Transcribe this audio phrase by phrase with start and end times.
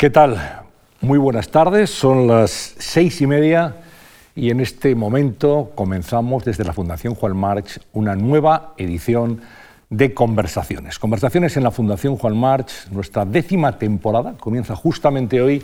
[0.00, 0.62] ¿Qué tal?
[1.02, 3.82] Muy buenas tardes, son las seis y media
[4.34, 9.42] y en este momento comenzamos desde la Fundación Juan March una nueva edición
[9.90, 10.98] de Conversaciones.
[10.98, 15.62] Conversaciones en la Fundación Juan March, nuestra décima temporada, comienza justamente hoy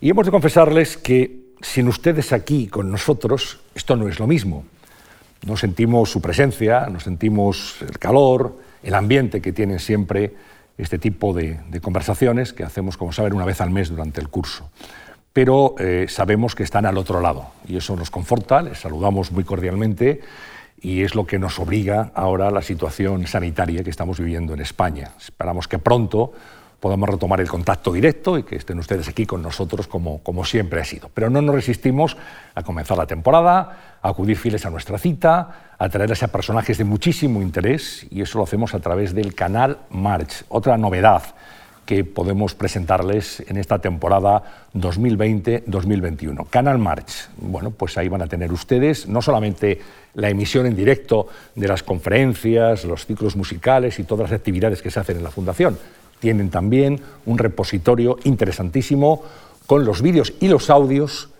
[0.00, 4.62] y hemos de confesarles que sin ustedes aquí con nosotros, esto no es lo mismo.
[5.44, 10.34] No sentimos su presencia, no sentimos el calor, el ambiente que tienen siempre
[10.82, 14.70] este tipo de, conversaciones que hacemos, como saben, una vez al mes durante el curso.
[15.32, 19.44] Pero eh, sabemos que están al otro lado y eso nos conforta, les saludamos muy
[19.44, 20.20] cordialmente
[20.80, 24.60] y es lo que nos obliga ahora a la situación sanitaria que estamos viviendo en
[24.60, 25.12] España.
[25.18, 26.32] Esperamos que pronto
[26.80, 30.80] podamos retomar el contacto directo y que estén ustedes aquí con nosotros como, como siempre
[30.80, 31.10] ha sido.
[31.12, 32.16] Pero no nos resistimos
[32.54, 38.06] a comenzar la temporada, acudir fieles a nuestra cita, a a personajes de muchísimo interés
[38.10, 41.22] y eso lo hacemos a través del canal March, otra novedad
[41.90, 46.46] que podemos presentarles en esta temporada 2020-2021.
[46.48, 47.28] Canal March.
[47.38, 49.80] Bueno, pues ahí van a tener ustedes no solamente
[50.14, 51.26] la emisión en directo
[51.56, 55.32] de las conferencias, los ciclos musicales y todas las actividades que se hacen en la
[55.32, 55.78] Fundación,
[56.20, 59.24] tienen también un repositorio interesantísimo
[59.66, 61.30] con los vídeos y los audios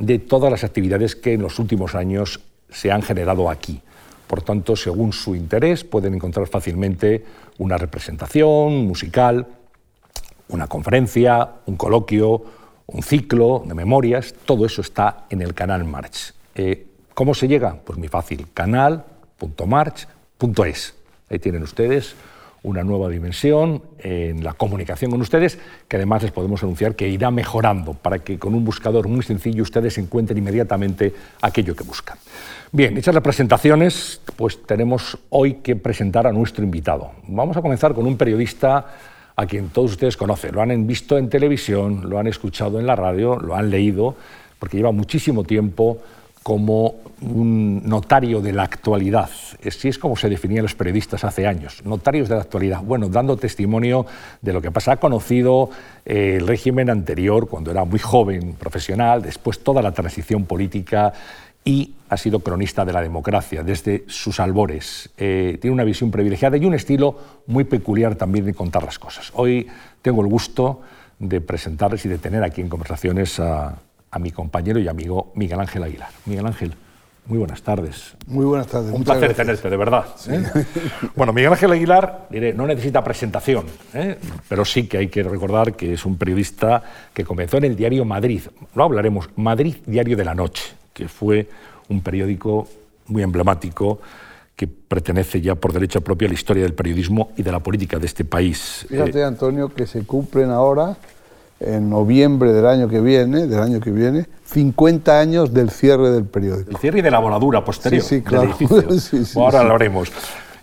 [0.00, 3.80] de todas las actividades que en los últimos años se han generado aquí.
[4.26, 7.24] Por tanto, según su interés, pueden encontrar fácilmente
[7.58, 9.46] una representación musical,
[10.48, 12.42] una conferencia, un coloquio,
[12.86, 16.34] un ciclo de memorias, todo eso está en el canal March.
[16.54, 17.76] Eh, ¿Cómo se llega?
[17.84, 20.94] Pues muy fácil, canal.march.es.
[21.28, 22.14] Ahí tienen ustedes
[22.62, 25.58] una nueva dimensión en la comunicación con ustedes,
[25.88, 29.62] que además les podemos anunciar que irá mejorando para que con un buscador muy sencillo
[29.62, 32.18] ustedes encuentren inmediatamente aquello que buscan.
[32.72, 37.12] Bien, hechas las presentaciones, pues tenemos hoy que presentar a nuestro invitado.
[37.26, 38.86] Vamos a comenzar con un periodista
[39.34, 40.54] a quien todos ustedes conocen.
[40.54, 44.14] Lo han visto en televisión, lo han escuchado en la radio, lo han leído,
[44.58, 45.98] porque lleva muchísimo tiempo
[46.50, 49.30] como un notario de la actualidad.
[49.64, 52.82] Así es como se definían los periodistas hace años, notarios de la actualidad.
[52.82, 54.04] Bueno, dando testimonio
[54.42, 54.90] de lo que pasa.
[54.90, 55.70] Ha conocido
[56.04, 61.12] eh, el régimen anterior cuando era muy joven, profesional, después toda la transición política
[61.64, 65.08] y ha sido cronista de la democracia desde sus albores.
[65.18, 67.16] Eh, tiene una visión privilegiada y un estilo
[67.46, 69.30] muy peculiar también de contar las cosas.
[69.34, 69.68] Hoy
[70.02, 70.80] tengo el gusto
[71.20, 73.78] de presentarles y de tener aquí en conversaciones a
[74.10, 76.08] a mi compañero y amigo Miguel Ángel Aguilar.
[76.26, 76.74] Miguel Ángel,
[77.26, 78.16] muy buenas tardes.
[78.26, 78.92] Muy buenas tardes.
[78.92, 80.06] Un placer tenerte, de verdad.
[80.28, 80.42] ¿eh?
[81.14, 84.18] bueno, Miguel Ángel Aguilar, diré, no necesita presentación, ¿eh?
[84.48, 86.82] pero sí que hay que recordar que es un periodista
[87.14, 88.42] que comenzó en el diario Madrid,
[88.74, 91.48] lo hablaremos, Madrid Diario de la Noche, que fue
[91.88, 92.66] un periódico
[93.06, 94.00] muy emblemático
[94.56, 97.98] que pertenece ya por derecho propio a la historia del periodismo y de la política
[97.98, 98.84] de este país.
[98.88, 100.96] Fíjate, Antonio, que se cumplen ahora
[101.60, 106.24] en noviembre del año que viene, del año que viene, 50 años del cierre del
[106.24, 106.70] periódico.
[106.70, 108.02] El cierre y de la voladura posterior.
[108.02, 108.56] Sí, sí, claro.
[109.36, 110.10] ahora lo haremos.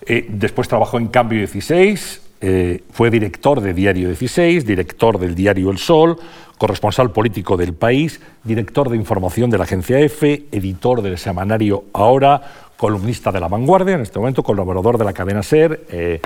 [0.04, 5.70] Eh, después trabajó en Cambio 16, eh, fue director de Diario 16, director del diario
[5.70, 6.18] El Sol,
[6.56, 12.67] corresponsal político del país, director de información de la agencia EFE, editor del semanario Ahora,
[12.78, 16.20] columnista de La Vanguardia, en este momento colaborador de la cadena SER, eh,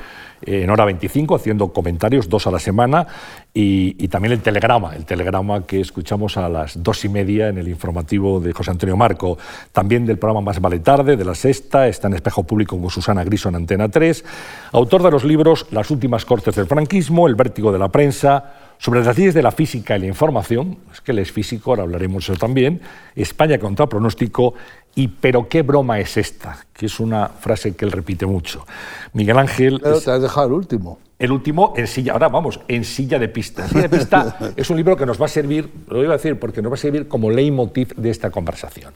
[0.44, 3.06] en hora 25, haciendo comentarios dos a la semana,
[3.54, 7.68] y, también el telegrama, el telegrama que escuchamos a las dos y media en el
[7.68, 9.38] informativo de José Antonio Marco,
[9.72, 13.24] también del programa Más Vale Tarde, de la Sexta, está en Espejo Público con Susana
[13.24, 14.24] Griso en Antena 3,
[14.72, 18.52] autor de los libros Las últimas cortes del franquismo, El vértigo de la prensa,
[18.82, 21.84] sobre las leyes de la física y la información, es que él es físico, ahora
[21.84, 22.80] hablaremos de eso también,
[23.14, 24.54] España contra pronóstico
[24.96, 28.66] y pero qué broma es esta, que es una frase que él repite mucho.
[29.12, 29.78] Miguel Ángel...
[29.80, 30.98] Pero te has dejado el último.
[31.16, 33.68] El último en silla, ahora vamos, en silla de pista.
[33.68, 36.36] Silla de pista es un libro que nos va a servir, lo iba a decir,
[36.40, 38.92] porque nos va a servir como leitmotiv de esta conversación.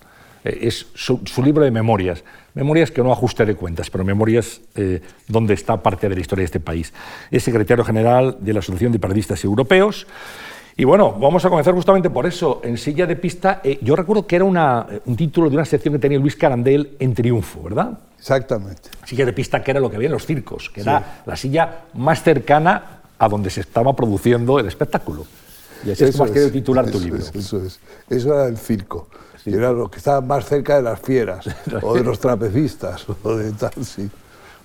[0.46, 2.22] Eh, es su, libro de memorias,
[2.54, 6.42] memorias que no ajuste de cuentas, pero memorias eh, donde está parte de la historia
[6.42, 6.92] de este país.
[7.30, 10.06] Es secretario general de la Asociación de Periodistas Europeos.
[10.78, 12.60] Y bueno, vamos a comenzar justamente por eso.
[12.62, 15.98] En silla de pista, eh, yo recuerdo que era un título de una sección que
[15.98, 17.98] tenía Luis Carandel en Triunfo, ¿verdad?
[18.18, 18.90] Exactamente.
[19.04, 21.84] Silla de pista, que era lo que había en los circos, que era la silla
[21.94, 25.24] más cercana a donde se estaba produciendo el espectáculo.
[25.84, 27.18] Y así es como has querido titular tu libro.
[27.18, 27.80] eso es.
[28.08, 29.08] Eso era el circo.
[29.46, 31.46] Era lo que estaba más cerca de las fieras,
[31.82, 34.10] o de los trapecistas, o de tal, sí.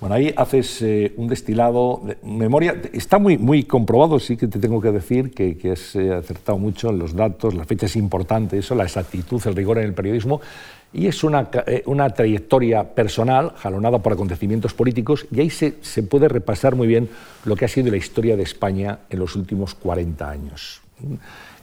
[0.02, 2.82] Bueno, ahí haces eh, un destilado de memoria.
[2.92, 6.58] Está muy, muy comprobado, sí que te tengo que decir que, que has eh, acertado
[6.58, 10.42] mucho en los datos, las fechas importantes, eso, la exactitud, el rigor en el periodismo.
[10.92, 16.02] Y es una, eh, una, trayectoria personal, jalonada por acontecimientos políticos, y ahí se, se,
[16.02, 17.08] puede repasar muy bien
[17.46, 20.82] lo que ha sido la historia de España en los últimos 40 años.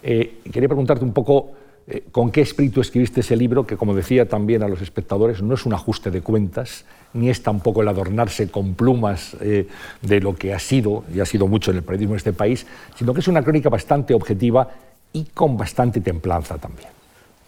[0.00, 1.50] Quería preguntarte un poco
[1.90, 5.54] eh, con qué espíritu escribiste ese libro, que como decía también a los espectadores, no
[5.54, 9.66] es un ajuste de cuentas, ni es tampoco el adornarse con plumas eh,
[10.02, 12.66] de lo que ha sido, y ha sido mucho en el periodismo de este país,
[12.94, 14.68] sino que es una crónica bastante objetiva
[15.14, 16.90] y con bastante templanza también.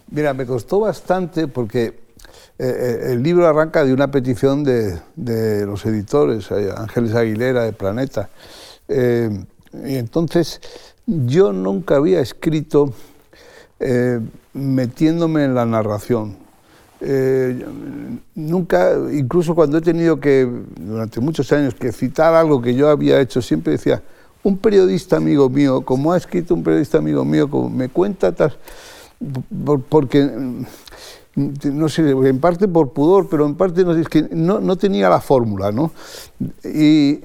[0.09, 1.99] Mira, me costó bastante porque
[2.57, 8.29] el libro arranca de una petición de, de los editores, Ángeles Aguilera de Planeta.
[8.87, 10.59] y entonces
[11.07, 12.93] yo nunca había escrito
[13.81, 14.19] eh,
[14.53, 16.35] metiéndome en la narración.
[17.01, 17.65] Eh,
[18.35, 20.47] nunca, incluso cuando he tenido que,
[20.79, 24.03] durante muchos años, que citar algo que yo había hecho, siempre decía,
[24.43, 28.55] un periodista amigo mío, como ha escrito un periodista amigo mío, como me cuenta tal,
[29.89, 30.29] porque
[31.63, 35.09] no sé, en parte por pudor, pero en parte no, es que no, no tenía
[35.09, 35.91] la fórmula, ¿no?
[36.63, 37.21] Y,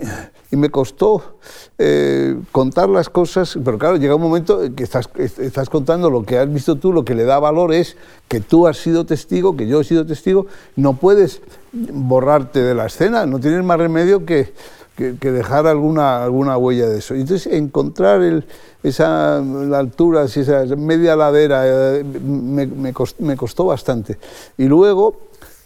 [0.50, 1.38] y me costó
[1.78, 6.38] eh, contar las cosas, pero claro, llega un momento que estás, estás contando lo que
[6.38, 7.96] has visto tú, lo que le da valor es
[8.28, 10.46] que tú has sido testigo, que yo he sido testigo,
[10.76, 14.52] no puedes borrarte de la escena, no tienes más remedio que,
[14.96, 17.14] que, dejar alguna, alguna huella de eso.
[17.14, 18.44] entonces encontrar
[18.82, 22.92] esa la altura, esa media ladera, eh, me, me,
[23.36, 24.18] costó, bastante.
[24.56, 25.16] Y luego,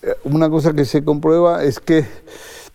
[0.02, 2.06] eh, una cosa que se comprueba es que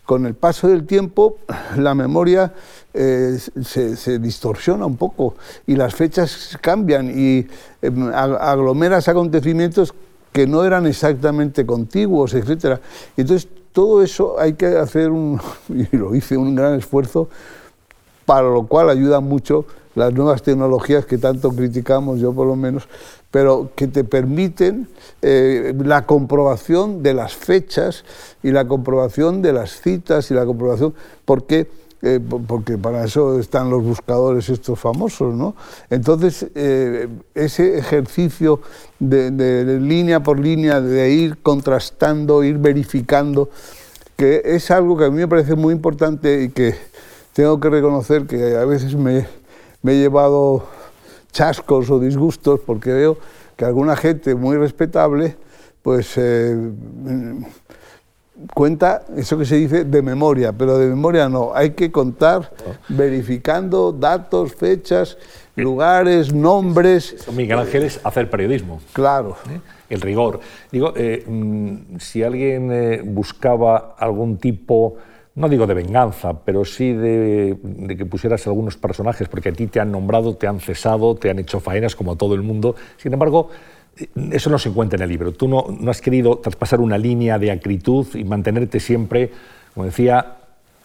[0.06, 1.38] con el paso del tiempo
[1.76, 2.54] la memoria
[2.94, 5.34] eh, se, distorsiona un poco
[5.66, 7.46] y las fechas cambian y
[8.14, 9.92] aglomeras acontecimientos
[10.32, 12.78] que no eran exactamente contiguos, etc.
[13.16, 17.28] entonces todo eso hay que hacer un, y lo hice, un gran esfuerzo,
[18.24, 22.86] para lo cual ayudan mucho las nuevas tecnologías que tanto criticamos, yo por lo menos,
[23.32, 24.86] pero que te permiten
[25.22, 28.04] eh, la comprobación de las fechas
[28.42, 30.94] y la comprobación de las citas y la comprobación,
[31.24, 31.68] porque
[32.02, 35.56] eh, porque para eso están los buscadores estos famosos, ¿no?
[35.88, 38.60] Entonces, eh, ese ejercicio
[38.98, 43.48] de, línea por línea, de ir contrastando, ir verificando,
[44.14, 46.74] que es algo que a mí me parece muy importante y que
[47.32, 49.26] tengo que reconocer que a veces me,
[49.86, 50.64] me he llevado
[51.30, 53.18] chascos o disgustos porque veo
[53.54, 55.36] que alguna gente muy respetable,
[55.80, 56.56] pues eh,
[58.52, 62.52] cuenta eso que se dice de memoria, pero de memoria no, hay que contar
[62.88, 65.18] verificando datos, fechas,
[65.54, 67.24] lugares, nombres.
[67.32, 68.80] Miguel Ángel es hacer periodismo.
[68.92, 69.36] Claro.
[69.48, 69.60] ¿Eh?
[69.88, 70.40] El rigor.
[70.72, 74.96] Digo, eh, mm, si alguien buscaba algún tipo,
[75.36, 79.66] no digo de venganza, pero sí de, de, que pusieras algunos personajes, porque a ti
[79.66, 82.74] te han nombrado, te han cesado, te han hecho faenas como a todo el mundo.
[82.96, 83.50] Sin embargo,
[84.32, 85.32] eso no se encuentra en el libro.
[85.32, 89.30] Tú no, no has querido traspasar una línea de acritud y mantenerte siempre,
[89.74, 90.38] como decía,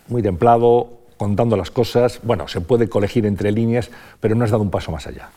[0.10, 2.20] muy templado, contando las cosas.
[2.24, 3.90] Bueno, se puede colegir entre líneas,
[4.20, 5.30] pero no has dado un paso más allá.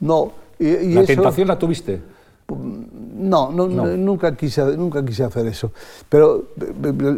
[0.00, 0.32] No.
[0.58, 2.00] Y, ¿La tentación la tuviste?
[2.48, 5.72] No, no, Nunca, quise, nunca quise hacer eso.
[6.08, 6.48] Pero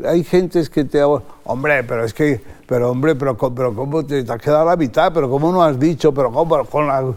[0.06, 4.32] hay gentes que te hombre, pero es que, pero hombre, pero, pero ¿cómo te, te
[4.32, 5.12] has quedado a la mitad?
[5.12, 6.12] Pero ¿cómo no has dicho?
[6.12, 6.64] Pero ¿cómo?
[6.66, 7.12] Con la,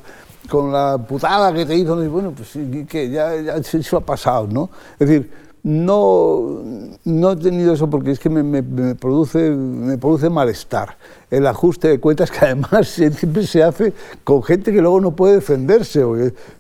[0.50, 2.58] con la putada que te hizo, y bueno, pues
[2.88, 4.70] que ya, ya eso ha pasado, ¿no?
[4.98, 5.32] Es decir,
[5.64, 6.62] no,
[7.04, 10.98] no he tenido eso porque es que me, me, produce, me produce malestar.
[11.30, 15.36] El ajuste de cuentas que además siempre se hace con gente que luego no puede
[15.36, 16.04] defenderse.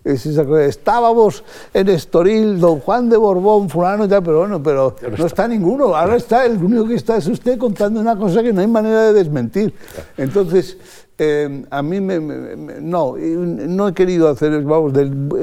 [0.03, 0.65] Es esa cosa.
[0.65, 1.43] Estábamos
[1.73, 5.95] en Estoril, don Juan de Borbón, fulano y tal, pero bueno, pero no está ninguno.
[5.95, 9.03] Ahora está, el único que está es usted contando una cosa que no hay manera
[9.03, 9.73] de desmentir.
[10.17, 10.77] Entonces,
[11.17, 12.19] eh, a mí me,
[12.79, 14.93] no, no he querido hacer, vamos,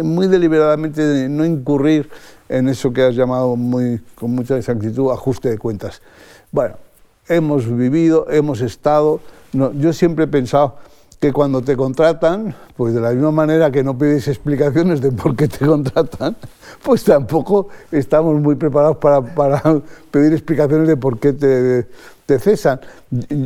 [0.03, 2.09] muy deliberadamente no incurrir
[2.49, 6.01] en eso que has llamado muy, con mucha exactitud ajuste de cuentas.
[6.53, 6.77] Bueno,
[7.29, 9.21] hemos vivido, hemos estado,
[9.53, 10.77] yo siempre he pensado
[11.21, 15.35] que cuando te contratan, pues de la misma manera que no pides explicaciones de por
[15.35, 16.37] qué te contratan,
[16.85, 19.23] pues tampoco estamos muy preparados para,
[20.11, 21.87] pedir explicaciones de por qué te,
[22.27, 22.81] te, cesan.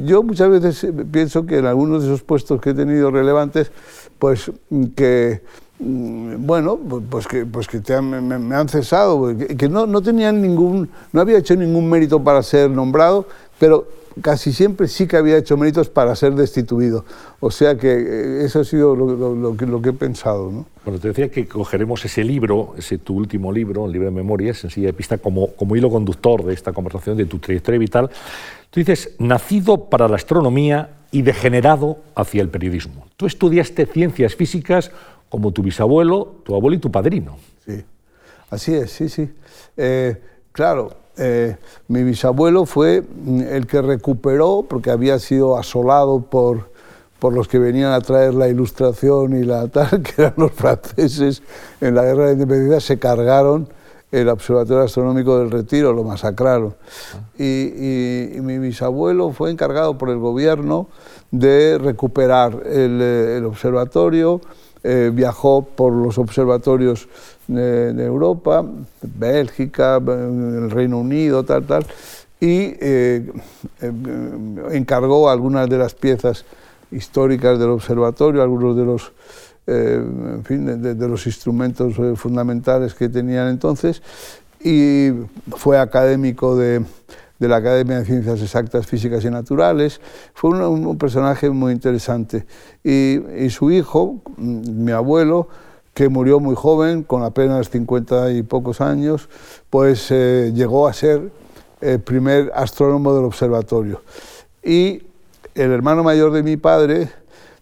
[0.05, 3.71] Yo muchas veces pienso que en algunos de esos puestos que he tenido relevantes,
[4.19, 4.51] pues
[4.97, 5.43] que
[5.83, 10.91] bueno, pues que, pues que te han, me, han cesado, que, no, no tenían ningún,
[11.13, 13.27] no había hecho ningún mérito para ser nombrado,
[13.59, 13.89] pero
[14.21, 17.07] casi siempre sí que había hecho méritos para ser destituido.
[17.41, 20.51] O sea que eh, eso ha sido lo, que, he pensado.
[20.51, 20.67] ¿no?
[20.85, 24.59] Bueno, te decía que cogeremos ese libro, ese tu último libro, el libro de memorias,
[24.59, 28.11] sencilla de pista, como, como hilo conductor de esta conversación, de tu trayectoria vital.
[28.71, 33.07] Tú dices, nacido para la astronomía y degenerado hacia el periodismo.
[33.17, 34.93] Tú estudiaste ciencias físicas
[35.31, 37.39] como tu bisabuelo, tu abuelo y tu padrino.
[37.65, 37.83] Sí,
[38.51, 39.31] así es, sí, sí.
[39.77, 40.21] Eh,
[40.53, 41.57] claro, eh,
[41.89, 43.03] mi bisabuelo fue
[43.49, 46.71] el que recuperó, porque había sido asolado por,
[47.19, 51.43] por los que venían a traer la ilustración y la tal, que eran los franceses
[51.81, 53.69] en la guerra de independencia, se cargaron
[54.13, 56.75] el Observatorio Astronómico del Retiro, lo masacraron.
[57.39, 60.89] Y, mi bisabuelo fue encargado por el gobierno
[61.31, 64.41] de recuperar el, eh, observatorio,
[64.83, 67.09] eh, viajó por los observatorios
[67.47, 68.65] de, Europa,
[69.03, 71.87] Bélgica, el Reino Unido, tal, tal,
[72.41, 73.31] y eh,
[74.71, 76.45] encargó algunas de las piezas
[76.91, 79.13] históricas del observatorio, algunos de los
[79.67, 84.03] eh, en fin, de, los instrumentos eh, fundamentales que tenían entonces
[84.59, 85.11] y
[85.51, 86.83] fue académico de,
[87.49, 90.01] la Academia de Ciencias Exactas, Físicas y Naturales.
[90.35, 92.47] Fue un, personaje muy interesante.
[92.85, 95.49] Y, su hijo, mm, mi abuelo,
[95.95, 99.29] que murió muy joven, con apenas 50 y pocos años,
[99.71, 101.31] pues eh, llegó a ser
[101.81, 104.03] el primer astrónomo del observatorio.
[104.63, 105.03] Y
[105.55, 107.11] el hermano mayor de mi padre,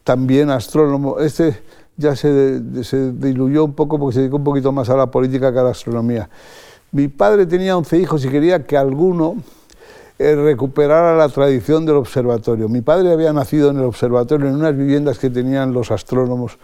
[0.04, 1.56] también astrónomo, este
[1.98, 2.60] ya se,
[3.12, 5.70] diluyó un poco porque se dedicó un poquito más a la política que a la
[5.70, 6.30] astronomía.
[6.92, 9.36] Mi padre tenía 11 hijos y quería que alguno
[10.18, 12.68] recuperara la tradición del observatorio.
[12.68, 16.58] Mi padre había nacido en el observatorio, en unas viviendas que tenían los astrónomos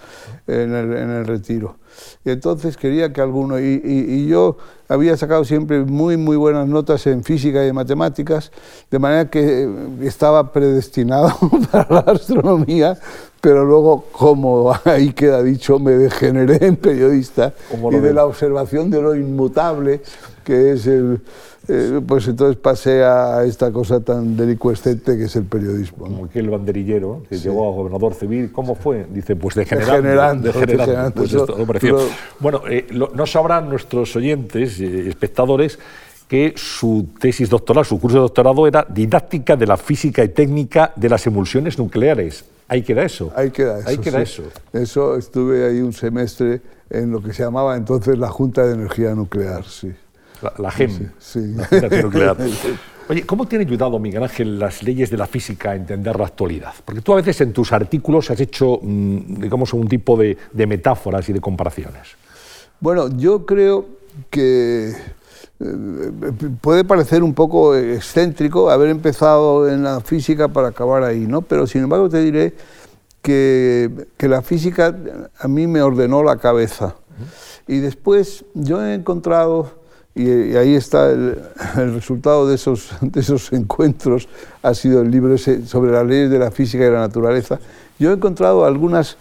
[0.47, 1.77] en el retiro.
[2.25, 4.57] Y entonces quería que alguno, y, yo
[4.89, 8.51] había sacado siempre muy, muy buenas notas en física y en matemáticas,
[8.91, 9.69] de manera que
[10.03, 11.33] estaba predestinado
[11.71, 12.99] para la astronomía,
[13.45, 17.53] pero luego, como ahí queda dicho, me degeneré en periodista
[17.93, 20.01] y de la observación de lo inmutable,
[20.43, 21.21] que es el
[21.69, 26.05] eh, pues entonces pasé a esta cosa tan delicuescente que es el periodismo.
[26.05, 29.07] Como aquel banderillero que llegó a gobernador civil, ¿cómo fue?
[29.11, 30.51] Dice, pues degenerando.
[30.51, 31.95] degenerando, pues
[32.41, 35.79] bueno, eh, no sabrán nuestros oyentes, eh, espectadores,
[36.29, 40.93] que su tesis doctoral, su curso de doctorado era didáctica de la física y técnica
[40.97, 42.45] de las emulsiones nucleares.
[42.69, 43.33] Ahí queda eso.
[43.37, 43.89] Ahí queda eso.
[43.89, 44.43] Ahí queda eso.
[44.73, 49.15] Eso estuve ahí un semestre en lo que se llamaba entonces la Junta de Energía
[49.15, 49.93] Nuclear, sí
[50.59, 51.11] la, GEM,
[53.09, 56.25] Oye, ¿cómo te han ayudado, Miguel Ángel, las leyes de la física a entender la
[56.25, 56.73] actualidad?
[56.85, 61.29] Porque tú a veces en tus artículos has hecho, mm, digamos, un tipo de, metáforas
[61.29, 62.17] y de comparaciones.
[62.81, 63.87] Bueno, yo creo
[64.31, 64.95] que
[66.61, 71.43] puede parecer un poco excéntrico haber empezado en la física para acabar ahí, ¿no?
[71.43, 72.55] Pero sin embargo te diré
[73.23, 74.95] que, que la física
[75.39, 76.97] a mí me ordenó la cabeza.
[77.67, 81.37] Y después yo he encontrado y, ahí está el,
[81.93, 84.29] resultado de esos, de esos encuentros,
[84.63, 87.59] ha sido el libro ese sobre las leyes de la física y la naturaleza.
[87.99, 89.17] Yo he encontrado algunas,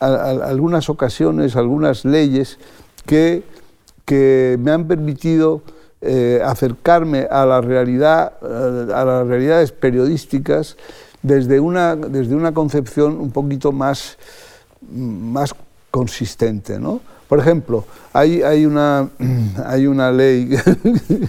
[0.00, 2.58] algunas ocasiones, algunas leyes
[3.04, 3.42] que,
[4.06, 5.62] que me han permitido
[6.00, 10.76] eh, acercarme a eh, a las realidades periodísticas
[11.22, 14.16] desde una, desde una concepción un poquito más,
[14.90, 15.54] más
[15.90, 16.78] consistente.
[16.78, 17.00] ¿no?
[17.28, 19.08] Por ejemplo, hay, hay, una,
[19.66, 20.56] hay una ley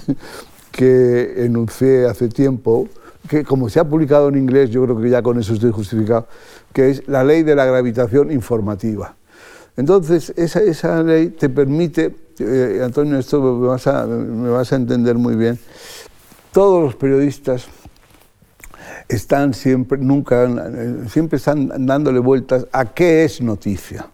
[0.71, 2.87] que enuncié hace tiempo,
[3.27, 6.27] que como se ha publicado en inglés, yo creo que ya con eso estoy justificado,
[6.73, 9.15] que es la ley de la gravitación informativa.
[9.75, 13.87] Entonces, esa, esa ley te permite, eh, Antonio, esto me vas,
[14.71, 15.59] a, entender muy bien,
[16.51, 17.67] todos los periodistas
[19.07, 20.47] están siempre, nunca,
[21.09, 24.09] siempre están dándole vueltas a qué es noticia.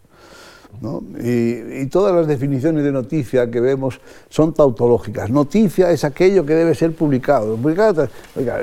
[1.21, 5.29] Y, todas las definiciones de noticia que vemos son tautológicas.
[5.29, 7.55] Noticia es aquello que debe ser publicado.
[7.55, 8.07] publicado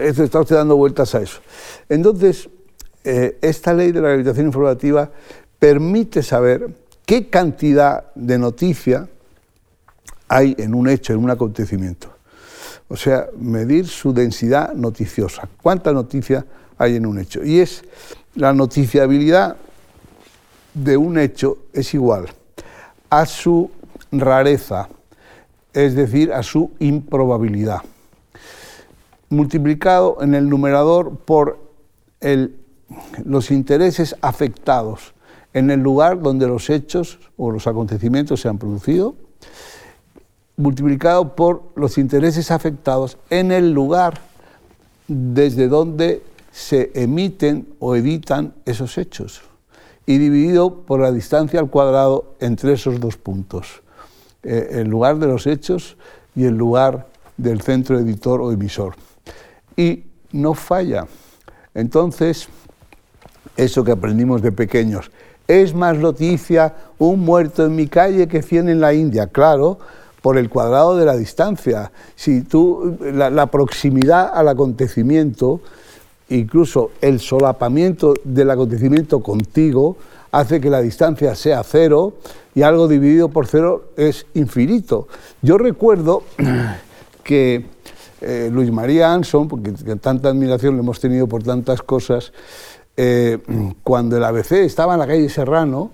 [0.00, 1.40] esto está usted dando vueltas a eso.
[1.88, 2.48] Entonces,
[3.04, 5.10] eh, esta ley de la gravitación informativa
[5.58, 6.68] permite saber
[7.06, 9.08] qué cantidad de noticia
[10.32, 12.08] hay en un hecho, en un acontecimiento.
[12.88, 15.46] O sea, medir su densidad noticiosa.
[15.62, 16.46] ¿Cuánta noticia
[16.78, 17.44] hay en un hecho?
[17.44, 17.84] Y es
[18.34, 19.56] la noticiabilidad
[20.72, 22.30] de un hecho es igual
[23.10, 23.70] a su
[24.10, 24.88] rareza,
[25.74, 27.82] es decir, a su improbabilidad,
[29.28, 31.58] multiplicado en el numerador por
[33.22, 35.12] los intereses afectados
[35.52, 39.14] en el lugar donde los hechos o los acontecimientos se han producido,
[40.56, 44.20] multiplicado por los intereses afectados en el lugar
[45.08, 49.42] desde donde se emiten o editan esos hechos
[50.06, 53.82] y dividido por la distancia al cuadrado entre esos dos puntos,
[54.42, 55.96] eh, el lugar de los hechos
[56.34, 57.06] y el lugar
[57.36, 58.94] del centro editor o emisor.
[59.76, 61.06] Y no falla.
[61.74, 62.48] Entonces,
[63.56, 65.10] eso que aprendimos de pequeños,
[65.48, 69.78] es más noticia un muerto en mi calle que 100 en la India, claro,
[70.22, 71.92] por el cuadrado de la distancia.
[72.14, 75.60] Si tú, la proximidad al acontecimiento
[76.36, 79.96] incluso el solapamiento del acontecimiento contigo
[80.30, 82.14] hace que la distancia sea cero
[82.54, 85.08] y algo dividido por cero es infinito.
[85.42, 86.22] Yo recuerdo
[87.24, 87.66] que
[88.20, 92.32] eh, Luis María Anson, porque tanta admiración le hemos tenido por tantas cosas,
[92.96, 93.38] eh,
[93.82, 95.90] cuando el ABC estaba en la calle Serrano,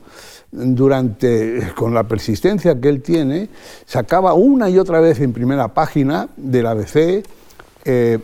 [0.50, 3.48] durante, con la persistencia que él tiene,
[3.86, 7.24] sacaba una y otra vez en primera página del ABC
[7.84, 8.18] eh,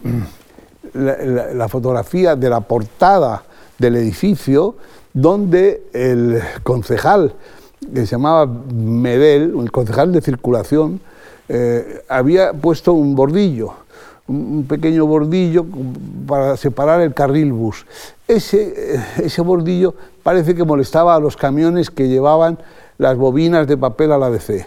[0.94, 3.44] la, fotografía de la portada
[3.78, 4.76] del edificio
[5.12, 7.34] donde el concejal,
[7.92, 11.00] que se llamaba Medel, el concejal de circulación,
[12.08, 13.83] había puesto un bordillo
[14.26, 15.66] un pequeño bordillo
[16.26, 17.86] para separar el carril bus.
[18.26, 22.58] Ese, ese bordillo parece que molestaba a los camiones que llevaban
[22.98, 24.66] las bobinas de papel a la ABC.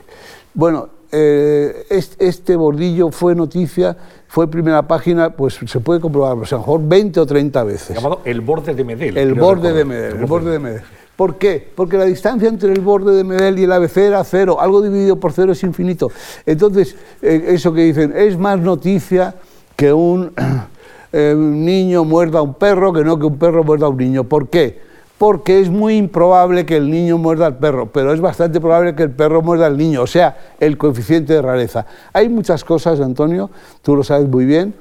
[0.53, 1.85] Bueno, eh,
[2.19, 3.95] este, bordillo fue noticia,
[4.27, 7.95] fue primera página, pues se puede comprobar, pues a lo mejor 20 o 30 veces.
[7.95, 9.17] Llamado el borde de Medel.
[9.17, 10.81] El borde de Medel, el borde de Medel.
[11.15, 11.67] ¿Por qué?
[11.73, 15.15] Porque la distancia entre el borde de Medel y el ABC era cero, algo dividido
[15.19, 16.11] por cero es infinito.
[16.45, 19.33] Entonces, eh, eso que dicen, es más noticia
[19.77, 19.87] que
[21.13, 23.97] eh, un niño muerda a un perro que no que un perro muerda a un
[23.97, 24.25] niño.
[24.25, 24.81] ¿Por qué?
[25.17, 29.03] Porque es muy improbable que el niño muerda al perro, pero es bastante probable que
[29.03, 31.85] el perro muerda al niño, o sea, el coeficiente de rareza.
[32.11, 33.49] Hay muchas cosas, Antonio,
[33.81, 34.75] tú lo sabes muy bien,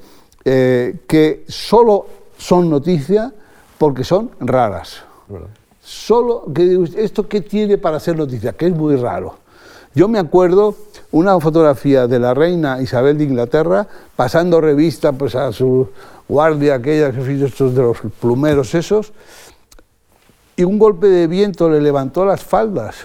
[0.45, 2.05] eh, que solo
[2.37, 3.33] son noticia
[3.77, 5.03] porque son raras.
[5.81, 9.35] Solo que esto qué tiene para ser noticia, que es muy raro.
[9.95, 10.75] Yo me acuerdo
[11.11, 15.89] una fotografía de la reina Isabel de Inglaterra pasando revista pues, a su
[16.27, 19.13] guardia, aquella que estos de los plumeros esos,
[20.55, 22.95] y un golpe de viento le levantó las faldas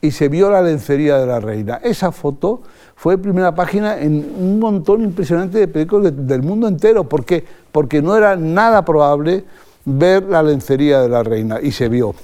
[0.00, 1.80] y se vio la lencería de la reina.
[1.84, 2.62] Esa foto
[2.96, 7.04] fue primera página en un montón impresionante de periódicos del mundo entero.
[7.04, 7.44] ¿Por qué?
[7.70, 9.44] Porque no era nada probable
[9.84, 12.14] ver la lencería de la reina y se vio.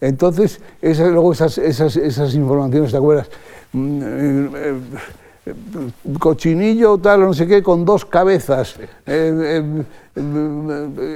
[0.00, 3.28] Entonces, luego esas, esas, esas, informaciones, ¿te acuerdas?
[3.72, 4.48] Mm, eh,
[5.46, 5.54] eh,
[6.18, 8.76] cochinillo tal, no sé qué, con dos cabezas.
[9.06, 9.82] Eh,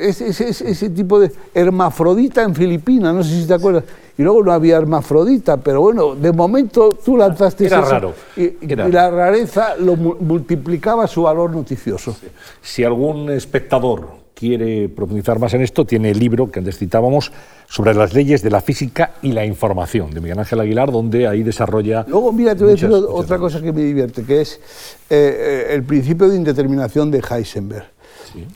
[0.00, 3.84] ese, ese, tipo de hermafrodita en Filipinas, no sé si te acuerdas.
[4.16, 8.14] Y luego no había hermafrodita, pero bueno, de momento tú lanzaste Era raro.
[8.36, 12.16] Y, la rareza lo multiplicaba su valor noticioso.
[12.62, 17.32] Si algún espectador quiere profundizar más en esto, tiene el libro que antes citábamos
[17.66, 21.42] sobre las leyes de la física y la información de Miguel Ángel Aguilar, donde ahí
[21.42, 22.04] desarrolla.
[22.06, 24.60] Luego, mira, te voy a decir otra cosa que me divierte, que es
[25.08, 27.86] eh, eh, el principio de indeterminación de Heisenberg.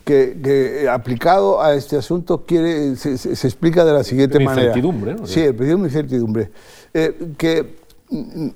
[0.04, 4.68] Que, aplicado a este asunto quiere, se, explica de la siguiente manera.
[4.68, 5.26] Incertidumbre, ¿no?
[5.26, 6.50] Sí, el principio de incertidumbre.
[6.92, 7.76] Eh, que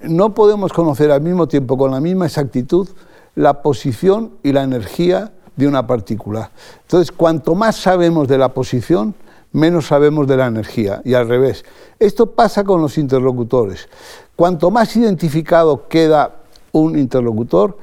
[0.03, 2.88] no podemos conocer al mismo tiempo, con la misma exactitud,
[3.35, 6.51] la posición y la energía de una partícula.
[6.83, 9.15] Entonces, cuanto más sabemos de la posición,
[9.53, 11.65] menos sabemos de la energía, y al revés.
[11.99, 13.88] Esto pasa con los interlocutores.
[14.35, 16.37] Cuanto más identificado queda
[16.73, 17.77] un interlocutor,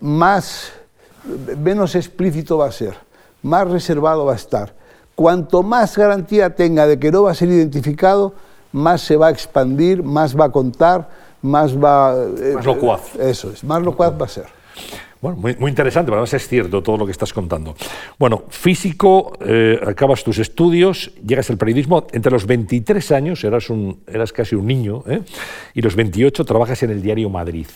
[0.00, 0.72] más,
[1.58, 2.94] menos explícito va a ser,
[3.42, 4.74] más reservado va a estar.
[5.14, 8.34] Cuanto más garantía tenga de que no va a ser identificado,
[8.72, 11.08] más se va a expandir, más va a contar,
[11.40, 12.14] más va...
[12.14, 13.16] Eh, más locuaz.
[13.16, 14.46] Eso es, más locuaz va a ser.
[15.20, 17.74] Bueno, muy, interesante, pero además es cierto todo lo que estás contando.
[18.18, 24.00] Bueno, físico, eh, acabas tus estudios, llegas al periodismo, entre los 23 años eras, un,
[24.06, 25.22] eras casi un niño, ¿eh?
[25.74, 27.66] y los 28 trabajas en el diario Madrid.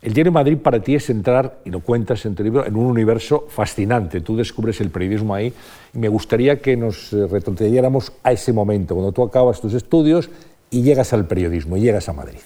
[0.00, 2.86] El diario Madrid para ti es entrar, y lo cuentas en tu libro, en un
[2.86, 4.20] universo fascinante.
[4.20, 5.52] Tú descubres el periodismo ahí,
[5.92, 10.30] me gustaría que nos eh, retrocediéramos a ese momento, cuando tú acabas tus estudios
[10.70, 12.40] y llegas al periodismo, y llegas a Madrid.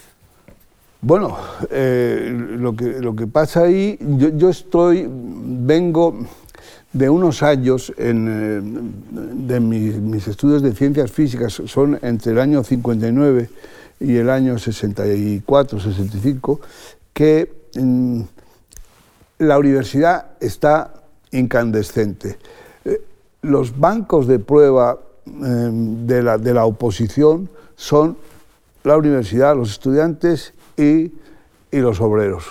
[1.05, 1.37] Bueno,
[1.69, 6.17] eh, lo, que, lo que pasa ahí, yo, estoy, vengo
[6.93, 8.61] de unos años en, eh,
[9.11, 13.51] de mis, estudios de ciencias físicas, son entre el año 59
[13.99, 16.61] y el año 64, 65,
[17.13, 18.21] que mm,
[19.39, 20.95] la universidad está
[21.33, 22.39] incandescente.
[22.85, 23.03] Eh,
[23.43, 28.17] los bancos de prueba de, la, de la oposición son
[28.85, 31.13] la universidad, los estudiantes y,
[31.71, 32.45] los obreros.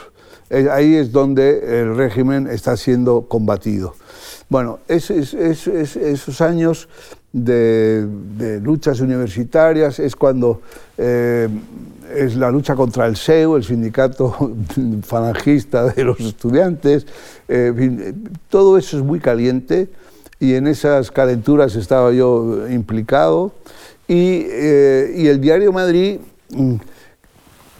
[0.71, 3.95] Ahí es donde el régimen está siendo combatido.
[4.49, 6.89] Bueno, esos años
[7.31, 10.61] de, luchas universitarias es cuando
[10.97, 11.47] eh,
[12.13, 14.51] es la lucha contra el SEU, el sindicato
[15.03, 17.05] falangista de los estudiantes.
[17.47, 18.13] Eh,
[18.49, 19.89] todo eso es muy caliente
[20.39, 23.53] y en esas calenturas estaba yo implicado.
[24.07, 26.75] Y, eh, y el diario Madrid mm,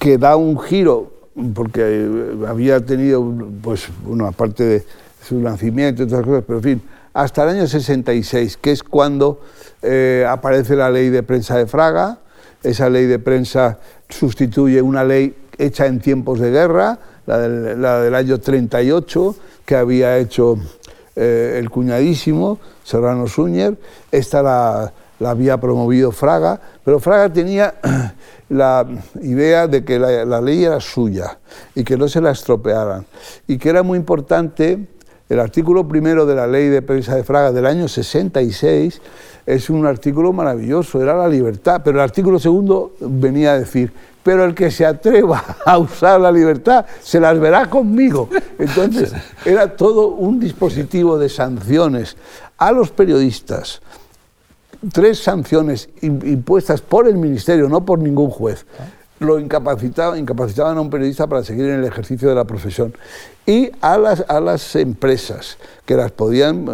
[0.01, 1.11] que da un giro,
[1.53, 3.23] porque eh, había tenido,
[3.61, 4.83] pues, bueno, aparte de
[5.23, 6.81] su nacimiento y las cosas, pero en fin,
[7.13, 9.41] hasta el año 66, que es cuando
[9.83, 12.17] eh, aparece la ley de prensa de Fraga.
[12.63, 13.77] Esa ley de prensa
[14.09, 19.35] sustituye una ley hecha en tiempos de guerra, la del, año 38,
[19.65, 20.57] que había hecho
[21.15, 23.77] eh, el cuñadísimo Serrano Suñer.
[24.11, 27.75] Esta la, había promovido Fraga, pero Fraga tenía
[28.51, 28.85] la
[29.21, 31.39] idea de que la, la, ley era suya
[31.73, 33.05] y que no se la estropearan
[33.47, 34.87] y que era muy importante
[35.29, 39.01] el artículo primero de la ley de prensa de Fraga del año 66
[39.45, 44.43] es un artículo maravilloso, era la libertad, pero el artículo segundo venía a decir, pero
[44.43, 48.29] el que se atreva a usar la libertad se las verá conmigo.
[48.59, 49.13] Entonces
[49.45, 52.17] era todo un dispositivo de sanciones
[52.57, 53.81] a los periodistas,
[54.91, 58.65] tres sanciones impuestas por el ministerio, no por ningún juez
[59.21, 62.91] lo incapacitaban, incapacitaban a un periodista para seguir en el ejercicio de la profesión.
[63.45, 66.65] Y a las, a las empresas que las podían...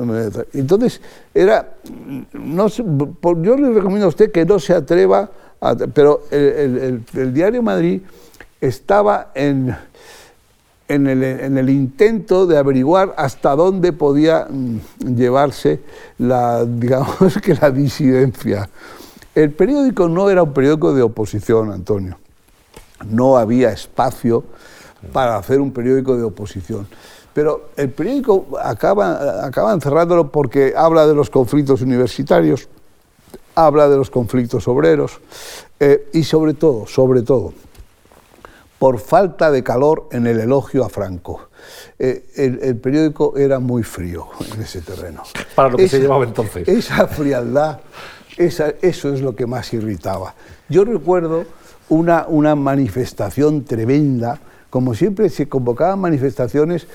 [0.54, 1.02] Entonces,
[1.34, 1.74] era...
[2.32, 8.02] No yo le recomiendo a usted que no se atreva, a, pero el, diario Madrid
[8.62, 9.76] estaba en,
[10.88, 15.82] en el, en el, intento de averiguar hasta dónde podía mm, llevarse
[16.18, 18.70] la, digamos que la disidencia.
[19.36, 22.18] El periódico no era un periódico de oposición, Antonio
[23.06, 24.44] no había espacio
[25.14, 26.88] para hacer un periódico de oposición.
[27.34, 32.68] Pero el periódico acaba, acaba encerrándolo porque habla de los conflictos universitarios,
[33.54, 35.20] habla de los conflictos obreros
[35.80, 37.54] eh, y sobre todo, sobre todo,
[38.80, 41.50] por falta de calor en el elogio a Franco.
[41.98, 45.24] Eh, el, periódico era muy frío en ese terreno.
[45.56, 46.68] Para lo que se llevaba entonces.
[46.68, 47.80] Esa frialdad,
[48.38, 50.36] esa, eso es lo que más irritaba.
[50.70, 51.46] Yo recuerdo
[51.90, 56.88] una, una manifestación tremenda, como siempre se convocaban manifestaciones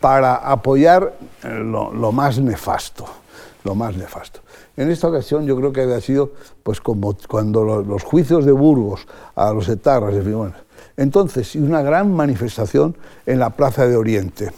[0.00, 1.14] para apoyar
[1.44, 3.06] eh, lo, más nefasto,
[3.64, 4.40] lo más nefasto.
[4.76, 9.06] En esta ocasión yo creo que había sido pues como cuando los, juicios de Burgos
[9.36, 10.54] a los etarras, bueno,
[11.02, 14.52] entonces una gran manifestación en la Plaza de Oriente,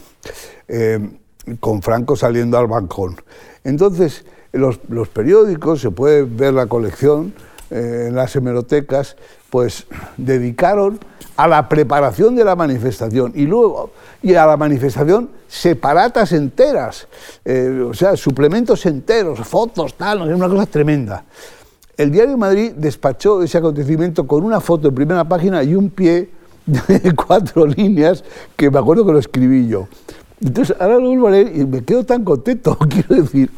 [0.68, 1.00] eh,
[1.61, 3.16] con Franco saliendo al balcón.
[3.64, 4.78] Entonces los,
[5.09, 7.35] periódicos, se puede ver la colección
[7.70, 9.16] eh, en las hemerotecas,
[9.50, 11.00] pues dedicaron
[11.37, 13.90] a la preparación de la manifestación y luego
[14.22, 17.09] y a la manifestación separatas enteras,
[17.44, 21.24] eh, o sea, suplementos enteros, fotos, tal, una cosa tremenda.
[21.96, 26.30] El Diario Madrid despachó ese acontecimiento con una foto en primera página y un pie
[26.66, 28.24] de cuatro líneas
[28.57, 29.87] que me acuerdo que lo escribí yo.
[30.40, 33.50] Entonces, ahora lo vuelvo a leer y me quedo tan contento, quiero decir,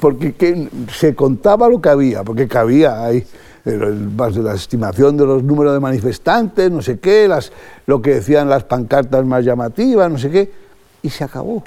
[0.00, 3.24] porque que se contaba lo que había, porque cabía ahí
[3.64, 7.52] la estimación de los números de manifestantes, no sé qué, las,
[7.86, 10.52] lo que decían las pancartas más llamativas, no sé qué,
[11.02, 11.64] y se acabó,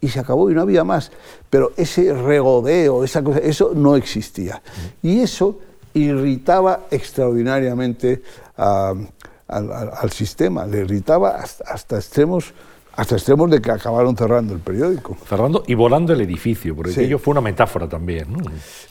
[0.00, 1.10] y se acabó y no había más.
[1.48, 4.62] Pero ese regodeo, esa cosa, eso no existía.
[5.02, 5.58] Y eso
[5.94, 8.22] irritaba extraordinariamente
[8.56, 12.52] al, sistema, le irritaba hasta extremos
[12.96, 15.16] hasta extremos de que acabaron cerrando el periódico.
[15.26, 18.26] Cerrando y volando el edificio, porque aquello fue una metáfora también.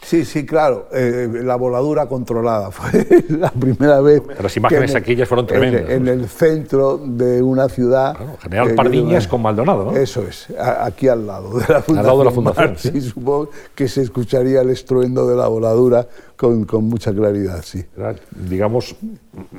[0.01, 0.87] Sí, sí, claro.
[0.91, 4.21] Eh, la voladura controlada fue la primera vez.
[4.41, 5.89] Las imágenes aquellas fueron tremendas.
[5.89, 8.15] En, el centro de una ciudad.
[8.41, 9.97] General Pardiñas con Maldonado, ¿no?
[9.97, 11.97] Eso es, aquí al lado de la Fundación.
[11.99, 12.77] Al lado de la Fundación.
[12.77, 16.07] sí, supongo que se escucharía el estruendo de la voladura
[16.39, 17.83] con, con mucha claridad, sí.
[18.31, 18.95] digamos,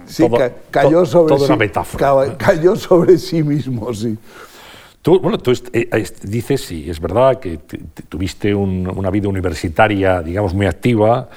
[0.06, 0.24] sí,
[0.70, 2.38] cayó sobre toda sí, una metáfora.
[2.38, 4.16] Cayó sobre sí mismo, sí.
[5.02, 7.58] Tú, bueno, tú eh, dices, sí, es verdad que
[8.08, 11.28] tuviste una vida universitaria, digamos, muy activa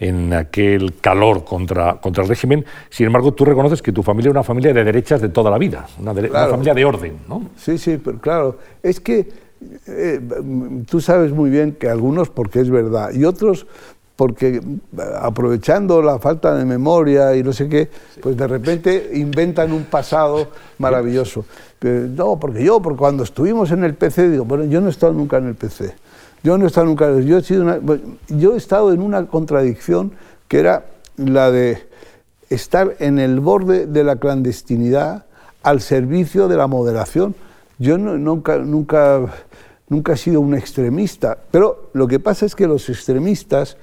[0.00, 2.64] en aquel calor contra, contra el régimen.
[2.90, 5.58] Sin embargo, tú reconoces que tu familia es una familia de derechas de toda la
[5.58, 7.50] vida, una, familia de orden, ¿no?
[7.56, 9.28] Sí, sí, pero claro, es que
[9.86, 10.20] eh,
[10.90, 13.68] tú sabes muy bien que algunos, porque es verdad, y otros
[14.18, 14.60] porque
[15.20, 17.88] aprovechando la falta de memoria y no sé qué,
[18.20, 21.44] pues de repente inventan un pasado maravilloso.
[21.80, 25.12] no, porque yo, porque cuando estuvimos en el PC, digo, bueno, yo no he estado
[25.12, 25.94] nunca en el PC.
[26.42, 27.64] Yo no he estado nunca, yo he, sido
[28.26, 30.10] yo he estado en una contradicción
[30.48, 31.86] que era la de
[32.50, 35.26] estar en el borde de la clandestinidad
[35.62, 37.36] al servicio de la moderación.
[37.78, 39.26] Yo nunca, nunca,
[39.88, 43.76] nunca he sido un extremista, pero lo que pasa es que los extremistas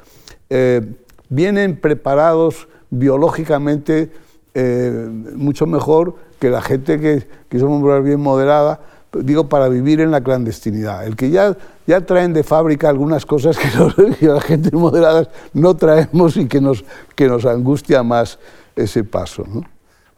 [0.50, 0.82] eh,
[1.30, 4.12] vienen preparados biológicamente
[4.54, 8.80] eh, mucho mejor que la gente que, que somos bien moderada,
[9.12, 11.06] digo, para vivir en la clandestinidad.
[11.06, 16.38] El que ya, ya traen de fábrica algunas cosas que, la gente moderada no traemos
[16.38, 16.84] y que nos,
[17.16, 18.40] que nos angustia más
[18.76, 19.46] ese paso.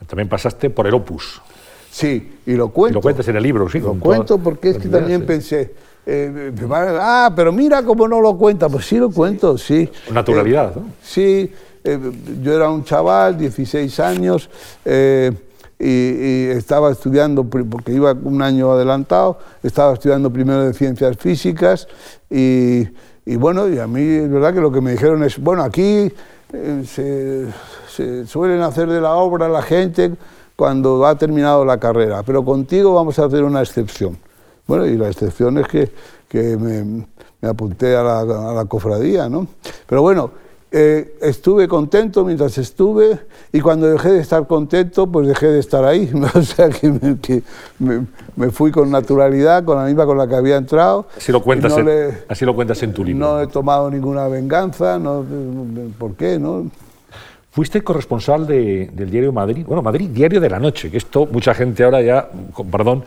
[0.05, 1.41] También pasaste por el opus.
[1.89, 2.99] Sí, y lo cuento.
[2.99, 3.79] lo cuentas en el libro, sí.
[3.79, 5.73] Lo cuento porque es que también pensé,
[6.09, 8.69] eh, ah, pero mira cómo no lo cuenta.
[8.69, 9.89] Pues sí lo cuento, sí.
[10.09, 10.83] Naturalidad, ¿no?
[11.03, 11.51] Sí,
[12.41, 14.49] yo era un chaval, 16 años,
[15.79, 21.87] y, estaba estudiando, porque iba un año adelantado, estaba estudiando primero de ciencias físicas
[22.29, 22.87] y,
[23.35, 26.11] bueno, y a mí es verdad que lo que me dijeron es, bueno, aquí
[26.85, 27.47] se,
[27.89, 30.13] se, suelen hacer de la obra la gente
[30.55, 34.17] cuando ha terminado la carrera, pero contigo vamos a hacer una excepción.
[34.67, 35.89] Bueno, y la excepción es que,
[36.27, 37.05] que me,
[37.41, 39.47] me, apunté a la, a la cofradía, ¿no?
[39.87, 40.31] Pero bueno,
[40.69, 43.17] eh, estuve contento mientras estuve
[43.53, 46.11] y cuando dejé de estar contento, pues dejé de estar ahí.
[46.33, 47.41] o sea que,
[47.79, 51.07] me, fui con naturalidad, con la misma con la que había entrado.
[51.15, 53.25] Así lo cuentas, en, así lo cuentas en tu libro.
[53.25, 55.25] No he tomado ninguna venganza, no,
[55.97, 56.37] ¿por qué?
[56.37, 56.69] No?
[57.51, 61.83] Fuiste corresponsal del diario Madrid, bueno, Madrid, diario de la noche, que esto mucha gente
[61.83, 62.29] ahora ya,
[62.69, 63.03] perdón,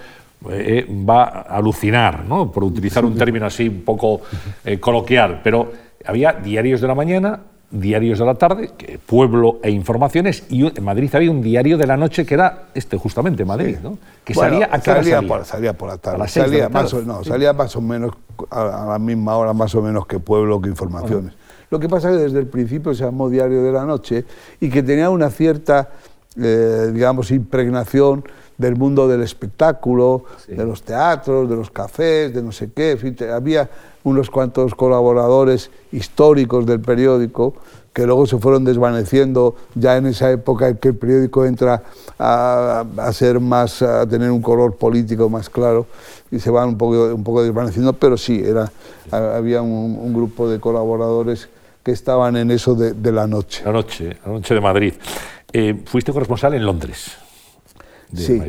[0.49, 2.51] eh, va a alucinar, ¿no?
[2.51, 4.23] por utilizar un término así un poco
[4.65, 5.73] eh, coloquial, pero
[6.05, 8.71] había diarios de la mañana, diarios de la tarde,
[9.07, 12.97] Pueblo e Informaciones, y en Madrid había un diario de la noche que era este,
[12.97, 13.99] justamente Madrid, ¿no?
[14.25, 16.27] Que salía a salía, Por, salía por la tarde.
[16.27, 18.13] salía, Más o, no, salía más o menos
[18.51, 21.35] a la misma hora, más o menos que Pueblo que Informaciones.
[21.71, 24.25] Lo que pasa es que desde el principio se llamó Diario de la Noche
[24.59, 25.91] y que tenía una cierta,
[26.37, 28.25] eh, digamos, impregnación
[28.59, 32.93] del mundo del espectáculo, de los teatros, de los cafés, de no sé qué.
[32.93, 33.71] En fin, había
[34.05, 37.55] unos cuantos colaboradores históricos del periódico
[37.93, 41.83] que luego se fueron desvaneciendo ya en esa época en que el periódico entra
[42.19, 45.87] a, ser más, a tener un color político más claro
[46.31, 48.71] y se van un poco, un poco desvaneciendo, pero sí, era,
[49.11, 51.49] había un, grupo de colaboradores
[51.83, 53.63] que estaban en eso de, la noche.
[53.65, 54.95] La noche, la noche de Madrid.
[55.53, 57.17] Eh, fuiste corresponsal en Londres
[58.15, 58.41] sí.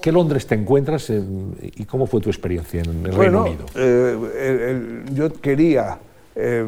[0.00, 3.66] ¿Qué Londres te encuentras y cómo fue tu experiencia en el Reino Unido?
[3.74, 5.98] Eh, yo quería...
[6.38, 6.66] Eh,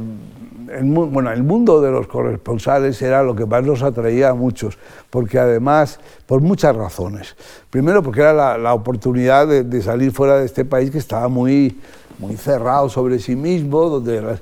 [0.73, 4.79] el, bueno, el mundo de los corresponsales era lo que más nos atraía a muchos,
[5.11, 7.37] porque además, por muchas razones.
[7.71, 11.79] Primero, porque era la, oportunidad de, salir fuera de este país que estaba muy,
[12.19, 14.39] muy cerrado sobre sí mismo, donde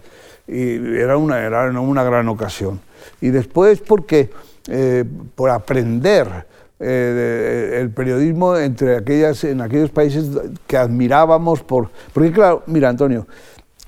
[0.49, 2.81] y era, una, era una gran ocasión.
[3.21, 4.31] Y después, porque
[4.69, 6.47] eh, por aprender
[6.79, 10.29] eh, el periodismo entre aquellas, en aquellos países
[10.67, 11.91] que admirábamos por...
[12.13, 13.27] Porque claro, mira Antonio,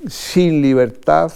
[0.07, 1.33] sin libertad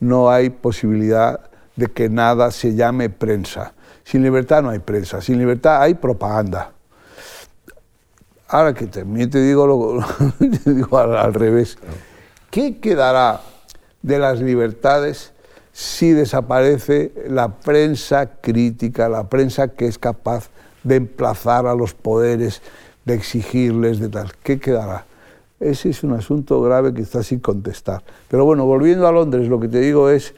[0.00, 1.40] no hay posibilidad
[1.76, 3.74] de que nada se llame prensa.
[4.04, 6.72] Sin libertad no hay prensa, sin libertad hay propaganda.
[8.48, 10.04] Ahora que también te digo, lo,
[10.64, 11.78] digo al revés,
[12.50, 13.40] ¿qué quedará
[14.02, 15.32] de las libertades
[15.76, 20.48] si desaparece la prensa crítica, la prensa que es capaz
[20.82, 22.62] de emplazar a los poderes,
[23.04, 24.32] de exigirles, de tal.
[24.42, 25.04] ¿Qué quedará?
[25.60, 28.02] Ese es un asunto grave que está sin contestar.
[28.28, 30.34] Pero bueno, volviendo a Londres, lo que te digo es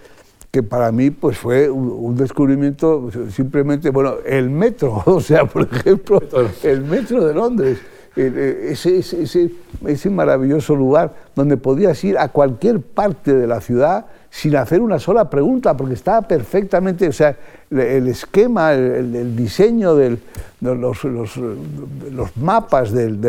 [0.51, 6.21] que para mí pues fue un, descubrimiento simplemente, bueno, el metro, o sea, por ejemplo,
[6.65, 7.79] el metro de Londres,
[8.17, 9.53] ese, ese,
[9.87, 14.99] ese maravilloso lugar donde podías ir a cualquier parte de la ciudad sin hacer una
[14.99, 17.37] sola pregunta, porque estaba perfectamente, o sea,
[17.71, 20.19] el esquema, el, diseño de
[20.61, 23.21] los, los, mapas del,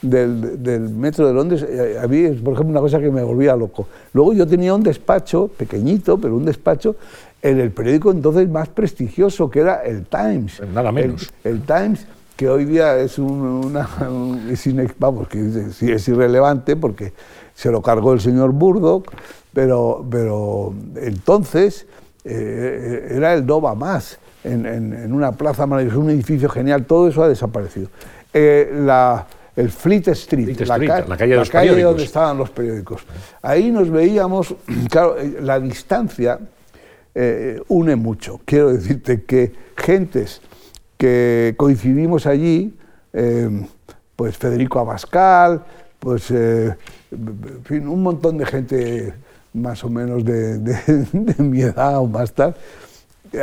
[0.00, 3.56] del, metro de Londres, eh, a mí es, por ejemplo, una cosa que me volvía
[3.56, 3.88] loco.
[4.12, 6.96] Luego yo tenía un despacho, pequeñito, pero un despacho,
[7.42, 10.60] en el periódico entonces más prestigioso, que era el Times.
[10.72, 11.32] Nada menos.
[11.44, 13.88] El, Times, que hoy día es, una,
[14.50, 14.64] es,
[14.98, 15.40] vamos, que
[15.80, 17.12] es irrelevante porque
[17.54, 19.12] se lo cargó el señor Burdock,
[19.58, 21.84] pero, pero entonces
[22.22, 27.28] eh, era el Nova Más, en, una plaza maravillosa, un edificio genial, todo eso ha
[27.28, 27.88] desaparecido.
[28.32, 30.78] Eh, la, el Fleet Street, la,
[31.48, 33.02] calle, donde estaban los periódicos.
[33.42, 34.54] Ahí nos veíamos,
[34.90, 36.38] claro, eh, la distancia
[37.66, 38.40] une mucho.
[38.44, 40.40] Quiero decirte que gentes
[40.96, 42.78] que coincidimos allí,
[44.14, 45.64] pues Federico Abascal,
[45.98, 49.14] pues un montón de gente
[49.54, 50.76] más o menos de,
[51.38, 52.54] mi edad o más tal,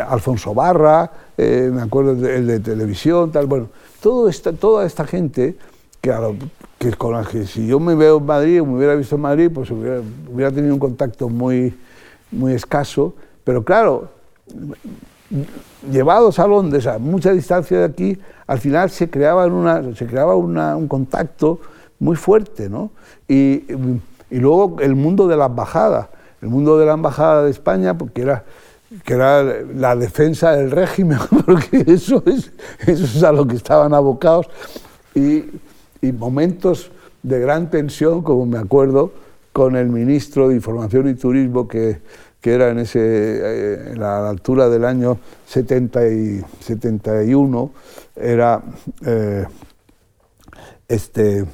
[0.08, 3.70] Alfonso Barra, eh, me acuerdo el de, televisión, tal, bueno,
[4.30, 5.56] esta, toda esta gente
[6.02, 6.14] que,
[6.80, 9.22] que, con la que si yo me veo en Madrid o me hubiera visto en
[9.22, 11.74] Madrid, pues hubiera, tenido un contacto muy,
[12.32, 13.14] muy escaso,
[13.44, 14.10] pero claro,
[15.92, 20.36] llevados a Londres a mucha distancia de aquí, al final se creaba, una, se creaba
[20.36, 21.60] un contacto
[22.00, 22.92] muy fuerte, ¿no?
[24.30, 26.10] Y luego el mundo de la embajada,
[26.42, 28.44] el mundo de la embajada de España, porque era,
[29.04, 32.52] que era la defensa del régimen, porque eso es,
[32.86, 34.48] eso es a lo que estaban abocados,
[35.14, 35.44] y,
[36.20, 36.92] momentos
[37.24, 39.12] de gran tensión, como me acuerdo,
[39.52, 42.00] con el ministro de Información y Turismo que,
[42.40, 47.72] que era en, ese, eh, en la altura del año 70 y 71,
[48.16, 48.62] era
[49.04, 49.46] eh,
[50.88, 51.46] este,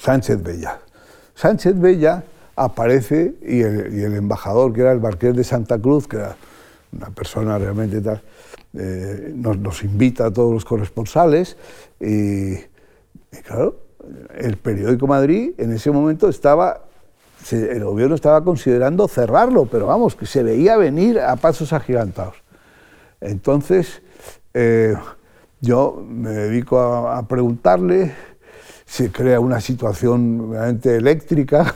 [0.00, 0.80] Sánchez Bella.
[1.34, 2.24] Sánchez Bella
[2.56, 6.36] aparece y el, embajador, que era el marqués de Santa Cruz, que era
[6.92, 8.22] una persona realmente tal,
[8.74, 11.56] eh, nos, invita a todos los corresponsales
[12.00, 12.56] y,
[13.44, 13.80] claro,
[14.36, 16.84] el periódico Madrid en ese momento estaba,
[17.50, 22.36] el gobierno estaba considerando cerrarlo, pero vamos, que se veía venir a pasos agigantados.
[23.20, 24.02] Entonces,
[24.52, 24.94] eh,
[25.60, 28.14] yo me dedico a, preguntarle,
[28.86, 31.74] se crea una situación realmente eléctrica,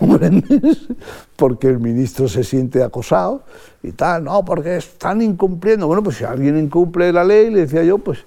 [1.37, 3.43] porque el ministro se siente acosado
[3.83, 5.87] y tal, no, porque están incumpliendo.
[5.87, 8.19] Bueno, pues si alguien incumple la ley, le decía yo, pues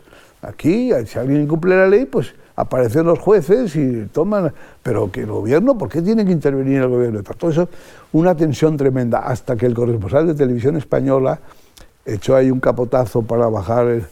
[0.42, 5.32] aquí, si alguien incumple la ley, pues aparecen los jueces y toman, pero que el
[5.32, 7.24] gobierno, ¿por qué tiene que intervenir el gobierno?
[7.24, 7.70] Todo eso,
[8.12, 11.40] una tensión tremenda, hasta que el corresponsal de televisión española
[12.06, 14.06] echó ahí un capotazo para bajar el...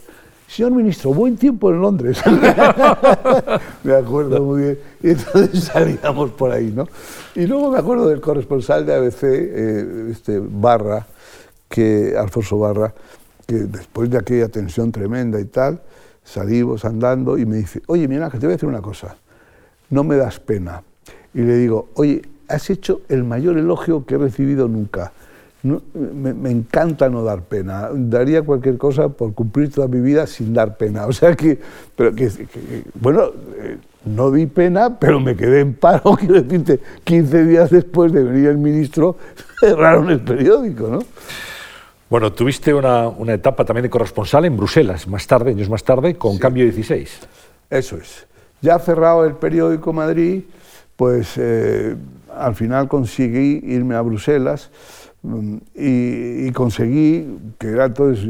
[0.50, 2.20] Señor ministro, buen tiempo en Londres.
[3.84, 4.78] me acuerdo muy bien.
[5.00, 6.88] Y entonces salíamos por ahí, ¿no?
[7.36, 11.06] Y luego me acuerdo del corresponsal de ABC, eh, este Barra,
[11.68, 12.92] que, Alfonso Barra,
[13.46, 15.82] que después de aquella tensión tremenda y tal,
[16.24, 19.16] salimos andando y me dice, oye, mira, que te voy a decir una cosa,
[19.88, 20.82] no me das pena.
[21.32, 25.12] Y le digo, oye, has hecho el mayor elogio que he recibido nunca.
[25.62, 27.90] No, me, me, encanta no dar pena.
[27.92, 31.06] Daría cualquier cosa por cumplir toda mi vida sin dar pena.
[31.10, 31.58] O sea que,
[31.94, 36.14] pero que, que bueno, eh, no di pena, pero me quedé en paro.
[36.18, 39.16] Quiero decirte, 15 días después de venir el ministro,
[39.60, 41.00] cerraron el periódico, ¿no?
[42.08, 46.16] Bueno, tuviste una, una, etapa también de corresponsal en Bruselas, más tarde, años más tarde,
[46.16, 46.38] con sí.
[46.40, 47.20] Cambio 16.
[47.68, 48.26] Eso es.
[48.62, 50.42] Ya cerrado el periódico Madrid,
[50.96, 51.94] pues eh,
[52.36, 54.70] al final conseguí irme a Bruselas
[55.74, 58.26] y, y, conseguí que era entonces.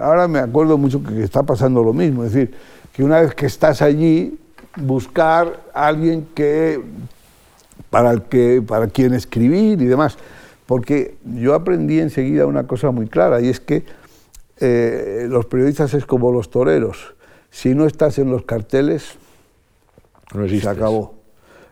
[0.00, 2.54] Ahora me acuerdo mucho que está pasando lo mismo, es decir,
[2.92, 4.38] que una vez que estás allí,
[4.76, 6.80] buscar a alguien que
[7.90, 10.16] para, el que, para quien escribir y demás
[10.70, 13.82] porque yo aprendí enseguida una cosa muy clara y es que
[14.60, 17.16] eh, los periodistas es como los toreros.
[17.50, 19.16] Si no estás en los carteles,
[20.32, 21.16] no se acabó.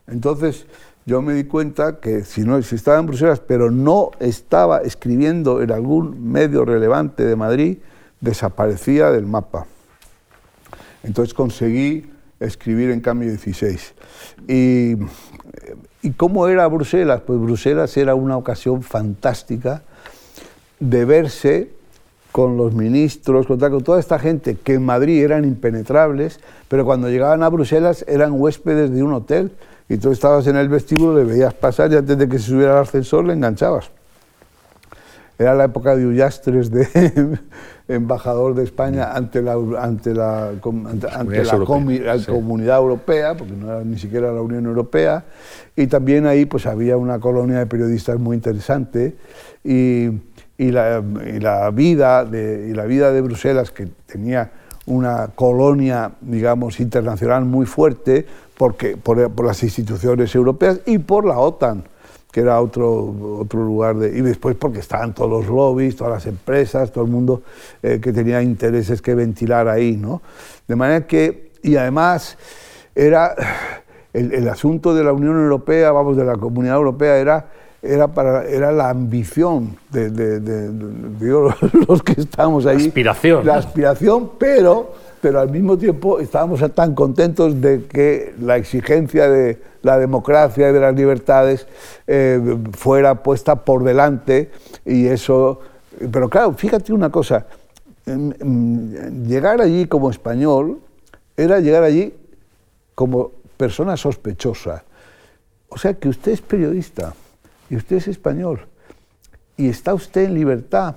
[0.08, 0.66] Entonces
[1.08, 5.62] yo me di cuenta que si, no, si estaba en Bruselas, pero no estaba escribiendo
[5.62, 7.78] en algún medio relevante de Madrid,
[8.20, 9.66] desaparecía del mapa.
[11.02, 13.94] Entonces conseguí escribir en cambio 16.
[14.48, 14.96] Y
[16.00, 17.22] ¿Y cómo era Bruselas?
[17.26, 19.82] Pues Bruselas era una ocasión fantástica
[20.78, 21.72] de verse
[22.30, 27.42] con los ministros, con, toda esta gente que en Madrid eran impenetrables, pero cuando llegaban
[27.42, 29.50] a Bruselas eran huéspedes de un hotel
[29.88, 32.76] y tú estabas en el vestíbulo, le veías pasar y antes de que se subiera
[32.76, 33.90] al ascensor le enganchabas.
[35.38, 37.38] Era la época de Ullastres, de
[37.88, 42.26] embajador de España ante la, ante la, ante, ante la, comi, la sí.
[42.26, 45.24] comunidad europea, porque no era ni siquiera la Unión Europea,
[45.76, 49.16] y también ahí pues había una colonia de periodistas muy interesante
[49.62, 50.08] y,
[50.58, 54.50] y, la, y, la, vida de, y la vida de Bruselas, que tenía
[54.86, 58.26] una colonia, digamos, internacional muy fuerte,
[58.58, 61.84] porque, por, por las instituciones europeas y por la OTAN
[62.30, 64.18] que era otro, otro lugar de...
[64.18, 67.42] Y después porque estaban todos los lobbies, todas las empresas, todo el mundo
[67.82, 70.20] eh, que tenía intereses que ventilar ahí, ¿no?
[70.66, 72.36] De manera que, y además,
[72.94, 73.34] era
[74.12, 77.46] el, el asunto de la Unión Europea, vamos, de la Comunidad Europea, era
[77.80, 81.54] era, para, era la ambición de, de, de, de digo,
[81.88, 82.78] los que estamos ahí.
[82.78, 83.46] La aspiración.
[83.46, 89.60] La aspiración, pero, pero al mismo tiempo estábamos tan contentos de que la exigencia de
[89.82, 91.66] la democracia y de las libertades
[92.06, 94.50] eh, fuera puesta por delante
[94.84, 95.60] y eso...
[96.12, 97.46] Pero claro, fíjate una cosa,
[98.06, 100.78] llegar allí como español
[101.36, 102.14] era llegar allí
[102.94, 104.84] como persona sospechosa.
[105.68, 107.14] O sea que usted es periodista
[107.68, 108.60] y usted es español
[109.56, 110.96] y está usted en libertad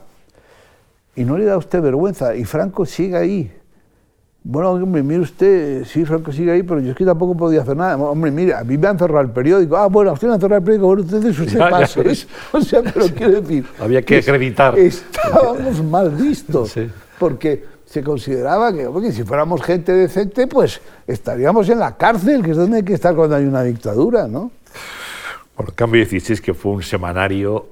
[1.15, 3.60] y no le da usted vergüenza y Franco sigue ahí.
[4.43, 7.77] Bueno, hombre, mire usted, sí, Franco sigue ahí, pero yo es que tampoco podía hacer
[7.77, 7.95] nada.
[7.97, 9.77] Hombre, mire, a mí me han cerrado el periódico.
[9.77, 12.01] Ah, bueno, a usted le han cerrado el periódico, bueno, entonces usted ya, pasa.
[12.01, 12.11] Ya
[12.51, 13.65] o sea, pero quiero decir...
[13.79, 14.77] Había que acreditar.
[14.79, 16.89] Estábamos mal vistos, sí.
[17.19, 22.51] porque se consideraba que, porque si fuéramos gente decente, pues estaríamos en la cárcel, que
[22.51, 24.51] es donde hay que estar cuando hay una dictadura, ¿no?
[25.55, 27.70] Bueno, Cambio 16, que fue un semanario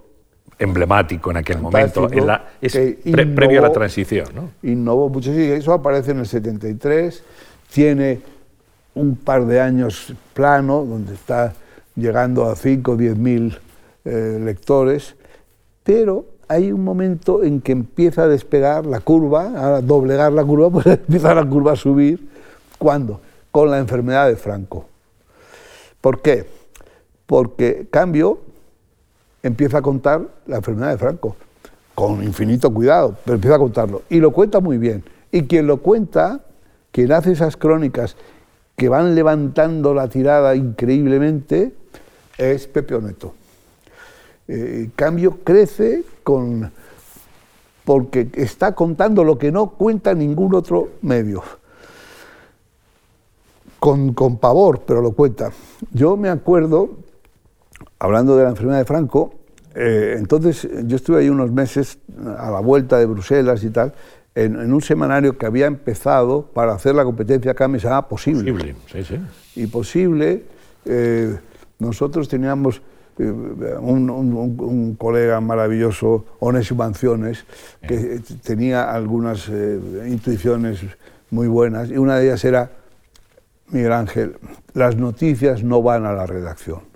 [0.60, 4.28] emblemático en aquel Fantástico, momento, en la, es pre, innovó, previo a la transición.
[4.36, 4.52] ¿no?
[4.62, 7.24] Innovó mucho, sí, eso aparece en el 73,
[7.72, 8.20] tiene
[8.94, 11.54] un par de años plano, donde está
[11.96, 13.58] llegando a 5 o 10 mil
[14.04, 15.16] eh, lectores,
[15.84, 20.70] pero hay un momento en que empieza a despegar la curva, a doblegar la curva,
[20.72, 22.28] pues empieza la curva a subir.
[22.78, 23.22] ¿Cuándo?
[23.52, 24.86] Con la enfermedad de Franco.
[26.02, 26.46] ¿Por qué?
[27.26, 28.40] Porque Cambio
[29.44, 31.36] empieza a contar la enfermedad de Franco,
[31.96, 34.04] con infinito cuidado, pero empieza a contarlo.
[34.10, 35.04] Y lo cuenta muy bien.
[35.32, 36.42] Y quien lo cuenta,
[36.92, 38.16] quien hace esas crónicas
[38.76, 41.74] que van levantando la tirada increíblemente,
[42.38, 43.34] es Pepe Oneto.
[44.48, 46.72] Eh, cambio crece con,
[47.90, 51.42] porque está contando lo que no cuenta ningún otro medio.
[53.80, 55.52] Con, pavor, pero lo cuenta.
[55.92, 56.90] Yo me acuerdo,
[58.00, 59.36] hablando de la enfermedad de Franco,
[59.76, 62.00] eh, entonces yo estuve ahí unos meses
[62.38, 63.94] a la vuelta de Bruselas y tal,
[64.36, 68.52] en, un semanario que había empezado para hacer la competencia se llama Posible.
[68.52, 69.20] Posible, sí, sí.
[69.62, 70.44] Y Posible,
[70.86, 71.38] eh,
[71.80, 72.82] nosotros teníamos
[73.18, 73.26] eh,
[73.80, 77.46] un, colega maravilloso, Onésimo Manciones,
[77.86, 79.50] que tenía algunas
[80.08, 80.82] intuiciones
[81.32, 82.72] muy buenas, y una de ellas era,
[83.70, 84.36] Miguel Ángel,
[84.74, 86.89] las noticias no van a la redacción,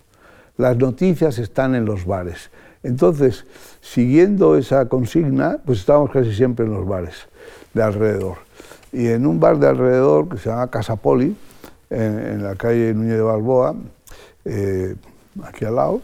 [0.57, 2.51] las noticias están en los bares.
[2.83, 3.45] Entonces,
[3.81, 7.27] siguiendo esa consigna, pues estábamos casi siempre en los bares
[7.73, 8.37] de alrededor.
[8.91, 11.35] Y en un bar de alrededor, que se llama Casa Poli,
[11.89, 13.75] en, la calle Núñez de Balboa,
[14.45, 14.95] eh,
[15.43, 16.01] aquí al lado,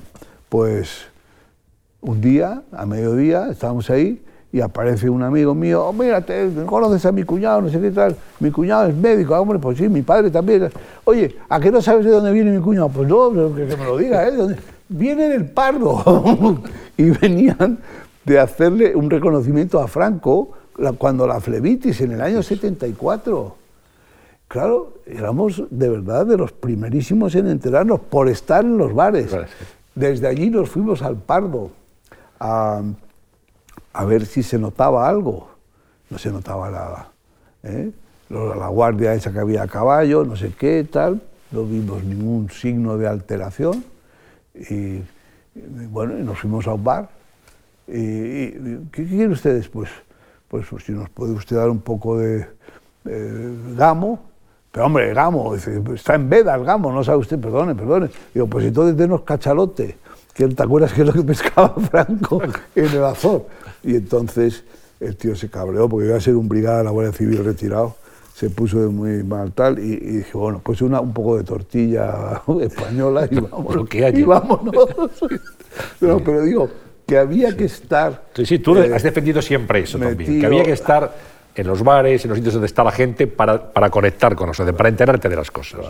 [0.47, 1.07] pues
[2.01, 7.05] un día, a mediodía, estábamos ahí y aparece un amigo mío, oh, mira, te, conoces
[7.05, 9.87] a mi cuñado, no sé qué tal, mi cuñado es médico, ah, hombre, pues sí,
[9.87, 10.69] mi padre también.
[11.05, 12.89] Oye, ¿a qué no sabes de dónde viene mi cuñado?
[12.89, 14.55] Pues no, que, me lo diga, ¿eh?
[14.87, 16.63] Viene del Pardo.
[16.97, 17.77] y venían
[18.25, 20.51] de hacerle un reconocimiento a Franco
[20.97, 23.55] cuando la flebitis en el año 74.
[24.47, 29.35] Claro, éramos de verdad de los primerísimos en enterarnos por estar en los bares.
[29.95, 31.71] Desde allí nos fuimos al Pardo
[32.39, 32.81] a,
[34.05, 35.49] ver si se notaba algo.
[36.09, 37.11] No se notaba nada.
[37.63, 37.91] ¿eh?
[38.29, 41.21] La guardia esa que había a caballo, no sé qué, tal.
[41.51, 43.83] No vimos ningún signo de alteración.
[44.55, 45.01] Y,
[45.89, 47.09] bueno, nos fuimos a un bar.
[47.87, 48.51] Y,
[48.91, 49.67] ¿Qué quieren ustedes?
[49.67, 49.89] Pues,
[50.47, 52.47] pues, si nos puede usted dar un poco de
[53.75, 54.29] gamo,
[54.71, 58.09] pero hombre, Gamo, está en veda el Gamo, no sabe usted, perdone, perdone.
[58.33, 59.97] Digo, pues entonces denos cachalote,
[60.33, 62.41] te acuerdas que es lo que pescaba Franco
[62.75, 63.45] en el Azor.
[63.83, 64.63] Y entonces
[64.99, 67.95] el tío se cabreó porque iba a ser un brigada de la Guardia Civil retirado.
[68.33, 72.41] Se puso de muy mal tal y, dije, bueno, pues una, un poco de tortilla
[72.61, 73.87] española y vámonos.
[73.93, 74.75] y vámonos.
[76.01, 76.69] no, pero digo,
[77.05, 78.25] que había que estar...
[78.35, 81.13] Sí, sí, tú has defendido siempre eso también, que había que estar
[81.55, 84.75] en los bares, en los sitios donde está la gente, para, para conectar con nosotros,
[84.75, 85.81] para enterarte de las cosas.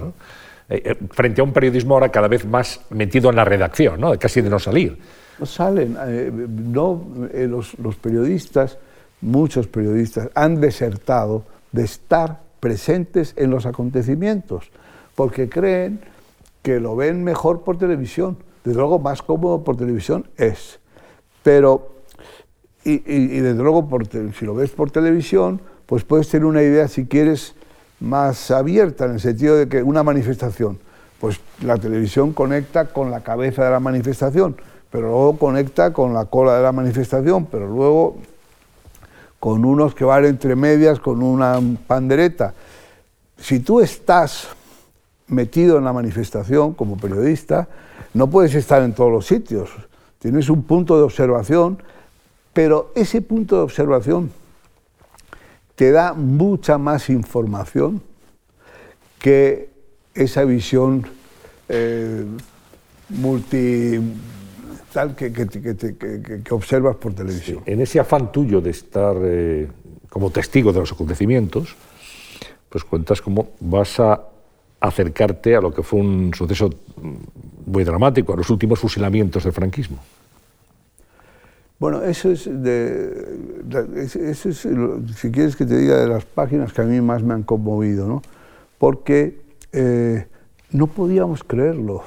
[0.69, 4.17] Eh, eh, frente a un periodismo ahora cada vez más metido en la redacción, ¿no?
[4.17, 4.97] casi de no salir.
[5.39, 7.01] No salen, eh, no,
[7.33, 8.77] los, los periodistas,
[9.21, 14.71] muchos periodistas, han desertado de estar presentes en los acontecimios,
[15.15, 16.01] porque creen
[16.61, 18.37] que lo ven mejor por televisión.
[18.63, 20.79] Desde luego, más cómodo por televisión es.
[21.41, 21.99] Pero
[22.83, 27.05] y, desde luego, por si lo ves por televisión, pues puedes tener una idea, si
[27.05, 27.55] quieres,
[27.99, 30.79] más abierta, en el sentido de que una manifestación,
[31.19, 34.55] pues la televisión conecta con la cabeza de la manifestación,
[34.91, 38.17] pero luego conecta con la cola de la manifestación, pero luego
[39.39, 42.53] con unos que van entre medias, con una pandereta.
[43.37, 44.49] Si tú estás
[45.27, 47.67] metido en la manifestación como periodista,
[48.13, 49.69] no puedes estar en todos los sitios.
[50.17, 51.81] Tienes un punto de observación
[52.53, 54.31] pero ese punto de observación
[55.75, 58.01] te da mucha más información
[59.19, 59.69] que
[60.13, 61.07] esa visión
[61.69, 62.25] eh,
[63.09, 63.99] multi
[64.91, 65.31] tal que,
[66.51, 67.61] observas por televisión.
[67.65, 69.67] En ese afán tuyo de estar eh,
[70.09, 71.75] como testigo de los acontecimientos,
[72.69, 74.21] pues cuentas cómo vas a
[74.79, 76.69] acercarte a lo que fue un suceso
[77.65, 79.97] muy dramático, a los últimos fusilamientos del franquismo.
[81.79, 83.37] Bueno, eso es, de,
[83.95, 84.67] eso es,
[85.15, 88.05] si quieres que te diga, de las páginas que a mí más me han conmovido,
[88.05, 88.21] ¿no?
[88.77, 89.39] Porque
[89.71, 90.27] eh,
[90.71, 92.03] no podíamos creerlo.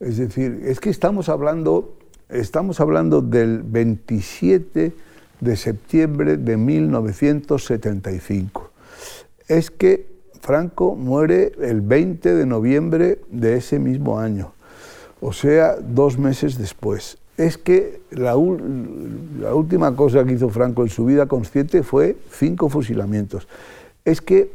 [0.00, 1.96] Es decir, es que estamos hablando,
[2.28, 4.92] estamos hablando del 27
[5.40, 8.70] de septiembre de 1975.
[9.48, 14.52] Es que Franco muere el 20 de noviembre de ese mismo año,
[15.20, 21.04] o sea, dos meses después es que la, última cosa que hizo Franco en su
[21.04, 23.48] vida consciente fue cinco fusilamientos.
[24.04, 24.52] Es que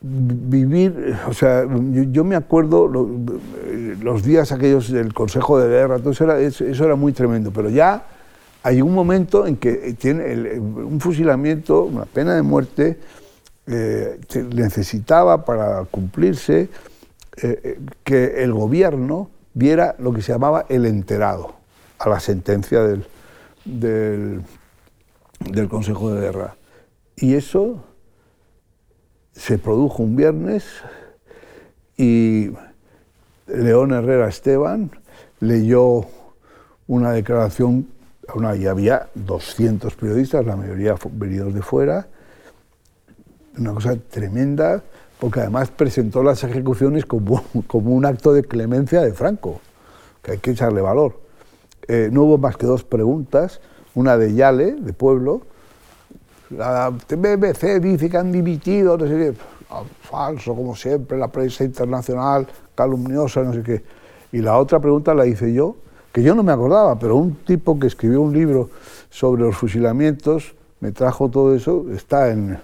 [0.00, 6.24] vivir, o sea, yo, me acuerdo los días aquellos del Consejo de Guerra, todo eso
[6.24, 8.06] era, eso era muy tremendo, pero ya
[8.62, 12.98] hay un momento en que tiene un fusilamiento, una pena de muerte,
[13.66, 14.18] eh,
[14.54, 16.68] necesitaba para cumplirse eh,
[17.62, 21.54] eh, que el gobierno diera lo que se llamaba el enterado
[21.98, 23.04] a la sentencia del,
[23.64, 26.56] del Consejo de Guerra.
[27.16, 27.84] Y eso
[29.38, 30.64] se produjo un viernes
[31.96, 32.50] y
[33.46, 34.90] León Herrera Esteban
[35.40, 36.06] leyó
[36.88, 37.86] una declaración,
[38.58, 42.08] y había 200 periodistas, la mayoría venidos de fuera,
[43.56, 44.82] una cosa tremenda,
[45.18, 49.60] porque además presentó las ejecuciones como, como un acto de clemencia de Franco,
[50.22, 51.20] que hay que echarle valor.
[51.86, 53.60] Eh, no hubo más que dos preguntas,
[53.94, 55.42] una de Yale, de Pueblo,
[56.50, 59.34] la BBC dice que han dimitido, no sé qué,
[59.70, 63.82] ah, falso como siempre, la prensa internacional, calumniosa, no sé qué.
[64.32, 65.76] Y la otra pregunta la hice yo,
[66.12, 68.70] que yo no me acordaba, pero un tipo que escribió un libro
[69.10, 72.58] sobre los fusilamientos me trajo todo eso, está en,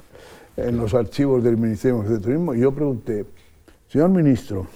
[0.57, 3.27] en los archivos del Ministerio de Turismo, y yo pregunté,
[3.89, 4.67] señor ministro,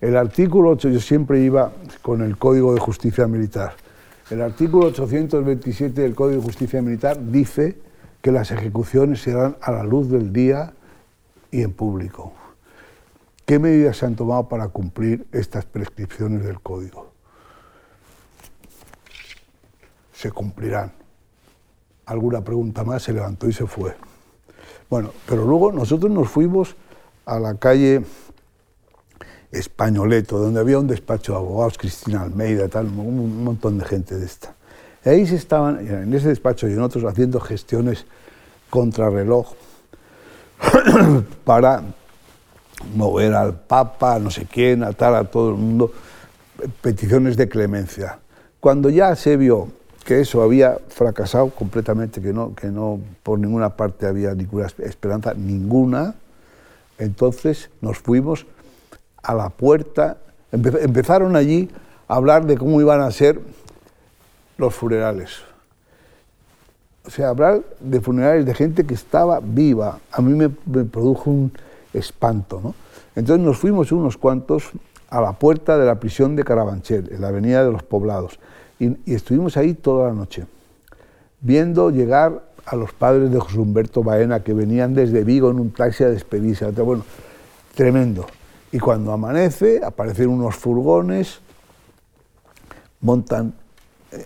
[0.00, 3.74] el artículo 8, yo siempre iba con el Código de Justicia Militar,
[4.30, 7.76] el artículo 827 del Código de Justicia Militar dice
[8.28, 10.74] que las ejecuciones se harán a la luz del día
[11.50, 12.34] y en público.
[13.46, 17.10] ¿Qué medidas se han tomado para cumplir estas prescripciones del Código?
[20.12, 20.92] Se cumplirán.
[22.04, 23.96] Alguna pregunta más se levantó y se fue.
[24.90, 26.76] Bueno, pero luego nosotros nos fuimos
[27.24, 28.02] a la calle
[29.50, 34.26] Españoleto, donde había un despacho de abogados, Cristina Almeida, tal, un montón de gente de
[34.26, 34.54] esta.
[35.04, 38.04] Ahí se estaban, en ese despacho y en otros, haciendo gestiones
[38.70, 39.54] contrarreloj
[41.44, 41.82] para
[42.94, 45.92] mover al Papa, no sé quién, atar a todo el mundo,
[46.80, 48.18] peticiones de clemencia.
[48.60, 49.68] Cuando ya se vio
[50.04, 55.34] que eso había fracasado completamente, que no, que no por ninguna parte había ninguna esperanza,
[55.34, 56.14] ninguna,
[56.98, 58.46] entonces nos fuimos
[59.22, 60.16] a la puerta,
[60.50, 61.68] empezaron allí
[62.08, 63.40] a hablar de cómo iban a ser
[64.58, 65.38] los funerales.
[67.06, 70.50] O sea, hablar de funerales de gente que estaba viva, a mí me,
[70.84, 71.52] produjo un
[71.94, 72.60] espanto.
[72.62, 72.74] ¿no?
[73.16, 74.70] Entonces nos fuimos unos cuantos
[75.08, 78.38] a la puerta de la prisión de Carabanchel, en la avenida de los Poblados
[78.78, 80.46] y, estuvimos ahí toda la noche,
[81.40, 85.70] viendo llegar a los padres de José Humberto Baena que venían desde Vigo en un
[85.70, 86.66] taxi a despedirse.
[86.70, 87.04] Bueno,
[87.74, 88.26] tremendo.
[88.70, 91.40] Y cuando amanece, aparecen unos furgones,
[93.00, 93.54] montan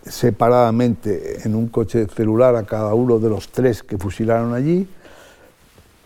[0.05, 4.87] separadamente en un coche celular a cada uno de los tres que fusilaron allí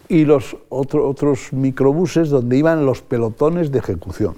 [0.09, 4.37] y los otros microbuses donde iban los pelotones de ejecución.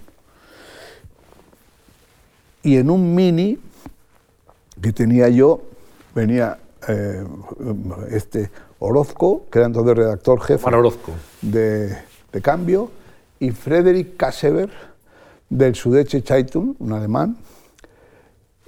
[2.62, 3.59] Y en un mini
[4.80, 5.62] que tenía yo,
[6.14, 6.59] venía
[6.89, 7.24] eh,
[8.11, 10.70] este Orozco, que era entonces redactor jefe
[11.43, 11.97] de,
[12.32, 12.91] de, Cambio,
[13.41, 14.70] y Frederick Kasseber,
[15.51, 17.36] del Süddeutsche Zeitung, un alemán,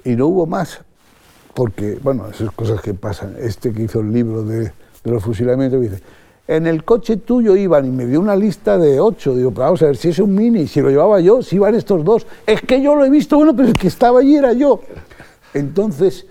[0.05, 0.81] y no hubo más,
[1.55, 3.37] porque, bueno, esas cosas que pasan.
[3.39, 4.73] Este que hizo el libro de,
[5.05, 6.03] los fusilamientos dice,
[6.49, 9.83] en el coche tuyo iban, y me dio una lista de ocho, digo, pero vamos
[9.83, 12.61] a ver, si es un mini, si lo llevaba yo, si iban estos dos, es
[12.63, 14.81] que yo lo he visto, bueno, pero el que estaba allí era yo.
[15.55, 16.27] Entonces,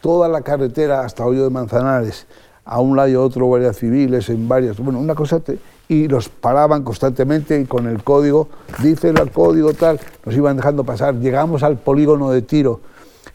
[0.00, 2.26] toda la carretera hasta Hoyo de Manzanares,
[2.64, 5.40] a un lado y a otro guardias civiles en varias, bueno, una cosa,
[5.88, 8.48] y los paraban constantemente con el código,
[8.82, 12.80] dice el código tal, nos iban dejando pasar, llegamos al polígono de tiro,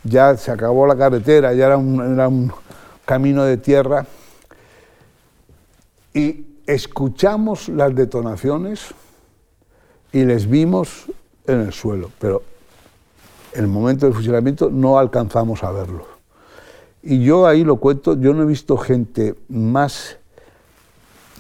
[0.08, 2.52] ya se acabó la carretera, ya era un, era un
[3.06, 4.06] camino de tierra,
[6.14, 8.94] y escuchamos las detonaciones
[10.12, 11.06] y les vimos
[11.46, 12.42] en el suelo, pero
[13.54, 16.08] en el momento del fusilamiento no alcanzamos a verlo.
[17.04, 20.18] Y yo ahí lo cuento, yo no he visto gente más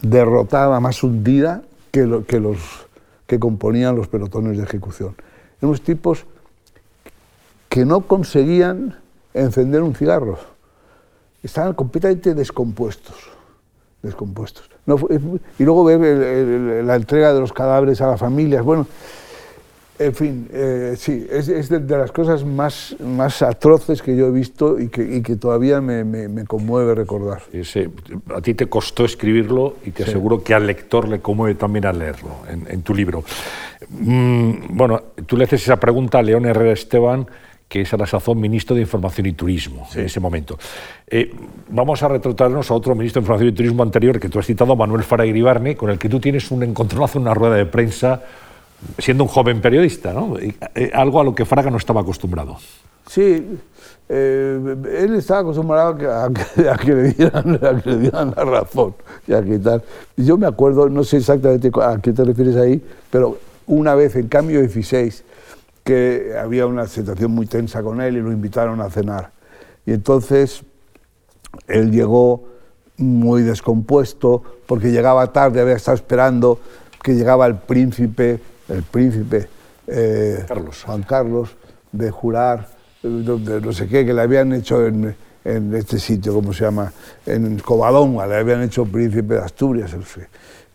[0.01, 2.57] derrotada, más hundida que, que los
[3.25, 5.15] que componían los pelotones de ejecución.
[5.61, 6.25] Unos tipos
[7.77, 8.95] que no conseguían
[9.35, 10.39] encender un cigarro.
[11.43, 13.15] Estaban completamente descompuestos.
[14.01, 14.67] descompuestos.
[15.59, 18.65] y luego ver la entrega de los cadáveres a las familias.
[18.65, 18.87] Bueno,
[19.99, 24.79] en fin, eh, sí, es, de, las cosas más, más atroces que yo he visto
[24.79, 27.43] y que, que todavía me, me, conmueve recordar.
[28.35, 31.99] a ti te costó escribirlo y te aseguro que al lector le conmueve también al
[31.99, 33.23] leerlo en, tu libro.
[33.89, 37.27] Mm, bueno, tú le haces esa pregunta a León Herrera Esteban
[37.67, 40.57] que es a la sazón ministro de Información y Turismo en ese momento.
[41.05, 41.33] Eh,
[41.69, 44.75] vamos a retratarnos a otro ministro de Información y Turismo anterior que tú has citado,
[44.75, 48.21] Manuel Farag con el que tú tienes un encontronazo en una rueda de prensa
[48.97, 50.37] siendo un joven periodista, ¿no?
[50.39, 52.57] Eh, algo a lo que Fraga no estaba acostumbrado.
[53.07, 53.57] Sí,
[54.09, 58.95] eh, él estaba acostumbrado a que, le dieran, la razón
[59.27, 59.83] y a tal.
[60.15, 64.27] Yo me acuerdo, no sé exactamente a qué te refieres ahí, pero una vez en
[64.27, 65.23] cambio 16
[65.87, 69.31] que había una situación muy tensa con él y lo invitaron a cenar.
[69.85, 70.63] Y entonces
[71.65, 72.43] él llegó
[72.97, 76.59] muy descompuesto porque llegaba tarde, había estado esperando
[77.01, 79.47] que llegaba el príncipe, el príncipe
[79.87, 80.83] eh, Carlos.
[80.83, 81.55] Juan Carlos,
[81.93, 82.67] de jurar,
[83.01, 85.15] de no sé qué, que le habían hecho en,
[85.45, 86.91] en este sitio, ¿cómo se llama?
[87.25, 89.95] En Covadonga, le habían hecho príncipe de Asturias.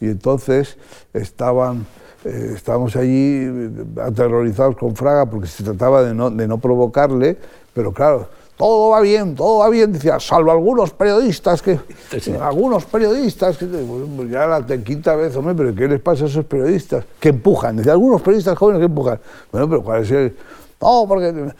[0.00, 0.78] Y entonces
[1.12, 1.84] estaban
[2.24, 3.70] eh, estábamos allí eh,
[4.00, 7.36] aterrorizados con Fraga porque se trataba de no, de no provocarle,
[7.74, 11.80] pero claro, todo va bien, todo va bien, decía, salvo algunos periodistas que...
[12.40, 13.66] Algunos periodistas que...
[13.66, 17.04] Pues ya la quinta vez, hombre, pero ¿qué les pasa a esos periodistas?
[17.18, 19.18] Que empujan, decía, algunos periodistas jóvenes que empujan.
[19.50, 20.36] Bueno, pero ¿cuál es el...?
[20.80, 21.52] No, porque...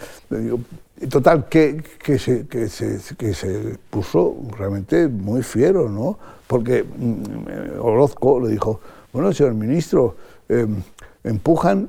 [1.10, 6.16] Total, que, que, se, que, se, que se puso realmente muy fiero, ¿no?
[6.46, 8.78] Porque mm, Orozco le dijo,
[9.12, 10.14] bueno, señor ministro,
[10.53, 10.82] Em,
[11.24, 11.88] empujan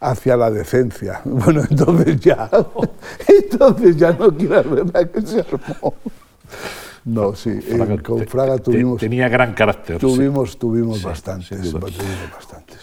[0.00, 1.20] hacia la decencia.
[1.24, 2.48] Bueno, entonces ya,
[3.42, 5.94] entonces ya no quiero ver que se armó.
[7.04, 7.60] No, sí,
[8.02, 8.98] con Fraga tuvimos...
[8.98, 9.98] Tenía gran carácter.
[9.98, 11.62] Tuvimos, tuvimos bastantes,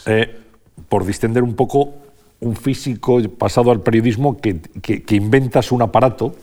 [0.05, 0.39] eh,
[0.87, 1.93] por distender un poco,
[2.39, 6.35] un físico pasado al periodismo que, que, inventas un aparato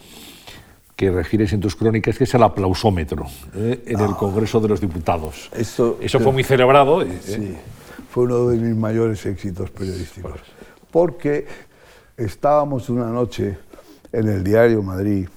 [0.94, 3.24] que refieres en tus crónicas, que es el aplausómetro
[3.54, 4.16] eh, en el ah.
[4.18, 5.48] Congreso de los Diputados.
[5.56, 7.00] Eso, Eso fue muy celebrado.
[7.00, 7.56] Eh, sí
[8.10, 10.40] fue uno de mis mayores éxitos periodísticos.
[10.90, 11.46] Porque
[12.16, 13.56] estábamos una noche
[14.12, 15.28] en el diario Madrid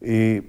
[0.00, 0.42] y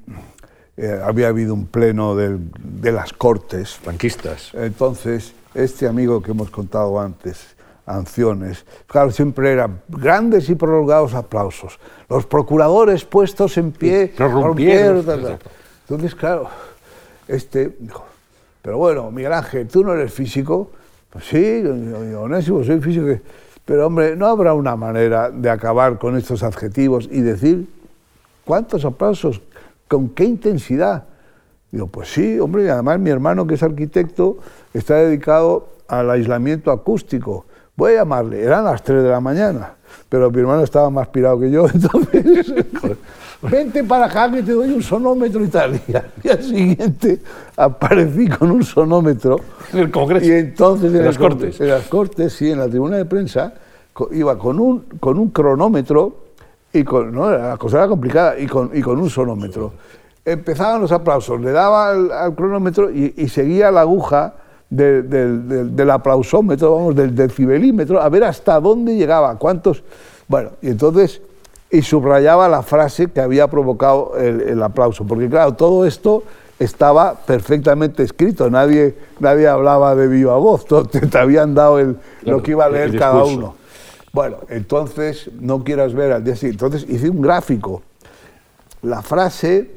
[0.78, 3.76] eh, había habido un pleno de las Cortes.
[3.76, 4.52] Franquistas.
[4.54, 7.56] Entonces, este amigo que hemos contado antes,
[7.86, 11.80] Anciones, claro, siempre eran grandes y prolongados aplausos.
[12.08, 15.04] Los procuradores puestos en pie, rompieron.
[15.82, 16.50] Entonces, claro,
[17.28, 18.06] este dijo,
[18.62, 20.70] pero bueno, Miguel Ángel, tú no eres físico,
[21.10, 21.64] pues sí,
[22.16, 23.08] Onésimo, soy físico.
[23.66, 27.68] Pero hombre, ¿no habrá una manera de acabar con estos adjetivos y decir
[28.46, 29.42] cuántos aplausos,
[29.88, 31.06] con qué intensidad?
[31.72, 34.38] Digo, pues sí, hombre, y además mi hermano que es arquitecto
[34.74, 37.46] está dedicado al aislamiento acústico.
[37.76, 39.76] Voy a llamarle, eran las 3 de la mañana,
[40.10, 42.54] pero mi hermano estaba más pirado que yo, entonces
[43.42, 45.80] vente para acá que te doy un sonómetro y tal.
[45.88, 47.20] Y al día siguiente
[47.56, 49.38] aparecí con un sonómetro.
[49.74, 50.26] En el Congreso.
[50.26, 51.60] Y entonces en, las Cortes.
[51.62, 53.54] En las Cortes, sí, en la tribuna de prensa,
[54.12, 56.30] iba con un, con un cronómetro,
[56.72, 57.32] y con, ¿no?
[57.32, 59.74] la cosa era complicada, y con, y con un sonómetro.
[60.24, 64.36] Empezaban los aplausos, le daba al, cronómetro y, seguía la aguja
[64.70, 69.84] del, del, aplausómetro, vamos, del decibelímetro, a ver hasta dónde llegaba, cuántos.
[70.28, 71.22] Bueno, y entonces
[71.72, 76.24] y subrayaba la frase que había provocado el, aplauso, porque claro, todo esto
[76.58, 82.52] estaba perfectamente escrito, nadie, nadie hablaba de viva voz, te, habían dado el, lo que
[82.52, 83.56] iba a leer cada uno.
[84.12, 87.84] Bueno, entonces, no quieras ver al día siguiente, entonces hice un gráfico.
[88.82, 89.70] La frase,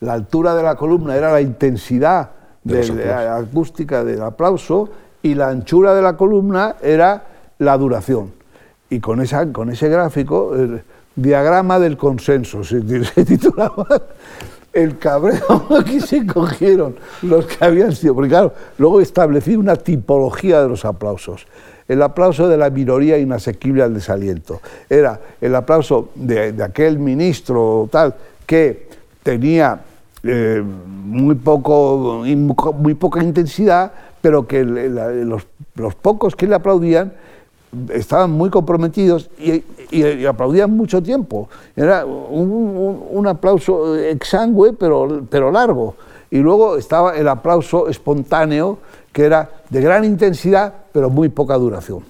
[0.00, 2.30] la altura de la columna era la intensidad
[2.64, 4.88] de, la acústica del aplauso
[5.22, 7.22] y la anchura de la columna era
[7.58, 8.32] la duración.
[8.90, 10.52] Y con, esa, con ese gráfico...
[10.56, 10.82] Eh,
[11.16, 12.80] Diagrama del consenso, se,
[13.24, 13.86] titulaba
[14.76, 18.14] el cabreo que se cogieron los que habían sido.
[18.14, 21.46] Porque claro, luego establecí una tipología de los aplausos.
[21.88, 24.60] El aplauso de la minoría inasequible al desaliento.
[24.90, 28.14] Era el aplauso de, aquel ministro tal
[28.44, 28.88] que
[29.22, 29.80] tenía
[30.22, 35.46] eh, muy, poco, muy poca intensidad, pero que los,
[35.76, 37.12] los pocos que le aplaudían
[37.92, 39.62] estaban muy comprometidos y,
[40.26, 41.48] aplaudían mucho tiempo.
[41.74, 45.94] Era un, aplauso exangüe, pero, pero largo.
[46.30, 48.78] Y luego estaba el aplauso espontáneo,
[49.12, 52.00] que era de gran intensidad, pero muy poca duración.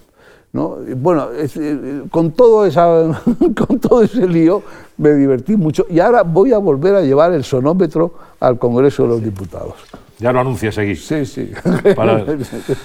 [0.53, 0.79] ¿no?
[0.97, 2.87] Bueno, eh, con, todo esa,
[3.67, 4.63] con todo ese lío
[4.97, 9.09] me divertí mucho y ahora voy a volver a llevar el sonómetro al Congreso de
[9.11, 9.75] los Diputados.
[10.19, 10.97] Ya lo anuncias aquí.
[10.97, 11.53] Sí, sí.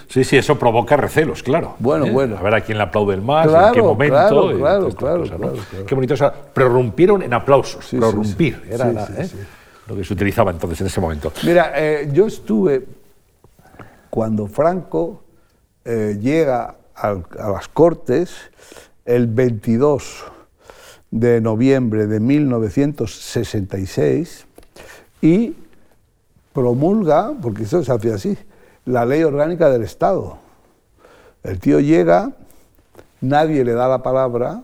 [0.10, 1.76] Sí, sí, eso provoca recelos, claro.
[1.80, 2.12] Bueno, ¿Eh?
[2.12, 2.38] bueno.
[2.38, 4.16] A ver a quién le aplaude el más, en qué momento.
[4.16, 5.54] Claro, claro, claro, claro,
[5.88, 6.14] Qué bonito.
[6.16, 7.88] O sea, prorrumpieron en aplausos.
[7.92, 8.62] prorrumpir.
[8.70, 9.30] era ¿eh?
[9.88, 11.32] lo que se utilizaba entonces en ese momento.
[11.44, 12.86] Mira, eh, yo estuve
[14.10, 15.24] cuando Franco
[15.86, 17.16] llega a
[17.50, 18.36] las Cortes
[19.06, 20.26] el 22
[21.12, 24.46] de noviembre de 1966
[25.22, 25.54] y
[26.54, 28.38] promulga, porque eso se hacía así,
[28.86, 30.38] la ley orgánica del Estado.
[31.44, 32.32] El tío llega,
[33.22, 34.64] nadie le da la palabra,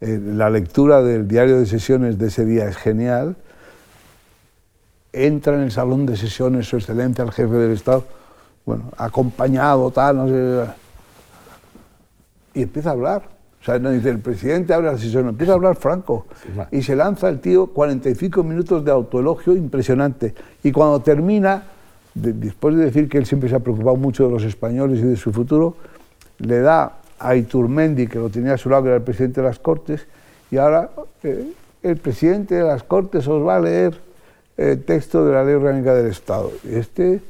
[0.00, 3.36] eh, la lectura del diario de sesiones de ese día es genial,
[5.12, 8.04] entra en el salón de sesiones su excelencia el jefe del Estado,
[8.66, 10.70] bueno, acompañado, tal, no sé,
[12.54, 13.33] y empieza a hablar.
[13.64, 16.26] O sea, no dice, el presidente habla la sesión, empieza a hablar Franco.
[16.70, 20.34] y se lanza el tío 45 minutos de autoelogio impresionante.
[20.62, 21.62] Y cuando termina,
[22.12, 25.16] después de decir que él siempre se ha preocupado mucho de los españoles y de
[25.16, 25.76] su futuro,
[26.40, 29.46] le da a Iturmendi, que lo tenía a su lado, que era el presidente de
[29.46, 30.06] las Cortes,
[30.50, 30.90] y ahora
[31.22, 31.50] eh,
[31.82, 33.98] el presidente de las Cortes os va a leer
[34.58, 36.52] el texto de la Ley Orgánica del Estado.
[36.70, 37.22] Y este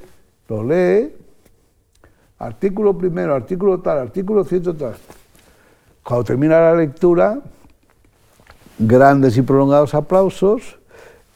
[0.48, 1.12] lo lee,
[2.40, 4.94] artículo primero, artículo tal, artículo ciento tal.
[6.04, 7.40] Cuando termina la lectura,
[8.78, 10.78] grandes y prolongados aplausos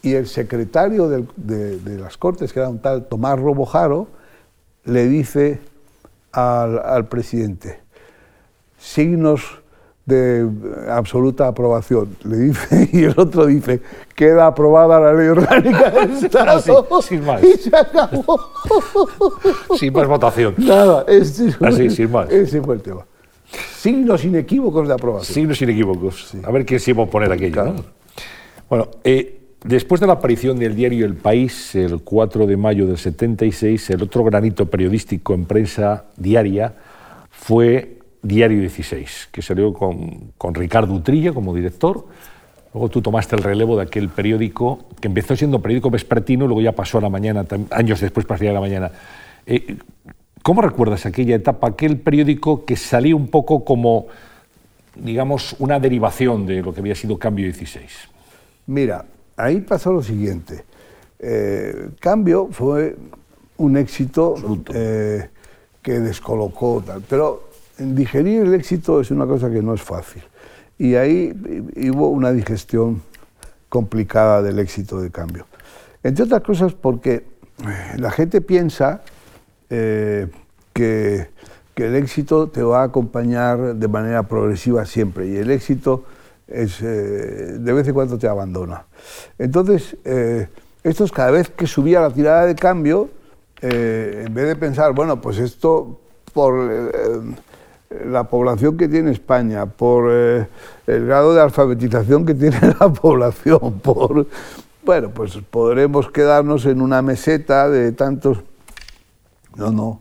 [0.02, 4.08] y el secretario de, las Cortes, que era un tal Tomás Robojaro,
[4.84, 5.58] le dice
[6.32, 7.80] al, presidente,
[8.78, 9.42] signos
[10.04, 10.46] de
[10.90, 13.80] absoluta aprobación, le dice, y el otro dice,
[14.14, 17.02] queda aprobada la ley orgánica del Estado.
[17.02, 17.42] sin más.
[17.42, 18.38] Y se acabó.
[19.78, 20.54] sin más votación.
[20.58, 22.30] Nada, ese Así, sin más.
[22.30, 23.06] Ese fue el tema.
[23.50, 25.34] Signos inequívocos de aprobación.
[25.34, 26.34] Signos inequívocos.
[26.44, 27.76] A ver qué se iba a poner aquello.
[28.68, 32.98] Bueno, eh, después de la aparición del diario El País, el 4 de mayo del
[32.98, 36.74] 76, el otro granito periodístico en prensa diaria
[37.30, 42.04] fue Diario 16, que salió con, con Ricardo Utrilla como director.
[42.74, 46.72] Luego tú tomaste el relevo de aquel periódico, que empezó siendo periódico vespertino, luego ya
[46.72, 48.90] pasó a la mañana, años después pasaría a la mañana.
[49.46, 49.76] Eh,
[50.48, 54.06] ¿Cómo recuerdas aquella etapa, aquel periódico que salía un poco como,
[54.94, 57.84] digamos, una derivación de lo que había sido Cambio 16?
[58.68, 59.04] Mira,
[59.36, 60.64] ahí pasó lo siguiente.
[61.18, 62.96] Eh, Cambio fue
[63.58, 64.36] un éxito
[64.72, 65.28] eh,
[65.82, 70.22] que descolocó, tal, pero digerir el éxito es una cosa que no es fácil.
[70.78, 71.30] Y ahí
[71.92, 73.02] hubo una digestión
[73.68, 75.44] complicada del éxito de Cambio.
[76.02, 77.26] Entre otras cosas porque
[77.98, 79.02] la gente piensa
[79.70, 80.28] eh,
[80.72, 81.28] que,
[81.76, 86.02] el éxito te va a acompañar de manera progresiva siempre y el éxito
[86.48, 88.84] es, eh, de vez en cuando te abandona.
[89.38, 90.48] Entonces, eh,
[90.82, 93.10] estos cada vez que subía la tirada de cambio,
[93.60, 96.00] en vez de pensar, bueno, pues esto
[96.32, 96.54] por
[98.06, 104.26] la población que tiene España, por el grado de alfabetización que tiene la población, por,
[104.84, 108.38] bueno, pues podremos quedarnos en una meseta de tantos
[109.58, 110.00] no, no.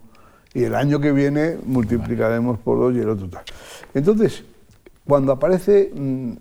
[0.54, 3.44] Y el año que viene multiplicaremos por dos y el otro tal.
[3.94, 4.44] Entonces,
[5.06, 6.32] cuando aparece mm,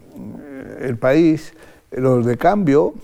[0.80, 1.52] el país,
[1.90, 2.94] los de cambio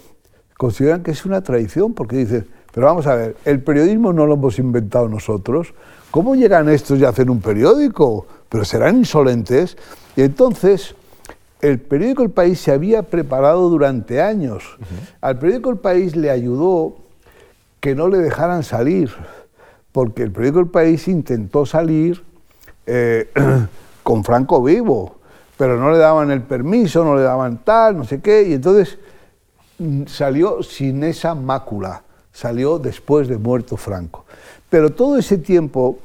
[0.57, 4.35] consideran que es una traición, porque dicen, pero vamos a ver, el periodismo no lo
[4.35, 5.75] hemos inventado nosotros.
[6.11, 8.27] ¿Cómo llegan estos ya a hacer un periódico?
[8.49, 9.77] Pero serán insolentes.
[10.15, 10.95] Y entonces,
[11.61, 14.77] el periódico El País se había preparado durante años.
[15.21, 16.97] Al periódico El País le ayudó
[17.81, 19.11] que no le dejaran salir
[19.93, 22.23] porque el periódico El País intentó salir
[22.87, 23.31] eh,
[24.03, 25.17] con Franco vivo,
[25.57, 28.99] pero no le daban el permiso, no le daban tal, no sé qué, y entonces
[29.79, 34.25] mm, salió sin esa mácula, salió después de muerto Franco.
[34.69, 35.99] Pero todo ese tiempo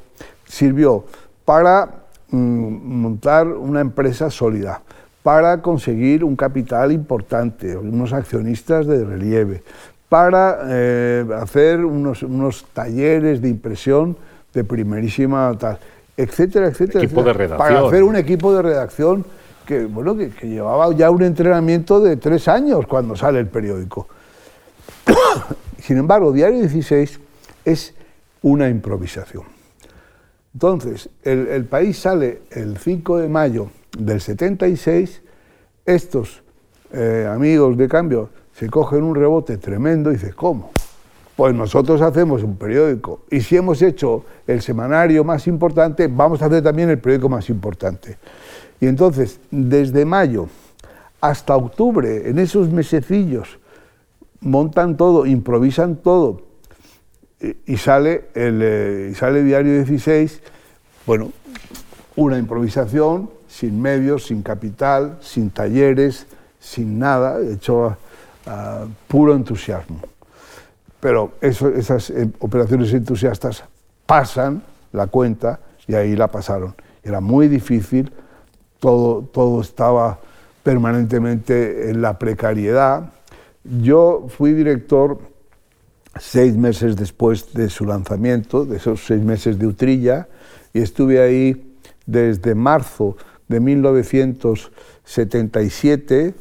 [0.44, 1.04] sirvió
[1.44, 4.82] para mm, montar una empresa sólida,
[5.22, 9.62] para conseguir un capital importante, unos accionistas de relieve,
[10.08, 14.16] para eh, hacer unos, unos, talleres de impresión
[14.54, 15.78] de primerísima tal,
[16.16, 17.04] etcétera, etcétera.
[17.04, 17.58] Equipo de redacción.
[17.58, 19.24] Para hacer un equipo de redacción
[19.66, 24.08] que, bueno, que, llevaba ya un entrenamiento de tres años cuando sale el periódico.
[25.78, 27.20] Sin embargo, Diario 16
[27.66, 27.94] es
[28.42, 29.44] una improvisación.
[30.54, 35.20] Entonces, el, el, país sale el 5 de mayo del 76,
[35.84, 36.42] estos
[36.92, 40.72] eh, amigos de cambio se cogen un rebote tremendo y dice, ¿cómo?
[41.36, 46.46] Pues nosotros hacemos un periódico y si hemos hecho el semanario más importante, vamos a
[46.46, 48.18] hacer también el periódico más importante.
[48.80, 50.48] Y entonces, desde mayo
[51.20, 53.60] hasta octubre, en esos mesecillos,
[54.40, 56.42] montan todo, improvisan todo
[57.40, 60.42] y, sale el eh, sale Diario 16,
[61.06, 61.30] bueno,
[62.16, 66.26] una improvisación sin medios, sin capital, sin talleres,
[66.58, 67.96] sin nada, hecho
[69.06, 70.00] puro entusiasmo.
[71.00, 73.62] Pero esas eh, operaciones entusiastas
[74.06, 76.74] pasan la cuenta y ahí la pasaron.
[77.02, 78.12] Era muy difícil,
[78.80, 80.18] todo, todo estaba
[80.62, 83.12] permanentemente en la precariedad.
[83.64, 85.18] Yo fui director
[86.18, 90.28] seis meses después de su lanzamiento, de esos seis meses de Utrilla,
[90.72, 91.76] y estuve ahí
[92.06, 93.16] desde marzo
[93.48, 96.34] de 1977,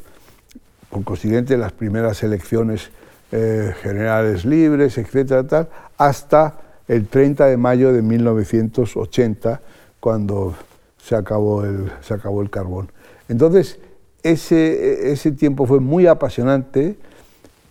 [0.98, 2.90] por consiguiente las primeras elecciones
[3.32, 6.56] eh, generales libres, etcétera, hasta
[6.88, 9.62] el 30 de mayo de 1980,
[10.00, 10.56] cuando
[10.98, 12.92] se acabó el, se acabó el carbón.
[13.30, 13.80] Entonces,
[14.24, 16.98] ese, ese tiempo fue muy apasionante,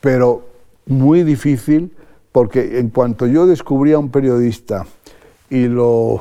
[0.00, 0.46] pero
[0.86, 1.92] muy difícil,
[2.30, 4.86] porque en cuanto yo descubría a un periodista
[5.50, 6.20] y lo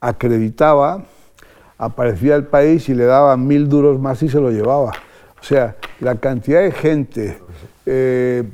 [0.00, 1.04] acreditaba,
[1.78, 4.92] aparecía el país y le daba mil duros más y se lo llevaba.
[5.40, 7.38] O sea, la cantidad de gente
[7.86, 8.44] eh,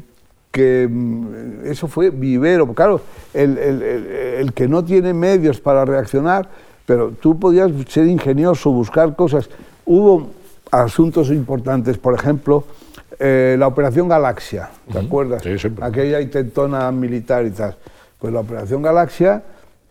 [0.50, 2.72] que mm, eso fue vivero.
[2.74, 3.00] Claro,
[3.34, 6.48] el, el, el, que no tiene medios para reaccionar,
[6.86, 9.50] pero tú podías ser ingenioso, buscar cosas.
[9.84, 10.30] Hubo
[10.70, 12.64] asuntos importantes, por ejemplo,
[13.18, 15.42] eh, la Operación Galaxia, ¿te acuerdas?
[15.42, 17.76] Sí, Aquella intentona militar y tal.
[18.18, 19.42] Pues la Operación Galaxia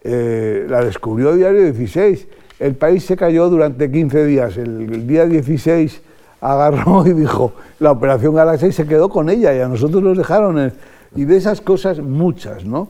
[0.03, 2.27] eh, la descubrió Diario 16.
[2.59, 4.57] El país se cayó durante 15 días.
[4.57, 6.01] El, día 16
[6.41, 10.17] agarró y dijo la Operación Galaxia y se quedó con ella y a nosotros nos
[10.17, 10.71] dejaron.
[11.15, 12.89] y de esas cosas muchas, ¿no?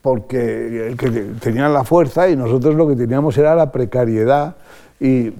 [0.00, 1.10] Porque el que
[1.40, 4.56] tenían la fuerza y nosotros lo que teníamos era la precariedad
[5.02, 5.32] y,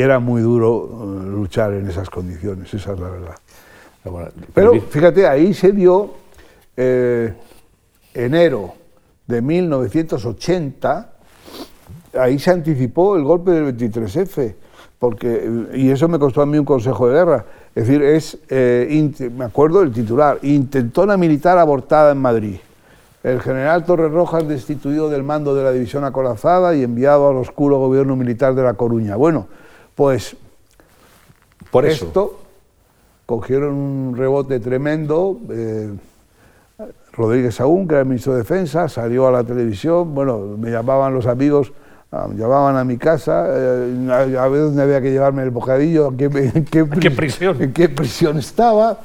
[0.00, 3.34] era muy duro eh, luchar en esas condiciones, esa es la verdad.
[4.52, 6.14] Pero fíjate, ahí se dio
[6.76, 7.32] eh,
[8.12, 8.74] enero
[9.26, 11.12] de 1980,
[12.18, 14.54] ahí se anticipó el golpe del 23F,
[15.04, 17.44] porque, y eso me costó a mí un consejo de guerra.
[17.74, 22.56] Es decir, es, eh, me acuerdo del titular, intentona militar abortada en Madrid.
[23.22, 27.76] El general Torres Rojas destituido del mando de la división acorazada y enviado al oscuro
[27.76, 29.16] gobierno militar de La Coruña.
[29.16, 29.46] Bueno,
[29.94, 30.38] pues
[31.70, 32.40] por esto
[33.26, 35.38] cogieron un rebote tremendo.
[35.50, 35.92] Eh,
[37.12, 41.12] Rodríguez Aún, que era el ministro de Defensa, salió a la televisión, bueno, me llamaban
[41.12, 41.74] los amigos,
[42.14, 46.16] ah, me llamaban a mi casa, eh, a veces había que llevarme el bocadillo, en
[46.16, 47.60] qué, qué, prisión?
[47.60, 49.00] en qué prisión estaba,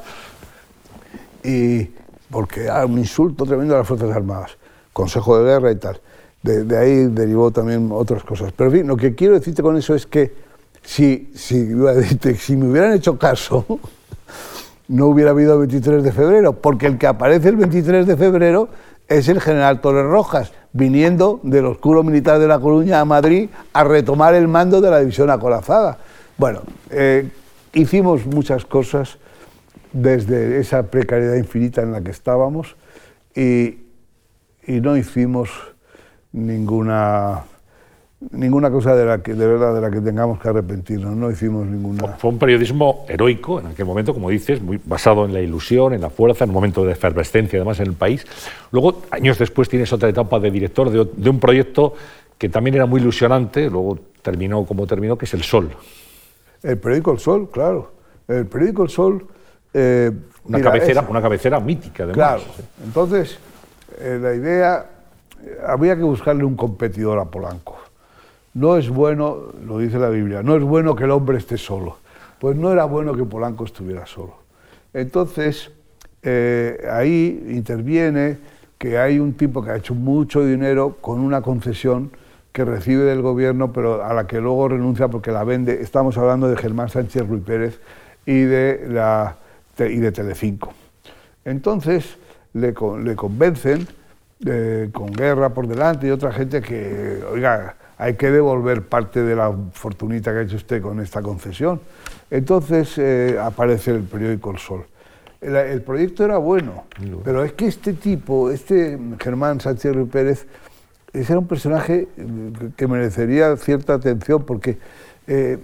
[1.43, 1.89] y
[2.29, 4.51] porque era un insulto tremendo a las Fuerzas Armadas,
[4.93, 5.99] Consejo de Guerra y tal.
[6.41, 8.53] De, ahí derivó también otras cosas.
[8.55, 10.33] Pero en fin, lo que quiero decirte con eso es que
[10.83, 11.67] si, si,
[12.37, 13.65] si me hubieran hecho caso,
[14.87, 18.69] no hubiera habido el 23 de febrero, porque el que aparece el 23 de febrero
[19.07, 23.83] es el general Torres Rojas, viniendo del oscuro militar de La Coruña a Madrid a
[23.83, 25.97] retomar el mando de la división acorazada.
[26.37, 27.29] Bueno, eh,
[27.73, 29.17] hicimos muchas cosas
[29.91, 32.75] desde esa precariedad infinita en la que estábamos
[33.35, 33.77] y
[34.67, 35.49] no hicimos
[36.31, 37.43] ninguna
[38.31, 41.65] ninguna cosa de la que de verdad de la que tengamos que arrepentirnos, no hicimos
[41.65, 42.15] ninguna.
[42.17, 46.01] Fue un periodismo heroico en aquel momento, como dices, muy basado en la ilusión, en
[46.01, 48.25] la fuerza, en un momento de efervescencia además en el país.
[48.71, 51.93] Luego, años después, tienes otra etapa de director de, un proyecto
[52.37, 55.69] que también era muy ilusionante, luego terminó como terminó, que es El Sol.
[56.61, 57.91] El periódico El Sol, claro.
[58.27, 59.25] El periódico El Sol...
[59.71, 60.11] Eh,
[60.45, 62.15] una, cabecera, una cabecera mítica, además.
[62.15, 62.41] Claro.
[62.83, 63.37] Entonces,
[63.99, 64.85] eh, la idea,
[65.43, 67.77] eh, había que buscarle un competidor a Polanco
[68.53, 71.97] no es bueno, lo dice la Biblia, no es bueno que el hombre esté solo.
[72.39, 74.35] Pues no era bueno que Polanco estuviera solo.
[74.93, 75.71] Entonces,
[76.23, 78.37] eh, ahí interviene
[78.77, 82.11] que hay un tipo que ha hecho mucho dinero con una concesión
[82.51, 85.81] que recibe del gobierno, pero a la que luego renuncia porque la vende.
[85.81, 87.79] Estamos hablando de Germán Sánchez Ruiz Pérez
[88.25, 89.35] y de, la,
[89.77, 90.73] y de Telecinco.
[91.45, 92.17] Entonces
[92.53, 93.87] le, convencen,
[94.45, 99.35] eh, con guerra por delante y otra gente que, oiga, hay que devolver parte de
[99.35, 101.81] la fortunita que ha hecho usted con esta concesión.
[102.31, 104.85] Entonces eh, aparece el periódico El Sol.
[105.41, 106.85] El, proyecto era bueno,
[107.23, 110.45] pero es que este tipo, este Germán Sánchez Ruiz Pérez,
[111.13, 112.09] ese era un personaje
[112.75, 114.77] que merecería cierta atención porque
[115.27, 115.57] eh,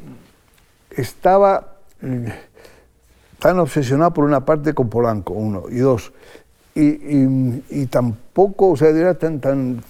[0.91, 2.33] estaba eh,
[3.39, 6.13] tan obsesionado por una parte con Polanco, uno, y dos,
[6.73, 9.81] y, tampoco, o sea, era tan, tan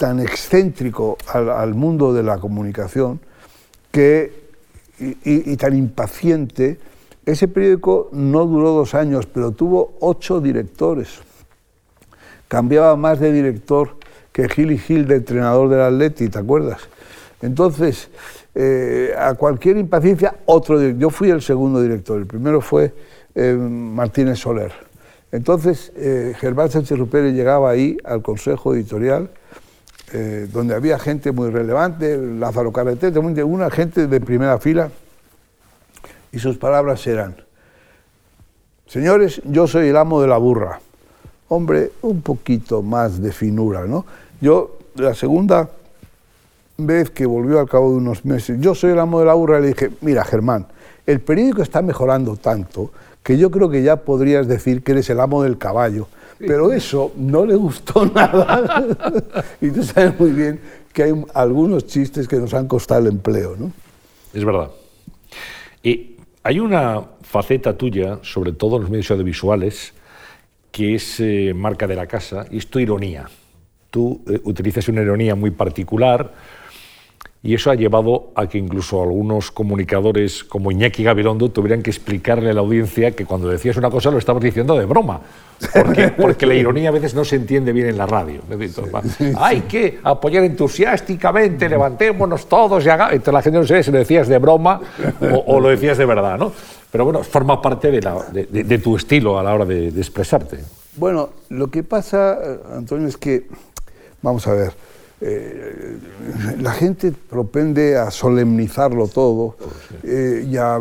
[0.00, 3.20] tan excéntrico al, mundo de la comunicación
[3.92, 4.32] que,
[4.98, 6.80] y, tan impaciente,
[7.26, 11.18] ese periódico no duró dos años, pero tuvo ocho directores.
[12.48, 13.98] Cambiaba más de director
[14.32, 16.80] que Gil y Gil de entrenador del Atleti, ¿te acuerdas?
[17.42, 18.08] Entonces,
[18.54, 22.94] eh, a cualquier impaciencia, otro Yo fui el segundo director, el primero fue
[23.34, 24.72] eh, Martínez Soler.
[25.30, 29.30] Entonces, eh, Germán Sánchez Rupérez llegaba ahí al consejo editorial
[30.12, 34.90] eh, donde había gente muy relevante, Lázaro Carreté, una gente de primera fila,
[36.32, 37.36] Y sus palabras eran,
[38.86, 40.80] señores, yo soy el amo de la burra.
[41.48, 44.04] Hombre, un poquito más de finura, ¿no?
[44.40, 45.68] Yo, la segunda
[46.76, 49.60] vez que volvió al cabo de unos meses, yo soy el amo de la burra,
[49.60, 50.66] le dije, mira, Germán,
[51.06, 52.90] el periódico está mejorando tanto
[53.22, 56.08] que yo creo que ya podrías decir que eres el amo del caballo.
[56.46, 58.84] Pero eso no le gustó nada.
[59.60, 60.60] y tú sabes muy bien
[60.92, 63.72] que hay algunos chistes que nos han costado el empleo, ¿no?
[64.32, 64.70] Es verdad.
[65.82, 69.92] Y hay una faceta tuya, sobre todo en los medios audiovisuales,
[70.72, 73.28] que es eh, marca de la casa, y es tu ironía.
[73.90, 76.32] Tú eh, utilizas una ironía muy particular,
[77.42, 82.50] y eso ha llevado a que incluso algunos comunicadores como Iñaki Gabilondo tuvieran que explicarle
[82.50, 85.22] a la audiencia que cuando decías una cosa lo estabas diciendo de broma.
[85.72, 88.42] Porque, porque la ironía a veces no se entiende bien en la radio.
[89.38, 93.08] Hay que apoyar entusiásticamente, levantémonos todos y haga...
[93.10, 94.78] Entonces la gente no sé si lo decías de broma
[95.46, 96.52] o, lo decías de verdad, ¿no?
[96.92, 100.58] Pero bueno, forma parte de, la, de, tu estilo a la hora de, de expresarte.
[100.96, 102.36] Bueno, lo que pasa,
[102.74, 103.46] Antonio, es que,
[104.20, 104.72] vamos a ver,
[105.22, 105.98] eh,
[106.60, 109.56] la gente propende a solemnizarlo todo
[110.02, 110.80] eh, y a,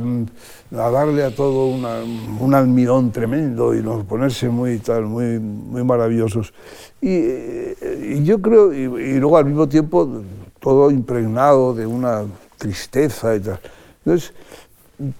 [0.72, 6.54] darle a todo un almidón tremendo y nos ponerse muy, tal, muy, muy maravillosos.
[7.02, 10.22] Y, eh, yo creo, y, luego al mismo tiempo
[10.60, 12.24] todo impregnado de una
[12.58, 13.60] tristeza y tal.
[14.06, 14.34] Entonces,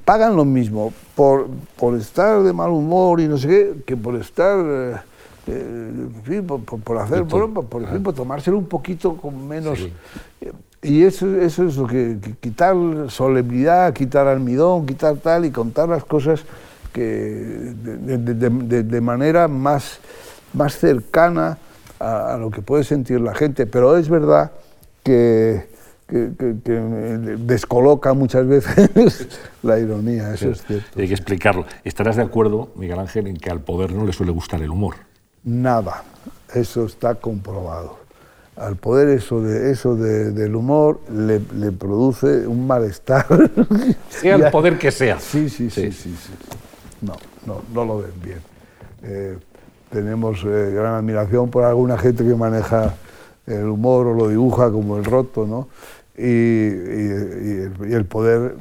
[0.06, 1.48] pagan lo mismo por,
[1.78, 5.04] por estar de mal humor y no sé qué, que por estar
[5.50, 6.44] eh,
[6.84, 9.80] por, hacer broma, por ejemplo, tomárselo un poquito con menos...
[10.82, 12.74] Y eso, eso es lo que, quitar
[13.10, 16.46] solemnidad, quitar almidón, quitar tal y contar las cosas
[16.94, 20.00] que de, manera más,
[20.54, 21.58] más cercana
[22.00, 23.66] a, lo que puede sentir la gente.
[23.66, 24.54] Pero es verdad
[25.04, 25.68] que,
[26.08, 26.32] que,
[27.40, 29.28] descoloca muchas veces
[29.64, 30.98] la ironía, eso es cierto.
[30.98, 31.66] Hay que explicarlo.
[31.84, 35.09] ¿Estarás de acuerdo, Miguel Ángel, en que al poder no le suele gustar el humor?
[35.44, 36.04] Nada.
[36.54, 38.00] Eso está comprobado.
[38.56, 41.40] Al poder eso, de, eso del humor le,
[41.72, 43.26] produce un malestar.
[44.10, 45.20] Sea el poder que sea.
[45.20, 46.14] Sí, sí, sí, sí.
[47.02, 47.16] No,
[47.46, 48.40] no, no lo ven bien.
[49.04, 49.38] Eh,
[49.90, 52.96] tenemos eh, gran admiración por alguna gente que maneja
[53.48, 55.70] el humor o lo dibuja como el roto, ¿no?
[56.18, 56.68] Y,
[57.94, 58.56] el, poder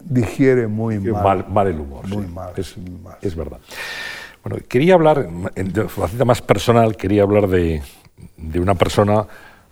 [0.00, 2.08] digiere muy mal, mal, el humor.
[2.08, 2.52] Muy mal.
[2.56, 2.74] Es,
[3.20, 3.58] es verdad.
[4.48, 7.82] Bueno, quería hablar, de faceta más personal, quería hablar de,
[8.38, 9.26] de, una persona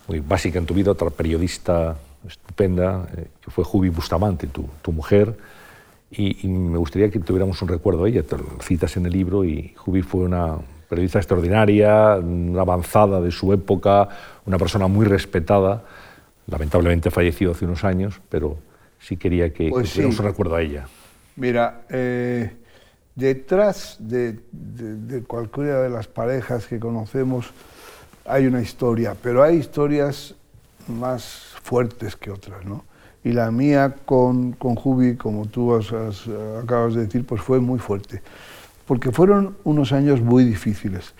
[0.07, 1.97] muy básica en tu vida, otra periodista
[2.29, 5.35] estupenda, eh, que fue Jubi Bustamante, tu, tu mujer,
[6.11, 9.47] y, me gustaría que tuviéramos un recuerdo de ella, te lo citas en el libro,
[9.47, 10.59] y Jubi fue una
[10.91, 14.11] periodista extraordinaria, una avanzada de su época,
[14.45, 15.85] una persona muy respetada,
[16.49, 18.59] lamentablemente falleció hace unos años, pero
[19.01, 20.87] sí quería que, pues tuviéramos un recuerdo a ella.
[21.37, 22.51] Mira, eh,
[23.16, 24.38] Detrás de,
[25.26, 27.50] cualquiera de las parejas que conocemos
[28.26, 30.34] hay una historia, pero hay historias
[30.86, 32.84] más fuertes que otras, ¿no?
[33.24, 38.20] Y la mía con, con Jubi, como tú acabas de decir, pues fue muy fuerte,
[38.86, 41.14] porque fueron unos años muy difíciles,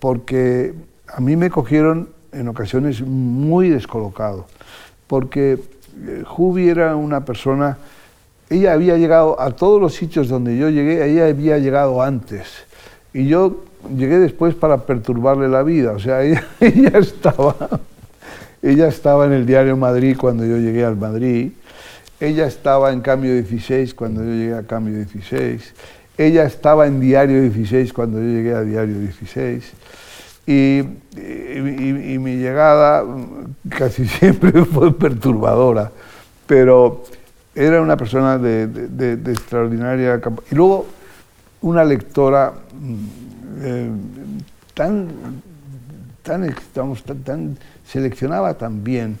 [0.00, 0.74] porque
[1.06, 4.46] a mí me cogieron en ocasiones muy descolocado,
[5.06, 7.78] porque eh, Jubi era una persona
[8.48, 12.46] ella había llegado a todos los sitios donde yo llegué, ella había llegado antes.
[13.12, 13.64] Y yo
[13.96, 15.92] llegué después para perturbarle la vida.
[15.92, 16.22] O sea,
[16.60, 17.56] ella, estaba,
[18.62, 21.52] ella estaba en el diario Madrid cuando yo llegué al Madrid.
[22.20, 25.74] Ella estaba en Cambio 16 cuando yo llegué a Cambio 16.
[26.18, 29.72] Ella estaba en Diario 16 cuando yo llegué a Diario 16.
[30.46, 30.82] y,
[32.18, 33.04] mi llegada
[33.68, 35.90] casi siempre fue perturbadora.
[36.46, 37.04] Pero
[37.56, 40.52] era una persona de, extraordinaria capacidad.
[40.52, 40.86] Y luego
[41.62, 42.94] una lectora mm,
[43.62, 43.90] eh,
[44.74, 45.08] tan,
[46.22, 46.54] tan,
[47.24, 49.18] tan, seleccionaba tan bien,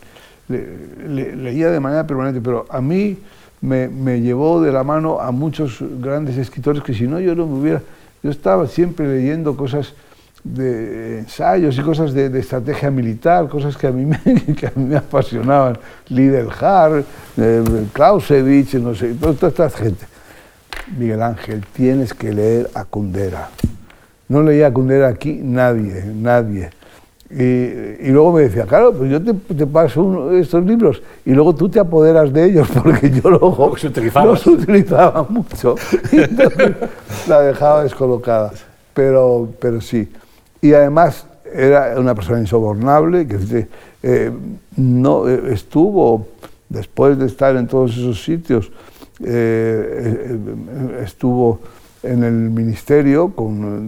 [0.48, 3.18] leía de manera permanente, pero a mí
[3.62, 7.46] me, me, llevó de la mano a muchos grandes escritores que si no yo no
[7.46, 7.82] me hubiera...
[8.22, 9.94] Yo estaba siempre leyendo cosas
[10.54, 14.84] de ensayos y cosas de, estrategia militar, cosas que a mí me, que a mí
[14.84, 15.78] me apasionaban.
[16.08, 17.04] Lidelhar,
[17.36, 20.06] eh, Clausewitz, no sé, toda esta gente.
[20.96, 23.48] Miguel Ángel, tienes que leer a Kundera.
[24.28, 26.70] No leía a Kundera aquí nadie, nadie.
[27.28, 31.80] Y, luego me decía, claro, pues yo te, paso estos libros y luego tú te
[31.80, 33.74] apoderas de ellos porque yo luego
[34.24, 35.74] los utilizaba mucho.
[36.12, 36.18] Y
[37.28, 38.52] la dejaba descolocada.
[38.94, 40.08] Pero, pero sí.
[40.60, 43.68] Y además era una persona insobornable, que
[44.02, 44.30] eh,
[44.76, 46.28] no, eh, estuvo,
[46.68, 48.70] después de estar en todos esos sitios,
[49.24, 50.38] eh,
[51.02, 51.60] estuvo
[52.02, 53.32] en el Ministerio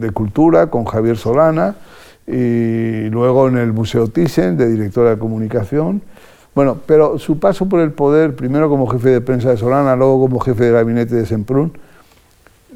[0.00, 1.76] de Cultura con Javier Solana
[2.26, 6.02] y luego en el Museo Thyssen de directora de comunicación.
[6.54, 10.20] Bueno, pero su paso por el poder, primero como jefe de prensa de Solana, luego
[10.22, 11.72] como jefe de gabinete de Semprún,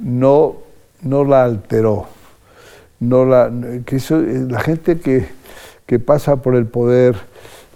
[0.00, 0.54] no,
[1.02, 2.06] no la alteró.
[3.02, 3.50] No la,
[3.84, 3.98] que
[4.48, 5.26] la gente que,
[5.86, 7.16] que pasa por el poder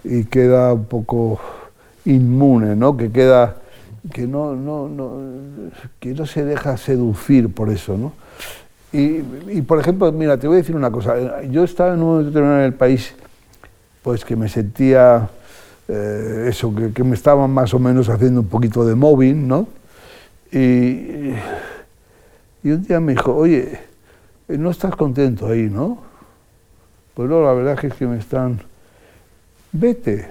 [0.05, 1.41] y queda un poco
[2.05, 2.97] inmune, ¿no?
[2.97, 3.57] que queda
[4.12, 5.18] que no, no, no,
[5.99, 8.12] que no se deja seducir por eso, ¿no?
[8.93, 9.20] Y,
[9.51, 11.43] y, por ejemplo, mira, te voy a decir una cosa.
[11.43, 13.14] Yo estaba en un momento determinado en el país,
[14.03, 15.29] pues que me sentía
[15.89, 19.66] eh, eso, que, que, me estaban más o menos haciendo un poquito de móvil, ¿no?
[20.53, 21.35] Y,
[22.62, 23.81] y un día me dijo, oye,
[24.49, 25.99] no estás contento ahí, ¿no?
[27.14, 28.61] Pues no, la verdad es que me están...
[29.72, 30.28] Vete,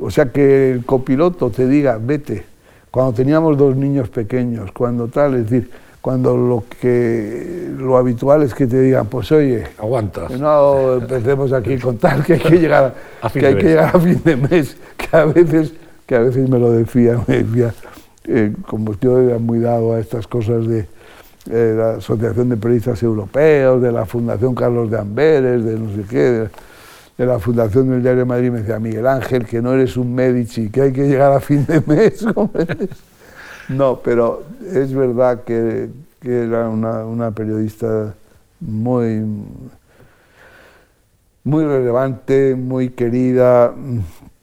[0.00, 2.44] o sea, que el copiloto te diga, vete,
[2.90, 8.54] cuando teníamos dos niños pequeños, cuando tal, es decir, cuando lo que lo habitual es
[8.54, 10.28] que te digan, pues oye, aguanta.
[10.38, 14.00] No empecemos aquí con tal que hay que llegar a, que hay que llegar a
[14.00, 15.72] fin de mes, que a veces,
[16.06, 17.74] que a veces me lo decía, me decía,
[18.24, 20.86] eh, como yo era muy dado a estas cosas de
[21.50, 26.02] eh, la Asociación de Periodistas Europeos, de la Fundación Carlos de Amberes, de no sé
[26.08, 26.48] qué,
[27.18, 30.14] de la Fundación del Diario de Madrid me decía, Miguel Ángel, que no eres un
[30.14, 32.24] Medici, que hay que llegar a fin de mes.
[33.68, 35.88] no, pero es verdad que,
[36.22, 38.14] era una, periodista
[38.60, 39.24] muy,
[41.44, 43.72] muy relevante, muy querida,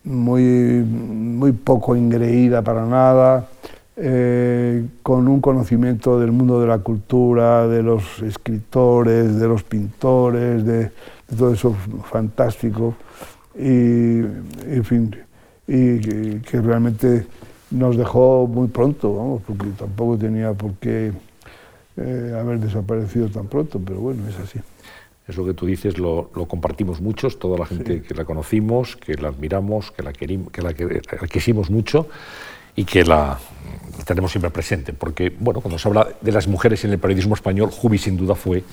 [0.04, 3.48] muy, muy poco ingreída para nada,
[3.98, 10.66] eh, con un conocimiento del mundo de la cultura, de los escritores, de los pintores,
[10.66, 10.92] de
[11.28, 11.74] de todo eso
[12.10, 12.96] fantástico
[13.58, 15.16] y, en fin,
[15.68, 16.00] y
[16.42, 17.26] que, realmente
[17.72, 21.12] nos dejó muy pronto, vamos, porque tampoco tenía por qué
[21.98, 24.60] eh, haber desaparecido tan pronto, pero bueno, es así.
[25.28, 29.16] Es lo que tú dices, lo, compartimos muchos, toda la gente que la conocimos, que
[29.16, 30.74] la admiramos, que la, querimos, que la,
[31.28, 32.08] quisimos mucho
[32.76, 33.38] y que la
[34.06, 37.72] tenemos siempre presente, porque bueno, cuando se habla de las mujeres en el periodismo español,
[37.72, 38.64] Jubi sin duda fue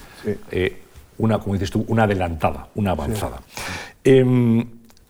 [0.51, 0.83] eh,
[1.19, 3.41] una, como dices tú, una adelantada, una avanzada.
[4.05, 4.65] Em,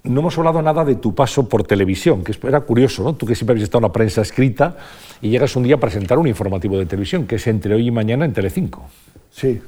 [0.04, 3.14] no hemos hablado nada de tu paso por televisión, que era curioso, ¿no?
[3.14, 4.76] Tú que siempre habías estado en la prensa escrita
[5.20, 7.90] y llegas un día a presentar un informativo de televisión, que es entre hoy y
[7.90, 8.84] mañana en Telecinco.
[9.30, 9.60] Sí,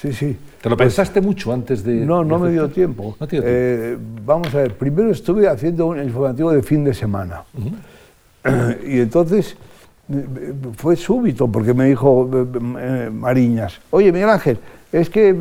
[0.00, 0.36] sí, sí.
[0.62, 1.94] ¿Te lo pensaste mucho antes de...?
[1.94, 3.16] No, no me dio tiempo.
[3.30, 7.44] Eh, vamos a ver, primero estuve haciendo un informativo de fin de semana.
[8.86, 9.56] y entonces
[10.12, 14.58] eh, fue súbito, porque me dijo eh, Mariñas, oye, Miguel Ángel,
[14.92, 15.34] es que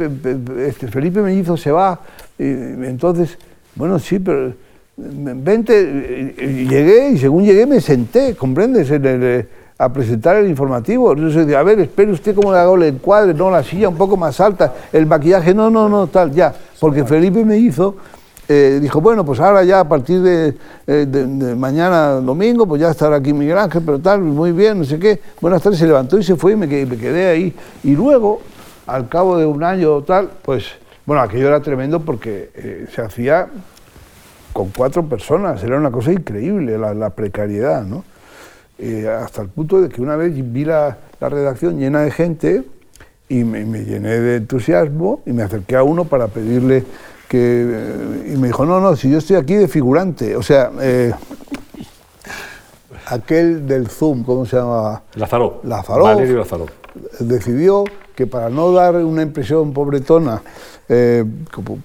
[0.68, 1.99] este, Felipe Mellizo se va,
[2.38, 3.38] y, entonces,
[3.76, 4.53] bueno, sí, pero
[4.97, 8.89] vente, llegué y según llegué me senté, ¿comprendes?
[9.78, 11.12] a presentar el informativo.
[11.14, 14.18] Entonces, a ver, espere usted cómo le hago el encuadre, no, la silla un poco
[14.18, 16.53] más alta, el maquillaje, no, no, no, tal, ya.
[16.80, 17.95] Porque Felipe me hizo,
[18.48, 20.54] eh, dijo, bueno, pues ahora ya a partir de,
[20.86, 24.86] eh, de, mañana domingo, pues ya estará aquí Miguel Ángel, pero tal, muy bien, no
[24.86, 25.20] sé qué.
[25.41, 27.56] Buenas tardes, se levantó y se fue y me quedé, me quedé ahí.
[27.84, 28.41] Y luego
[28.86, 30.66] al cabo de un año o tal, pues,
[31.08, 33.48] bueno, aquello era tremendo porque eh, se hacía
[34.54, 38.06] con cuatro personas, era una cosa increíble la, precariedad, ¿no?
[39.20, 42.64] Hasta el punto de que una vez vi la, redacción llena de gente
[43.28, 46.84] y me, llené de entusiasmo y me acerqué a uno para pedirle
[47.27, 47.65] que...
[47.68, 50.72] Eh, y me dijo, no, no, si yo estoy aquí de figurante, o sea...
[53.07, 55.03] aquel del Zoom, ¿cómo se llama?
[55.15, 55.61] Lázaro.
[55.64, 56.03] Lázaro.
[56.03, 56.65] Valerio Lázaro.
[57.19, 57.84] Decidió
[58.15, 60.41] que para no dar una impresión pobretona,
[60.88, 61.26] eh,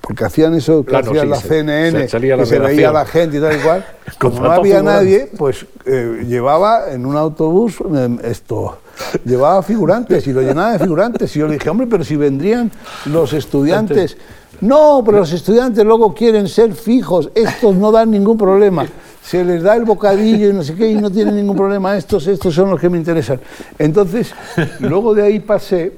[0.01, 3.61] porque hacían eso que hacía la CNN, que se veía la gente y tal y
[3.61, 3.87] cual,
[4.19, 8.79] como no había nadie, pues eh, llevaba en un autobús em, esto,
[9.25, 11.35] llevaba figurantes y lo llenaba de figurantes.
[11.35, 12.71] Y yo le dije, hombre, pero si vendrían
[13.07, 14.17] los estudiantes.
[14.61, 18.87] No, pero los estudiantes luego quieren ser fijos, estos no dan ningún problema.
[19.23, 21.97] Se les da el bocadillo y no sé qué, y no tienen ningún problema.
[21.97, 23.41] Estos, estos son los que me interesan.
[23.79, 24.35] Entonces,
[24.81, 25.93] luego de ahí pasé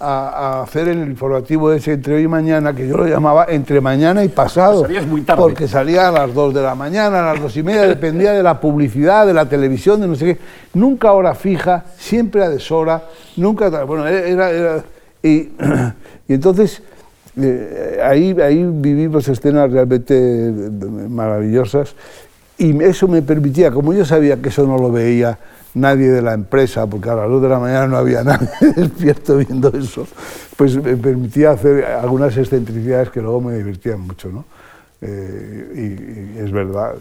[0.00, 4.24] a, hacer el informativo ese entre hoy y mañana, que yo lo llamaba entre mañana
[4.24, 4.86] y pasado.
[5.06, 5.40] muy tarde.
[5.40, 8.42] Porque salía a las 2 de la mañana, a las dos y media, dependía de
[8.42, 10.38] la publicidad, de la televisión, de no sé qué.
[10.74, 13.02] Nunca hora fija, siempre a deshora,
[13.36, 13.84] nunca.
[13.84, 14.84] Bueno, era.
[15.22, 15.50] y,
[16.28, 16.82] entonces.
[17.38, 20.52] Eh, ahí, ahí vivimos escenas realmente
[21.08, 21.94] maravillosas
[22.58, 25.38] y eso me permitía, como yo sabía que eso no lo veía
[25.74, 29.36] nadie de la empresa, porque a las luz de la mañana no había nadie despierto
[29.36, 30.06] viendo eso,
[30.56, 34.44] pues me permitía hacer algunas excentricidades que luego me divertían mucho, ¿no?
[35.02, 36.94] Eh, y, es verdad.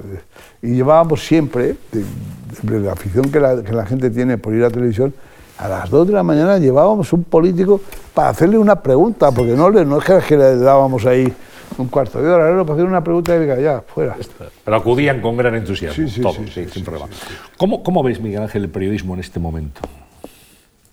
[0.62, 4.70] Y llevábamos siempre, de, la afición que la, que la, gente tiene por ir a
[4.70, 5.14] televisión,
[5.58, 7.82] a las 2 de la mañana llevábamos un político
[8.14, 11.32] para hacerle una pregunta, porque no, le, no es que le dábamos ahí
[11.78, 14.16] un cuarto de hora para hacer una pregunta y diga, ya, fuera.
[14.64, 17.10] Pero acudían con gran entusiasmo, sí, todos, sí, sin problema.
[17.58, 19.82] ¿Cómo, ¿Cómo ves, Miguel Ángel, el periodismo en este momento?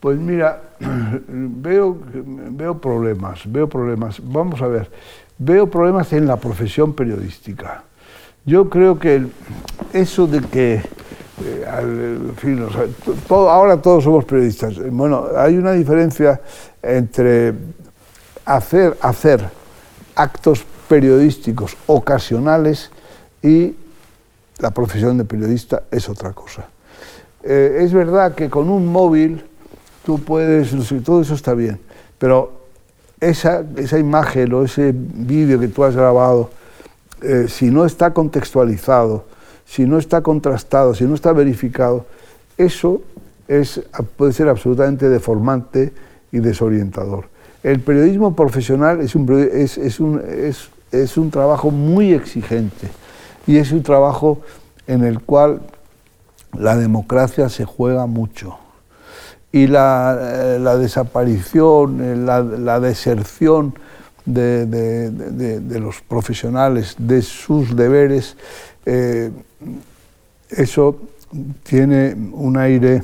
[0.01, 0.60] Pues mira,
[1.28, 4.20] veo, veo problemas, veo problemas.
[4.22, 4.90] Vamos a ver,
[5.39, 7.84] veo problemas en la profesión periodística.
[8.44, 9.26] Yo creo que
[9.93, 10.82] eso de que,
[11.40, 11.64] eh,
[13.28, 14.74] ahora todos somos periodistas.
[14.90, 16.40] Bueno, hay una diferencia
[16.82, 17.54] entre
[18.44, 18.96] hacer,
[20.14, 22.90] actos periodísticos ocasionales
[23.42, 23.74] y
[24.59, 26.66] la profesión de periodista es otra cosa.
[27.42, 29.44] Eh, es verdad que con un móvil
[30.04, 31.80] tú puedes, todo eso está bien,
[32.18, 32.62] pero
[33.20, 33.64] esa,
[33.98, 36.50] imagen o ese vídeo que tú has grabado,
[37.22, 39.24] eh, si no está contextualizado,
[39.66, 42.06] si no está contrastado, si no está verificado,
[42.56, 43.02] eso
[43.48, 43.82] es,
[44.16, 45.93] puede ser absolutamente deformante
[46.30, 47.26] y desorientador.
[47.62, 50.20] El periodismo profesional es un, es, un,
[50.90, 52.89] es, un trabajo muy exigente
[53.47, 54.40] y es un trabajo
[54.86, 55.62] en el cual
[56.59, 58.59] la democracia se juega mucho
[59.52, 63.74] y la, eh, la desaparición, eh, la, deserción
[64.24, 68.36] de, de, de, de, los profesionales de sus deberes,
[68.86, 69.30] eh,
[70.51, 71.01] eso
[71.62, 73.02] tiene un aire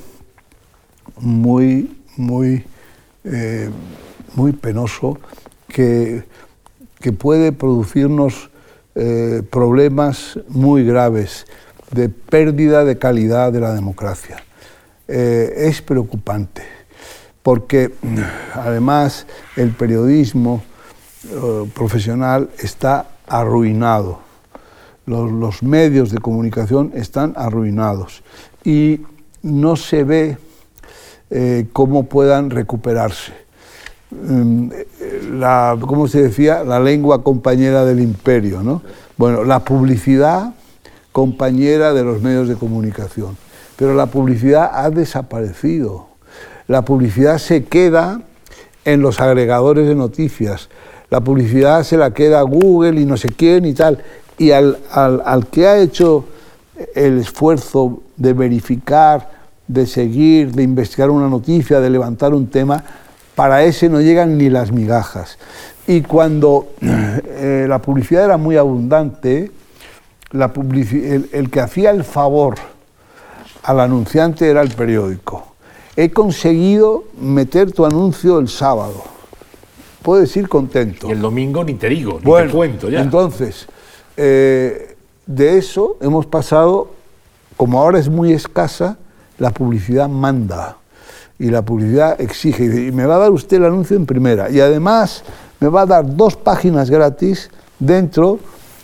[1.20, 2.64] muy, muy,
[3.24, 3.70] eh,
[4.34, 5.18] muy penoso
[5.66, 6.24] que,
[7.00, 8.50] que puede producirnos
[8.94, 11.46] eh, problemas muy graves
[11.92, 14.42] de pérdida de calidad de la democracia.
[15.06, 16.62] Eh, es preocupante,
[17.42, 17.92] porque
[18.54, 19.26] además
[19.56, 20.62] el periodismo
[21.74, 24.20] profesional está arruinado,
[25.08, 28.22] los, medios de comunicación están arruinados
[28.64, 29.00] y
[29.42, 30.38] no se ve
[31.30, 33.32] eh, cómo puedan recuperarse.
[34.10, 34.70] Mm,
[35.38, 36.64] la, ¿Cómo se decía?
[36.64, 38.82] La lengua compañera del imperio, ¿no?
[39.16, 40.54] Bueno, la publicidad
[41.12, 43.36] compañera de los medios de comunicación.
[43.76, 46.08] Pero la publicidad ha desaparecido.
[46.66, 48.22] La publicidad se queda
[48.84, 50.68] en los agregadores de noticias.
[51.10, 54.02] La publicidad se la queda Google y no sé quién y tal.
[54.38, 56.24] Y al, al, al que ha hecho
[56.94, 59.30] el esfuerzo de verificar,
[59.66, 62.82] de seguir, de investigar una noticia, de levantar un tema,
[63.34, 65.38] para ese no llegan ni las migajas.
[65.86, 69.50] Y cuando eh, la publicidad era muy abundante,
[70.32, 72.56] la el, el que hacía el favor
[73.62, 75.54] al anunciante era el periódico.
[75.96, 79.02] He conseguido meter tu anuncio el sábado.
[80.02, 81.08] Puedes ir contento.
[81.08, 83.00] Y el domingo ni te digo, ni bueno, te cuento ya.
[83.00, 83.66] Entonces,
[84.18, 84.96] eh,
[85.26, 86.90] de eso hemos pasado,
[87.56, 88.98] como ahora es muy escasa,
[89.38, 90.76] la publicidad manda
[91.38, 92.64] y la publicidad exige.
[92.64, 94.50] Y me va a dar usted el anuncio en primera.
[94.50, 95.22] Y además
[95.60, 98.40] me va a dar dos páginas gratis dentro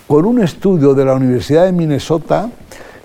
[0.06, 2.48] con un estudio de la Universidad de Minnesota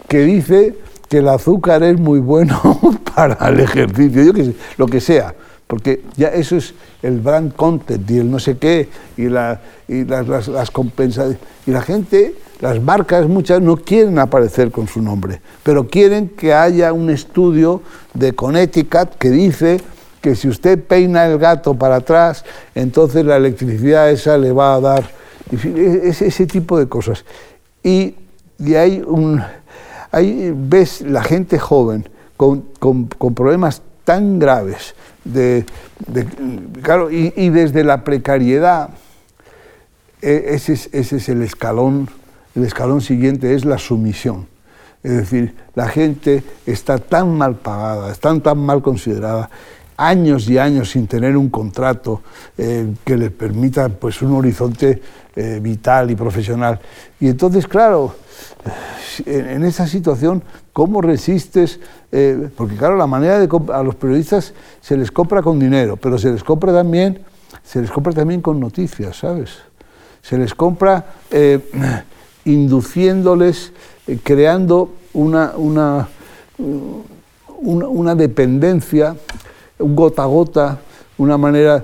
[0.08, 0.78] que dice
[1.08, 2.62] que el azúcar es muy bueno
[3.16, 5.34] para el ejercicio, yo sé, lo que sea,
[5.70, 6.74] porque ya eso es
[7.04, 11.38] el brand content y el no sé qué, y, la, y las, las, las compensaciones.
[11.68, 16.56] Y la gente, las marcas muchas no quieren aparecer con su nombre, pero quieren que
[16.56, 17.84] haya un estudio
[18.16, 19.80] de Connecticut que dice
[20.22, 24.82] que si usted peina el gato para atrás, entonces la electricidad esa le va a
[24.82, 25.12] dar,
[25.52, 27.26] en fin, ese, ese tipo de cosas.
[27.84, 28.16] Y,
[28.58, 29.40] y hay un
[30.12, 35.66] ahí ves la gente joven con, con, con problemas tan graves, de,
[36.82, 38.90] claro, y, desde la precariedad,
[40.20, 42.10] ese es, ese es el escalón,
[42.56, 44.48] el escalón siguiente es la sumisión.
[45.04, 49.52] Es decir, la gente está tan mal pagada, está tan mal considerada,
[49.96, 52.24] años y años sin tener un contrato
[52.58, 55.04] eh, que les permita pues, un horizonte
[55.36, 56.80] eh, vital y profesional.
[57.20, 58.16] Y entonces, claro,
[59.28, 60.42] en esa situación,
[60.80, 61.78] ¿cómo resistes?
[62.10, 66.18] Eh, porque claro, la manera de a los periodistas se les compra con dinero, pero
[66.18, 67.20] se les compra también,
[67.66, 69.58] se les compra también con noticias, ¿sabes?
[70.22, 71.60] Se les compra eh,
[72.46, 73.74] induciéndoles,
[74.08, 76.08] eh, creando una, una,
[77.58, 79.18] una, una dependencia,
[79.78, 80.80] gota a gota,
[81.18, 81.84] una manera,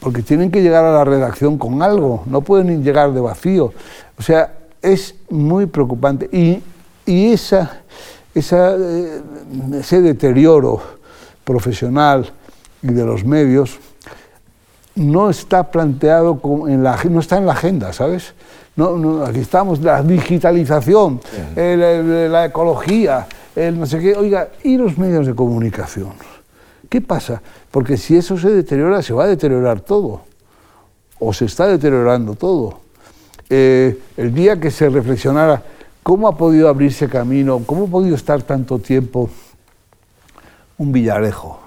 [0.00, 3.72] porque tienen que llegar a la redacción con algo, no pueden llegar de vacío.
[4.18, 6.28] O sea, es muy preocupante.
[6.32, 6.60] Y,
[7.06, 7.82] y esa,
[8.34, 9.22] esa, eh,
[9.74, 10.80] ese deterioro
[11.44, 12.30] profesional
[12.82, 13.78] y de los medios
[14.94, 18.34] no está planteado, en la, no está en la agenda, ¿sabes?
[18.76, 21.20] No, aquí estamos, la digitalización,
[21.56, 24.14] la ecología, el no sé qué.
[24.14, 26.12] Oiga, ¿y los medios de comunicación?
[26.88, 27.42] ¿Qué pasa?
[27.70, 30.22] Porque si eso se deteriora, se va a deteriorar todo.
[31.18, 32.80] O se está deteriorando todo.
[33.48, 35.62] Eh, el día que se reflexionara
[36.10, 39.30] cómo ha podido abrirse camino, cómo ha podido estar tanto tiempo
[40.76, 41.60] un Villarejo,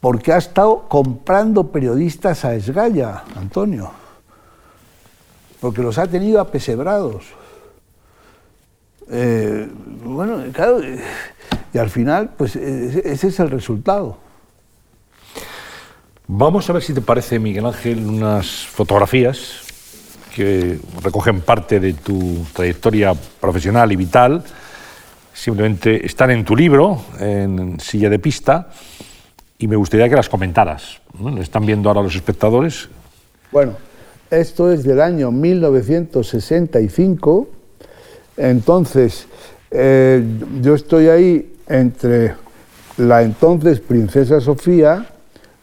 [0.00, 3.92] porque ha estado comprando periodistas a esgalla, Antonio,
[5.60, 7.26] porque los ha tenido apesebrados.
[9.08, 9.68] Eh,
[10.02, 10.80] bueno, claro,
[11.72, 14.16] y al final, pues ese es el resultado.
[16.26, 19.69] Vamos a ver si te parece, Miguel Ángel, unas fotografías
[20.40, 24.42] que recogen parte de tu trayectoria profesional y vital.
[25.34, 28.70] Simplemente están en tu libro, en Silla de Pista,
[29.58, 31.02] y me gustaría que las comentaras.
[31.20, 32.88] ¿Lo están viendo ahora los espectadores?
[33.52, 33.74] Bueno,
[34.30, 37.48] esto es del año 1965.
[38.38, 39.26] Entonces,
[39.70, 40.24] eh,
[40.62, 42.32] yo estoy ahí entre
[42.96, 45.06] la entonces princesa Sofía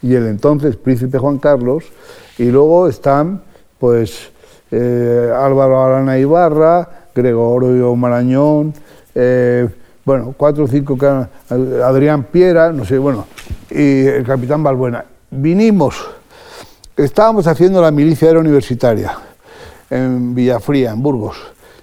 [0.04, 1.86] y el entonces príncipe Juan Carlos,
[2.38, 3.42] y luego están,
[3.80, 4.30] pues,
[4.72, 8.74] eh, Álvaro Arana Ibarra, Gregorio Marañón,
[9.16, 9.68] eh,
[10.06, 10.98] bueno, cuatro o cinco,
[11.50, 13.26] Adrián Piera, no sé, bueno,
[13.70, 15.04] y el capitán Balbuena.
[15.30, 15.96] Vinimos,
[16.96, 19.18] estábamos haciendo la milicia aérea universitaria
[19.90, 21.38] en Villafría, en Burgos.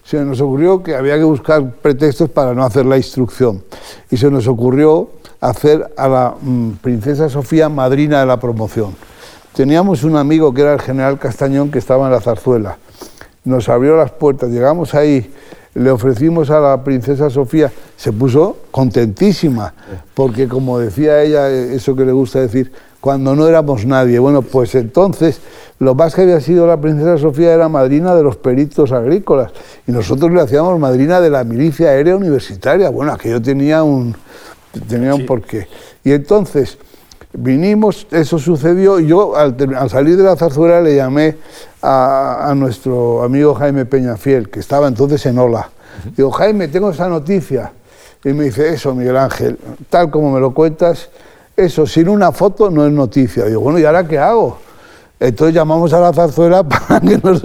[0.05, 3.63] Se nos ocurrió que había que buscar pretextos para no hacer la instrucción.
[4.11, 8.95] Y se nos ocurrió hacer a la mm, princesa Sofía madrina de la promoción.
[9.55, 12.77] Teníamos un amigo que era el general Castañón que estaba en la zarzuela.
[13.45, 15.33] Nos abrió las puertas, llegamos ahí,
[15.75, 19.73] le ofrecimos a la princesa Sofía, se puso contentísima,
[20.15, 24.19] porque como decía ella, eso que le gusta decir, cuando no éramos nadie.
[24.19, 25.41] Bueno, pues entonces
[25.79, 29.53] lo más que había sido la princesa Sofía era madrina de los peritos agrícolas
[29.87, 32.91] y nosotros le hacíamos madrina de la milicia aérea universitaria.
[32.91, 34.17] Bueno, aquello tenía un,
[34.89, 35.69] tenía un porqué.
[36.03, 36.77] Y entonces
[37.35, 39.57] vinimos, eso sucedió, y yo al,
[39.91, 41.37] salir de la zarzuela le llamé
[41.83, 45.69] a, nuestro amigo Jaime Peñafiel, que estaba entonces en Ola.
[46.17, 47.73] Digo, Jaime, tengo esa noticia.
[48.25, 49.59] Y me dice, eso, Miguel Ángel,
[49.91, 51.11] tal como me lo cuentas,
[51.57, 53.45] eso, sin una foto no es noticia.
[53.45, 54.59] Digo, bueno, ¿y ahora qué hago?
[55.21, 57.43] Entonces llamamos a la zarzuela para que nos,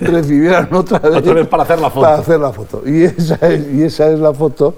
[0.00, 1.16] recibieran otra vez.
[1.16, 2.00] Otra vez para hacer la foto.
[2.00, 2.82] Para hacer la foto.
[2.86, 4.74] Y esa es, y esa es la foto.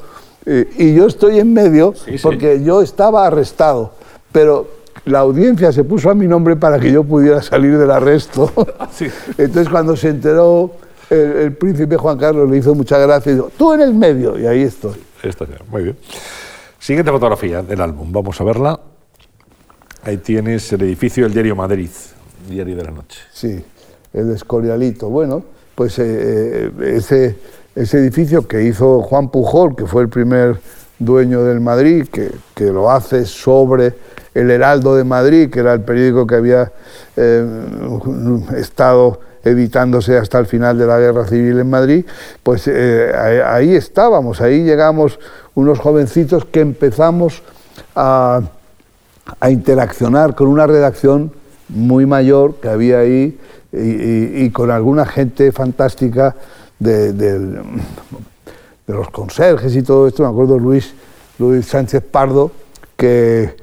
[0.46, 1.92] Y, yo estoy en medio
[2.22, 3.92] porque yo estaba arrestado
[4.32, 4.68] pero
[5.04, 8.52] la audiencia se puso a mi nombre para que yo pudiera salir del arresto.
[9.38, 10.72] Entonces cuando se enteró
[11.10, 14.46] el, príncipe Juan Carlos le hizo mucha gracia y dijo, tú en el medio, y
[14.46, 14.94] ahí estoy.
[15.22, 15.96] Está muy bien.
[16.78, 18.80] Siguiente fotografía del álbum, vamos a verla.
[20.02, 21.90] Ahí tienes el edificio del Diario Madrid,
[22.48, 23.20] Diario de la Noche.
[23.32, 23.64] Sí,
[24.12, 25.08] el Escorialito.
[25.08, 25.42] Bueno,
[25.74, 27.36] pues eh, eh, ese,
[27.74, 30.60] ese edificio que hizo Juan Pujol, que fue el primer
[30.98, 33.94] dueño del Madrid, que, que lo hace sobre
[34.34, 36.72] el Heraldo de Madrid, que era el periódico que había
[37.16, 37.44] eh,
[38.56, 42.04] estado editándose hasta el final de la Guerra Civil en Madrid,
[42.42, 43.12] pues eh,
[43.46, 45.18] ahí estábamos, ahí llegamos
[45.54, 47.42] unos jovencitos que empezamos
[47.94, 48.42] a,
[49.50, 51.32] interaccionar con una redacción
[51.68, 53.38] muy mayor que había ahí
[53.72, 56.34] y, con alguna gente fantástica
[56.78, 57.60] de,
[58.88, 60.24] de, los conserjes y todo esto.
[60.24, 60.92] Me acuerdo Luis,
[61.38, 62.50] Luis Sánchez Pardo,
[62.96, 63.54] que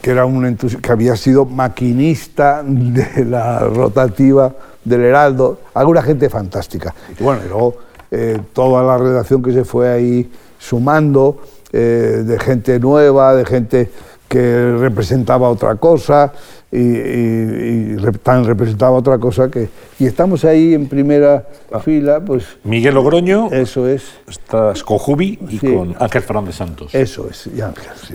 [0.00, 4.54] que, era un que había sido maquinista de la rotativa
[4.84, 6.94] del Heraldo, alguna gente fantástica.
[7.18, 7.76] Y bueno, y luego
[8.10, 13.90] eh, toda la redacción que se fue ahí sumando, eh, de gente nueva, de gente
[14.30, 16.32] que representaba otra cosa
[16.70, 21.80] y, y, tan representaba otra cosa que y estamos ahí en primera ah.
[21.80, 27.28] fila pues Miguel Logroño eso es estás con Jubi y con Ángel Fernández Santos eso
[27.28, 28.14] es y Ángel sí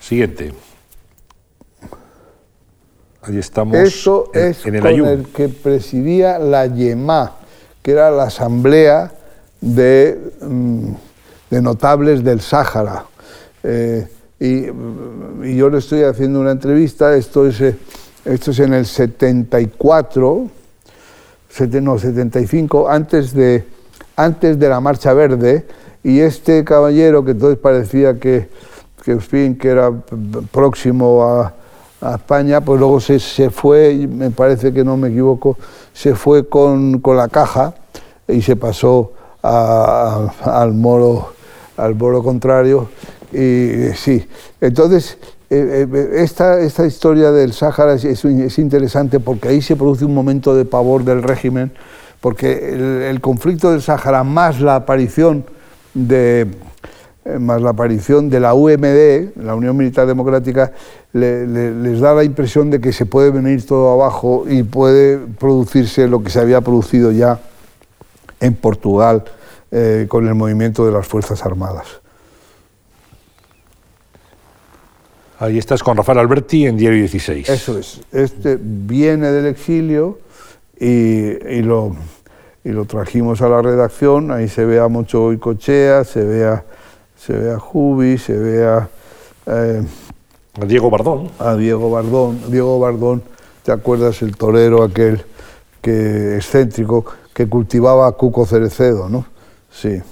[0.00, 0.52] Siguiente.
[3.22, 3.76] Ahí estamos.
[3.76, 7.36] Eso es el con el que presidía la YEMA,
[7.82, 9.12] que era la Asamblea
[9.60, 10.92] de, mm,
[11.50, 13.04] de Notables del Sáhara.
[13.62, 14.08] Eh,
[14.38, 14.66] y,
[15.56, 17.76] yo le estoy haciendo una entrevista, esto es, eh,
[18.24, 20.48] esto es en el 74,
[21.82, 23.64] no, 75, antes de,
[24.16, 25.66] antes de la Marcha Verde,
[26.02, 28.48] y este caballero que entonces parecía que
[29.02, 29.90] que, fin, que era
[30.50, 31.54] próximo a,
[32.14, 35.58] España, pues luego se, se, fue, me parece que no me equivoco,
[35.92, 37.74] se fue con, con la caja
[38.26, 39.12] y se pasó
[39.42, 41.34] al moro
[41.80, 42.88] al moro contrario
[43.32, 44.26] y sí.
[44.60, 45.16] Entonces
[45.52, 50.54] eh, eh, esta, esta, historia del Sáhara es, interesante porque ahí se produce un momento
[50.54, 51.72] de pavor del régimen,
[52.20, 55.44] porque el, conflicto del Sáhara más la aparición
[55.92, 56.46] de
[57.24, 60.70] eh, más la aparición de la UMD, la Unión Militar Democrática,
[61.12, 66.22] les da la impresión de que se puede venir todo abajo y puede producirse lo
[66.22, 67.40] que se había producido ya
[68.38, 69.24] en Portugal
[70.08, 72.00] con el movimiento de las Fuerzas Armadas.
[75.40, 77.48] Ahí estás con Rafael Alberti en Diario 16.
[77.48, 78.02] Eso es.
[78.12, 80.18] Este viene del exilio
[80.78, 81.96] y, lo,
[82.64, 84.32] lo trajimos a la redacción.
[84.32, 86.62] Ahí se ve a Mocho Cochea, se ve a,
[87.16, 88.88] se ve a Jubi, se ve a...
[89.46, 89.82] Eh,
[90.60, 91.30] a Diego Bardón.
[91.38, 92.38] A Diego Bardón.
[92.50, 93.22] Diego Bardón,
[93.62, 95.24] ¿te acuerdas el torero aquel
[95.80, 99.24] que excéntrico que cultivaba a Cuco Cerecedo, no?
[99.70, 100.02] Sí.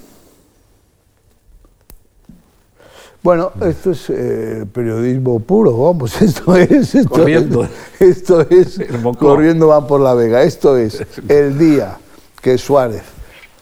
[3.23, 6.95] Bueno, esto es eh, periodismo puro, vamos, esto es...
[7.07, 7.69] corriendo.
[7.99, 8.81] esto es
[9.19, 10.43] corriendo van por la vega.
[10.43, 11.99] Esto es el día
[12.41, 13.03] que Suárez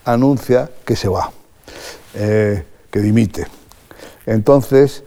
[0.04, 1.32] anuncia que se va,
[2.14, 3.46] eh, que dimite.
[4.26, 5.02] Entonces,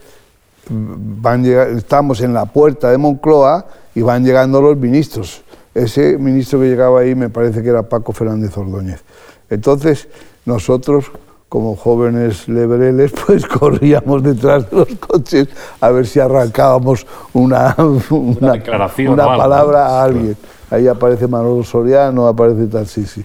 [0.68, 5.42] van estamos en la puerta de Moncloa y van llegando los ministros.
[5.74, 9.02] Ese ministro que llegaba ahí me parece que era Paco Fernández Ordóñez.
[9.48, 10.08] Entonces,
[10.50, 11.10] nosotros
[11.48, 15.48] como jóvenes lebreles, pues corríamos detrás de los coches
[15.80, 17.74] a ver si arrancábamos una,
[18.10, 18.62] una,
[19.08, 20.36] una, palabra a alguien.
[20.70, 23.24] Ahí aparece Manolo Soriano, aparece sí.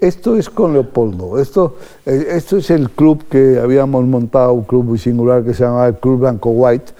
[0.00, 4.84] Esto es con Leopoldo, esto, eh, esto es el club que habíamos montado, un club
[4.84, 6.92] muy singular que se llamaba el Club Blanco White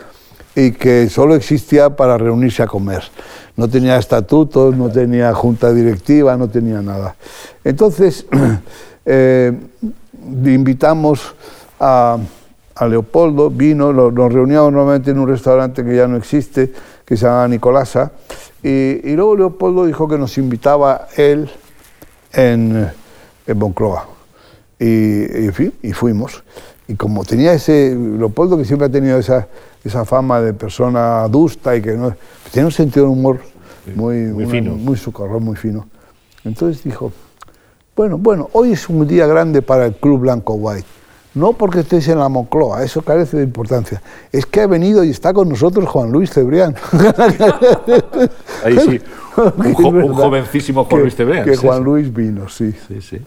[0.55, 3.03] y que solo existía para reunirse a comer
[3.57, 7.17] no tenía estatutos, no tenía junta directiva, no tenía nada.
[7.65, 8.27] Entonces,
[9.05, 9.53] eh,
[10.45, 11.35] invitamos
[11.79, 12.19] a,
[12.89, 16.73] Leopoldo, vino, nos reuníamos normalmente en un restaurante que ya no existe,
[17.05, 18.11] que se llama Nicolasa,
[18.63, 21.51] y, luego Leopoldo dijo que nos invitaba él
[22.33, 22.89] en,
[23.47, 24.09] en Moncloa.
[24.79, 26.43] Y, en fin, y fuimos.
[26.89, 29.47] Y como tenía ese, Leopoldo que siempre ha tenido esa,
[29.85, 32.15] esa fama de persona adusta y que no,
[32.51, 33.41] tiene un sentido de humor
[33.95, 34.73] muy, muy fino.
[34.75, 35.87] Muy socorrón, muy fino.
[36.45, 37.13] Entonces dijo,
[37.97, 40.87] bueno, bueno, hoy es un día grande para el Club Blanco White.
[41.35, 44.03] No porque estéis en la Moncloa, eso carece de importancia.
[44.31, 46.75] Es que ha venido y está con nosotros Juan Luis Cebrián.
[48.65, 49.01] Ahí sí,
[49.37, 51.45] un, jovencísimo Juan Luis Cebrián.
[51.45, 52.75] Que Juan Luis vino, sí.
[52.87, 53.19] Sí, sí.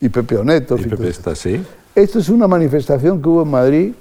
[0.00, 0.78] Y Pepe Oneto.
[0.78, 1.62] Y Pepe está, sí.
[1.94, 3.92] Esto es una manifestación que hubo en Madrid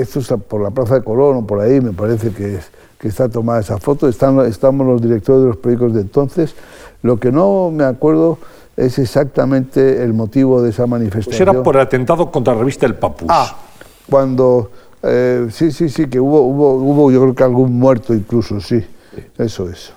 [0.00, 2.58] esto está por la Plaza de Colón o por ahí, me parece que,
[2.98, 6.54] que está tomada esa foto, Están, estamos los directores de los periódicos de entonces.
[7.02, 8.38] Lo que no me acuerdo
[8.76, 11.46] es exactamente el motivo de esa manifestación.
[11.46, 13.28] Pues era por el atentado contra la revista El Papus.
[13.30, 13.56] Ah,
[14.08, 14.70] cuando...
[15.06, 18.82] Eh, sí, sí, sí, que hubo, hubo, hubo yo creo que algún muerto incluso, sí.
[19.36, 19.92] Eso es.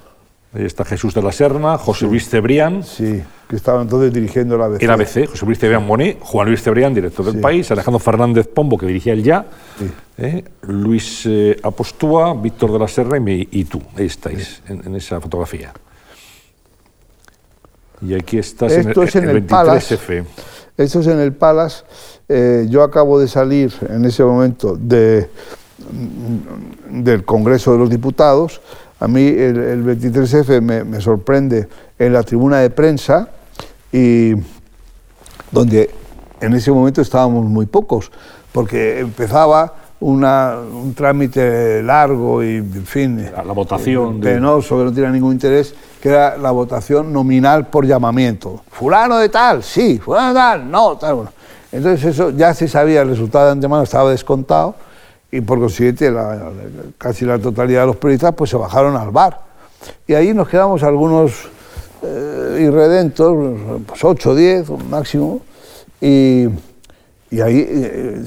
[0.57, 2.83] Ahí está Jesús de la Serna, José Luis Cebrián.
[2.83, 4.83] Sí que estaba entonces dirigiendo la ABC.
[4.83, 8.77] El ABC, José Luis Cebrián Monet, Juan Luis Cebrián, director del país, Alejandro Fernández Pombo,
[8.77, 9.45] que dirigía el Ya,
[10.17, 15.71] eh, Luis eh, Apostúa, Víctor de la Serra y, tú, ahí estáis, en, esa fotografía.
[18.01, 20.25] Y aquí estás Esto en, es en el, 23F.
[20.75, 21.83] Esto es en el Palace.
[22.27, 25.29] Eh, yo acabo de salir en ese momento de,
[26.89, 28.61] del Congreso de los Diputados.
[28.99, 31.67] A mí el, 23F me, me sorprende
[31.99, 33.29] en la tribuna de prensa
[33.91, 34.33] y
[35.51, 35.89] donde
[36.41, 38.11] en ese momento estábamos muy pocos,
[38.51, 45.33] porque empezaba un trámite largo y, en fin, la votación penoso, que no tenía ningún
[45.33, 48.61] interés, que era la votación nominal por llamamiento.
[48.69, 51.15] Fulano de tal, sí, fulano de tal, no, tal.
[51.15, 51.31] Bueno.
[51.71, 54.75] Entonces eso ya se sabía, el resultado de antemano estaba descontado
[55.31, 56.13] y por consiguiente
[56.97, 59.41] casi la totalidad de los periodistas pues se bajaron al bar.
[60.07, 61.49] Y ahí nos quedamos algunos
[62.03, 63.35] eh, irredentos,
[63.85, 65.41] pues 8 o 10 máximo,
[65.99, 66.47] y,
[67.29, 68.23] y ahí eh,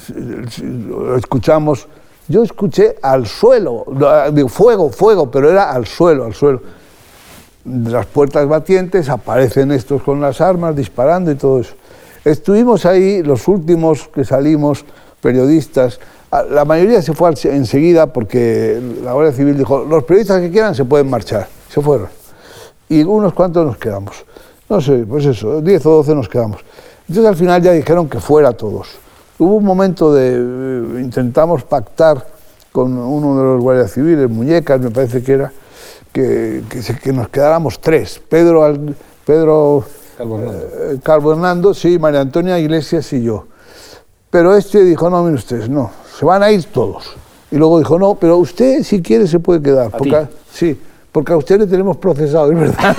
[1.17, 1.87] escuchamos,
[2.29, 3.85] yo escuché al suelo,
[4.33, 6.63] digo, fuego, fuego, pero era al suelo, al suelo.
[7.65, 11.75] Las puertas batientes, aparecen estos con las armas, disparando y todo eso.
[12.25, 14.85] Estuvimos ahí, los últimos que salimos,
[15.21, 16.01] periodistas,
[16.31, 20.85] la mayoría se fue enseguida porque la Guardia Civil dijo, los periodistas que quieran se
[20.85, 22.21] pueden marchar, se fueron
[22.91, 24.25] y unos cuantos nos quedamos.
[24.69, 26.61] No sé, pues eso, 10 o 12 nos quedamos.
[27.09, 28.89] Entonces al final ya dijeron que fuera todos.
[29.39, 32.27] Hubo un momento de, eh, intentamos pactar
[32.71, 35.53] con uno de los guardias civiles, Muñecas me parece que era,
[36.13, 36.63] que,
[37.03, 38.77] que, nos quedáramos tres, Pedro,
[39.25, 39.85] Pedro
[40.19, 40.69] Calvo Hernando.
[40.79, 43.47] Eh, Calvo Hernando, sí, María Antonia Iglesias y yo.
[44.31, 45.91] Pero este dijo, no, miren ustedes, no,
[46.21, 47.17] se van a ir todos.
[47.51, 49.91] Y luego dijo, no, pero usted si quiere se puede quedar.
[49.91, 50.79] porque, Sí,
[51.11, 52.95] porque a usted le tenemos procesado, es verdad,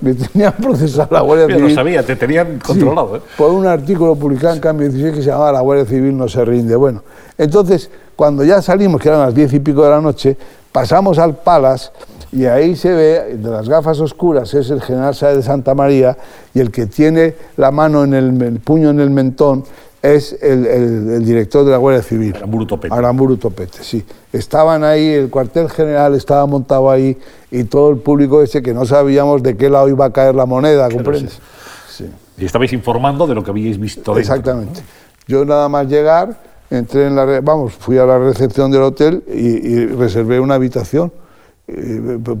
[0.00, 1.62] me, tenían procesado la Guardia Civil.
[1.68, 3.16] lo sabía, te tenían controlado.
[3.16, 3.20] ¿eh?
[3.36, 6.42] Por un artículo publicado en Cambio 16 que se llamaba La Guardia Civil no se
[6.42, 6.74] rinde.
[6.74, 7.02] Bueno,
[7.36, 10.38] entonces, cuando ya salimos, que eran las diez y pico de la noche,
[10.72, 11.92] pasamos al Palas
[12.32, 16.16] y ahí se ve, de las gafas oscuras, es el general Sáez de Santa María
[16.54, 19.64] y el que tiene la mano en el, el puño en el mentón
[20.14, 22.34] es el, director de la Guardia Civil.
[22.36, 22.94] Aramburu Topete.
[22.94, 24.04] Aramburu Topete, sí.
[24.32, 27.16] Estaban ahí, el cuartel general estaba montado ahí
[27.50, 30.46] y todo el público ese que no sabíamos de qué lado iba a caer la
[30.46, 31.38] moneda, ¿comprendes?
[31.90, 32.06] Sí.
[32.38, 34.20] Y estabais informando de lo que habíais visto dentro.
[34.20, 34.82] Exactamente.
[35.26, 36.36] Yo nada más llegar,
[36.70, 37.40] entré en la...
[37.40, 41.12] Vamos, fui a la recepción del hotel y, reservé una habitación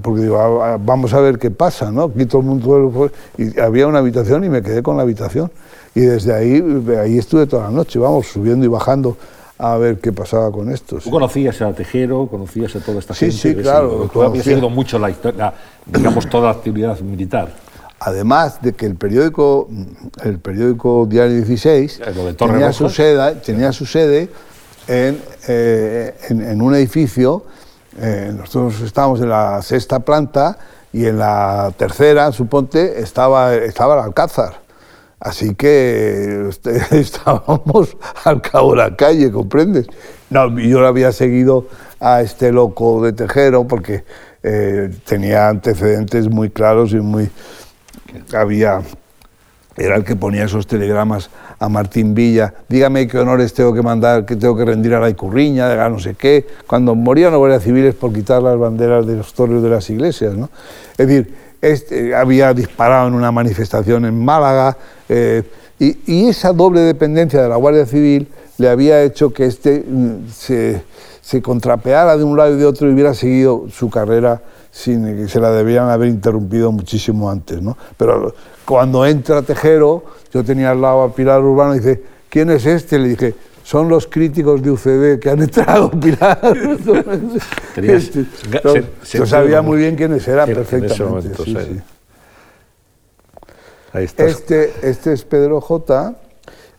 [0.02, 2.04] porque digo, ah, ah, vamos a ver qué pasa, ¿no?
[2.04, 3.10] Aquí todo el mundo...
[3.36, 5.50] Y había una habitación y me quedé con la habitación.
[5.96, 6.62] Y desde ahí,
[7.00, 9.16] ahí estuve toda la noche, vamos, subiendo y bajando
[9.56, 10.98] a ver qué pasaba con esto.
[10.98, 13.34] ¿Tú conocías a Tejero, conocías a toda esta gente?
[13.34, 14.10] Sí, sí, claro.
[14.12, 15.54] Tú habías seguido mucho la historia,
[15.86, 17.48] digamos, toda la actividad militar.
[17.98, 19.70] Además de que el periódico,
[20.22, 22.02] el periódico Diario 16
[22.36, 24.28] tenía, su sede, tenía su sede
[24.86, 25.18] en,
[25.48, 27.44] eh, en, un edificio,
[27.98, 30.58] eh, nosotros estábamos en la sexta planta
[30.92, 34.65] y en la tercera, suponte, estaba, estaba el Alcázar.
[35.26, 36.50] Así que
[36.92, 39.88] estábamos al cabo de la calle, ¿comprendes?
[40.30, 41.66] No, yo lo había seguido
[41.98, 44.04] a este loco de Tejero porque
[44.44, 47.28] eh, tenía antecedentes muy claros y muy...
[48.32, 48.82] Había...
[49.76, 51.28] Era el que ponía esos telegramas
[51.58, 55.10] a Martín Villa, dígame qué honores tengo que mandar, que tengo que rendir a la
[55.10, 59.34] Icurriña, a no sé qué, cuando morían guardias civiles por quitar las banderas de los
[59.34, 60.50] torres de las iglesias, ¿no?
[60.96, 61.34] Es decir,
[61.66, 64.76] este, había disparado en una manifestación en Málaga,
[65.08, 65.42] eh,
[65.78, 71.42] y, esa doble dependencia de la Guardia Civil le había hecho que este mm, se,
[71.42, 74.40] contrapeara de un lado y de otro y hubiera seguido su carrera
[74.70, 77.60] sin que se la debían haber interrumpido muchísimo antes.
[77.60, 77.76] ¿no?
[77.98, 78.34] Pero
[78.64, 82.98] cuando entra Tejero, yo tenía al lado a Pilar Urbano y dice, ¿quién es este?
[82.98, 83.34] Le dije,
[83.66, 86.38] son los críticos de UCD que han entrado, Pilar.
[87.74, 88.24] Este,
[89.12, 91.82] yo sabía muy bien quiénes eran perfectamente.
[93.92, 96.14] Este, este es Pedro J.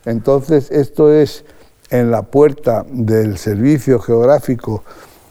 [0.06, 1.44] Entonces, esto es
[1.90, 4.82] en la puerta del Servicio Geográfico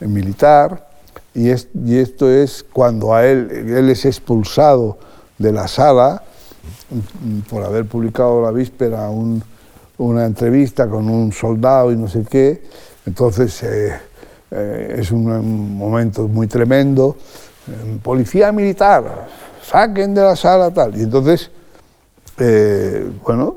[0.02, 0.88] Militar
[1.34, 5.00] y, y esto es cuando a él, él es expulsado
[5.40, 6.22] de la sala
[7.50, 9.42] por haber publicado la víspera un,
[9.98, 12.64] una entrevista con un soldado y no sé qué.
[13.06, 14.00] Entonces eh,
[14.52, 17.16] eh, es un, momento muy tremendo.
[17.68, 19.28] Eh, policía militar,
[19.64, 20.98] saquen de la sala tal.
[20.98, 21.52] Y entonces,
[23.24, 23.56] bueno,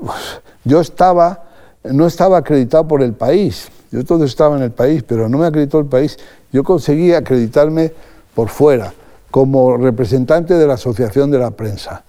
[0.63, 1.43] yo estaba,
[1.83, 3.69] no estaba acreditado por el país.
[3.91, 6.17] Yo entonces estaba en el país, pero no me acreditó el país.
[6.51, 7.93] Yo conseguí acreditarme
[8.33, 8.93] por fuera,
[9.29, 12.03] como representante de la Asociación de la Prensa.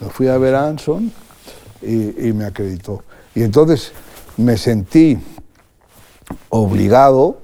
[0.00, 1.10] Me fui a ver a Anson
[1.80, 3.02] y me acreditó.
[3.38, 3.92] Y entonces
[4.36, 5.16] me sentí
[6.48, 7.38] obligado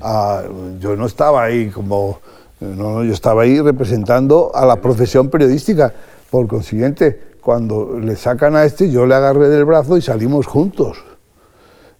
[0.00, 0.42] a,
[0.80, 2.18] yo no estaba ahí como,
[2.58, 5.94] no, yo estaba ahí representando a la profesión periodística.
[6.32, 10.96] Por consiguiente, cuando le sacan a este, yo le agarré del brazo y salimos juntos.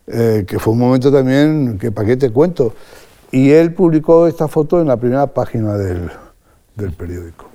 [0.08, 2.74] Eh, que fue un momento también que para qué te cuento.
[3.30, 6.10] Y él publicó esta foto en la primera página del,
[6.74, 7.53] del periódico.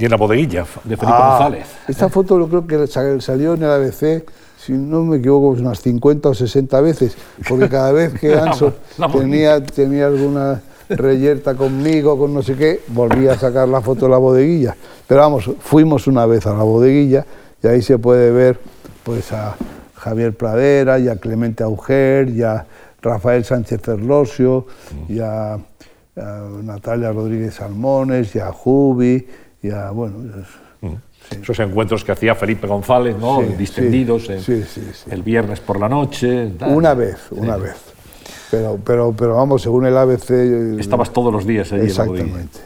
[0.00, 1.66] Y en la bodeguilla de Felipe ah, González.
[1.86, 4.24] Esta foto lo creo que salió en el ABC,
[4.56, 7.16] si no me equivoco, unas 50 o 60 veces,
[7.46, 8.72] porque cada vez que Anso
[9.12, 14.12] tenía, tenía alguna reyerta conmigo, con no sé qué, volvía a sacar la foto de
[14.12, 14.74] la bodeguilla.
[15.06, 17.26] Pero vamos, fuimos una vez a la bodeguilla
[17.62, 18.58] y ahí se puede ver
[19.02, 19.54] pues a
[19.96, 22.64] Javier Pradera y a Clemente Auger y a
[23.02, 24.66] Rafael Sánchez Ferlosio
[25.10, 25.58] y a,
[26.16, 29.26] Natalia Rodríguez Salmones y a Jubi
[29.62, 30.44] ya, bueno...
[30.80, 30.94] Mm.
[31.30, 33.42] Esos encuentros que hacía Felipe González, ¿no?
[33.42, 36.50] Distendidos el viernes por la noche.
[36.66, 37.76] Una vez, una vez.
[38.50, 40.30] Pero, pero, pero vamos, según el ABC...
[40.30, 42.58] Eh, Estabas todos los días allí Exactamente.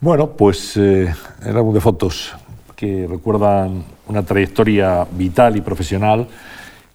[0.00, 1.12] bueno, pues eh,
[1.44, 2.34] el álbum de fotos
[2.74, 6.28] que recuerdan una trayectoria vital y profesional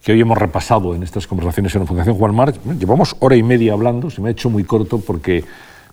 [0.04, 2.56] que hoy hemos repasado en estas conversaciones en la Fundación Juan March.
[2.78, 5.44] Llevamos hora y media hablando, se me ha hecho muy corto porque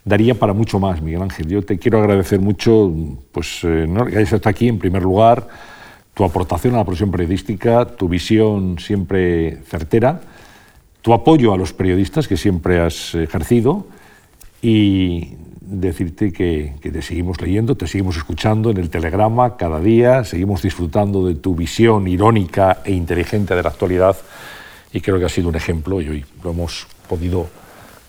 [0.09, 1.47] daría para mucho más, Miguel Ángel.
[1.48, 2.93] Yo te quiero agradecer mucho
[3.30, 5.47] pues, eh, que hayas estado aquí, en primer lugar,
[6.14, 10.20] tu aportación a la profesión periodística, tu visión siempre certera,
[11.02, 13.86] tu apoyo a los periodistas que siempre has ejercido
[14.62, 20.24] y decirte que, que, te seguimos leyendo, te seguimos escuchando en el telegrama cada día,
[20.24, 24.16] seguimos disfrutando de tu visión irónica e inteligente de la actualidad
[24.93, 27.47] y creo que ha sido un ejemplo y hoy lo hemos podido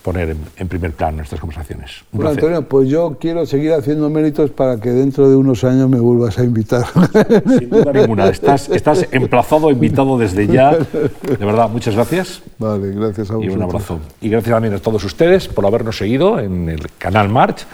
[0.04, 2.04] poner en, primer plano nuestras conversaciones.
[2.12, 6.00] bueno, Antonio, pues yo quiero seguir haciendo méritos para que dentro de unos años me
[6.00, 6.86] vuelvas a invitar.
[7.60, 8.30] Sin duda ninguna.
[8.30, 10.72] Estás, estás emplazado, invitado desde ya.
[10.72, 12.42] De verdad, muchas gracias.
[12.58, 13.54] Vale, gracias a vosotros.
[13.54, 14.00] Y un abrazo.
[14.22, 17.66] Y gracias también a todos ustedes por habernos seguido en el canal March.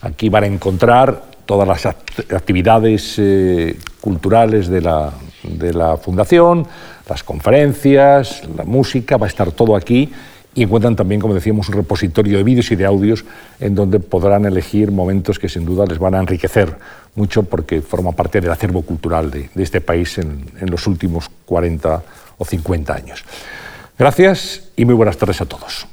[0.00, 5.12] Aquí van a encontrar todas las actividades eh, culturales de la,
[5.42, 6.66] de la Fundación,
[7.08, 10.10] las conferencias, la música, va a estar todo aquí
[10.54, 13.24] y encuentran también, como decíamos, un repositorio de vídeos y de audios
[13.60, 16.76] en donde podrán elegir momentos que sin duda les van a enriquecer
[17.14, 22.02] mucho porque forma parte del acervo cultural de, este país en, los últimos 40
[22.38, 23.24] o 50 años.
[23.98, 25.86] Gracias y muy buenas tardes a todos.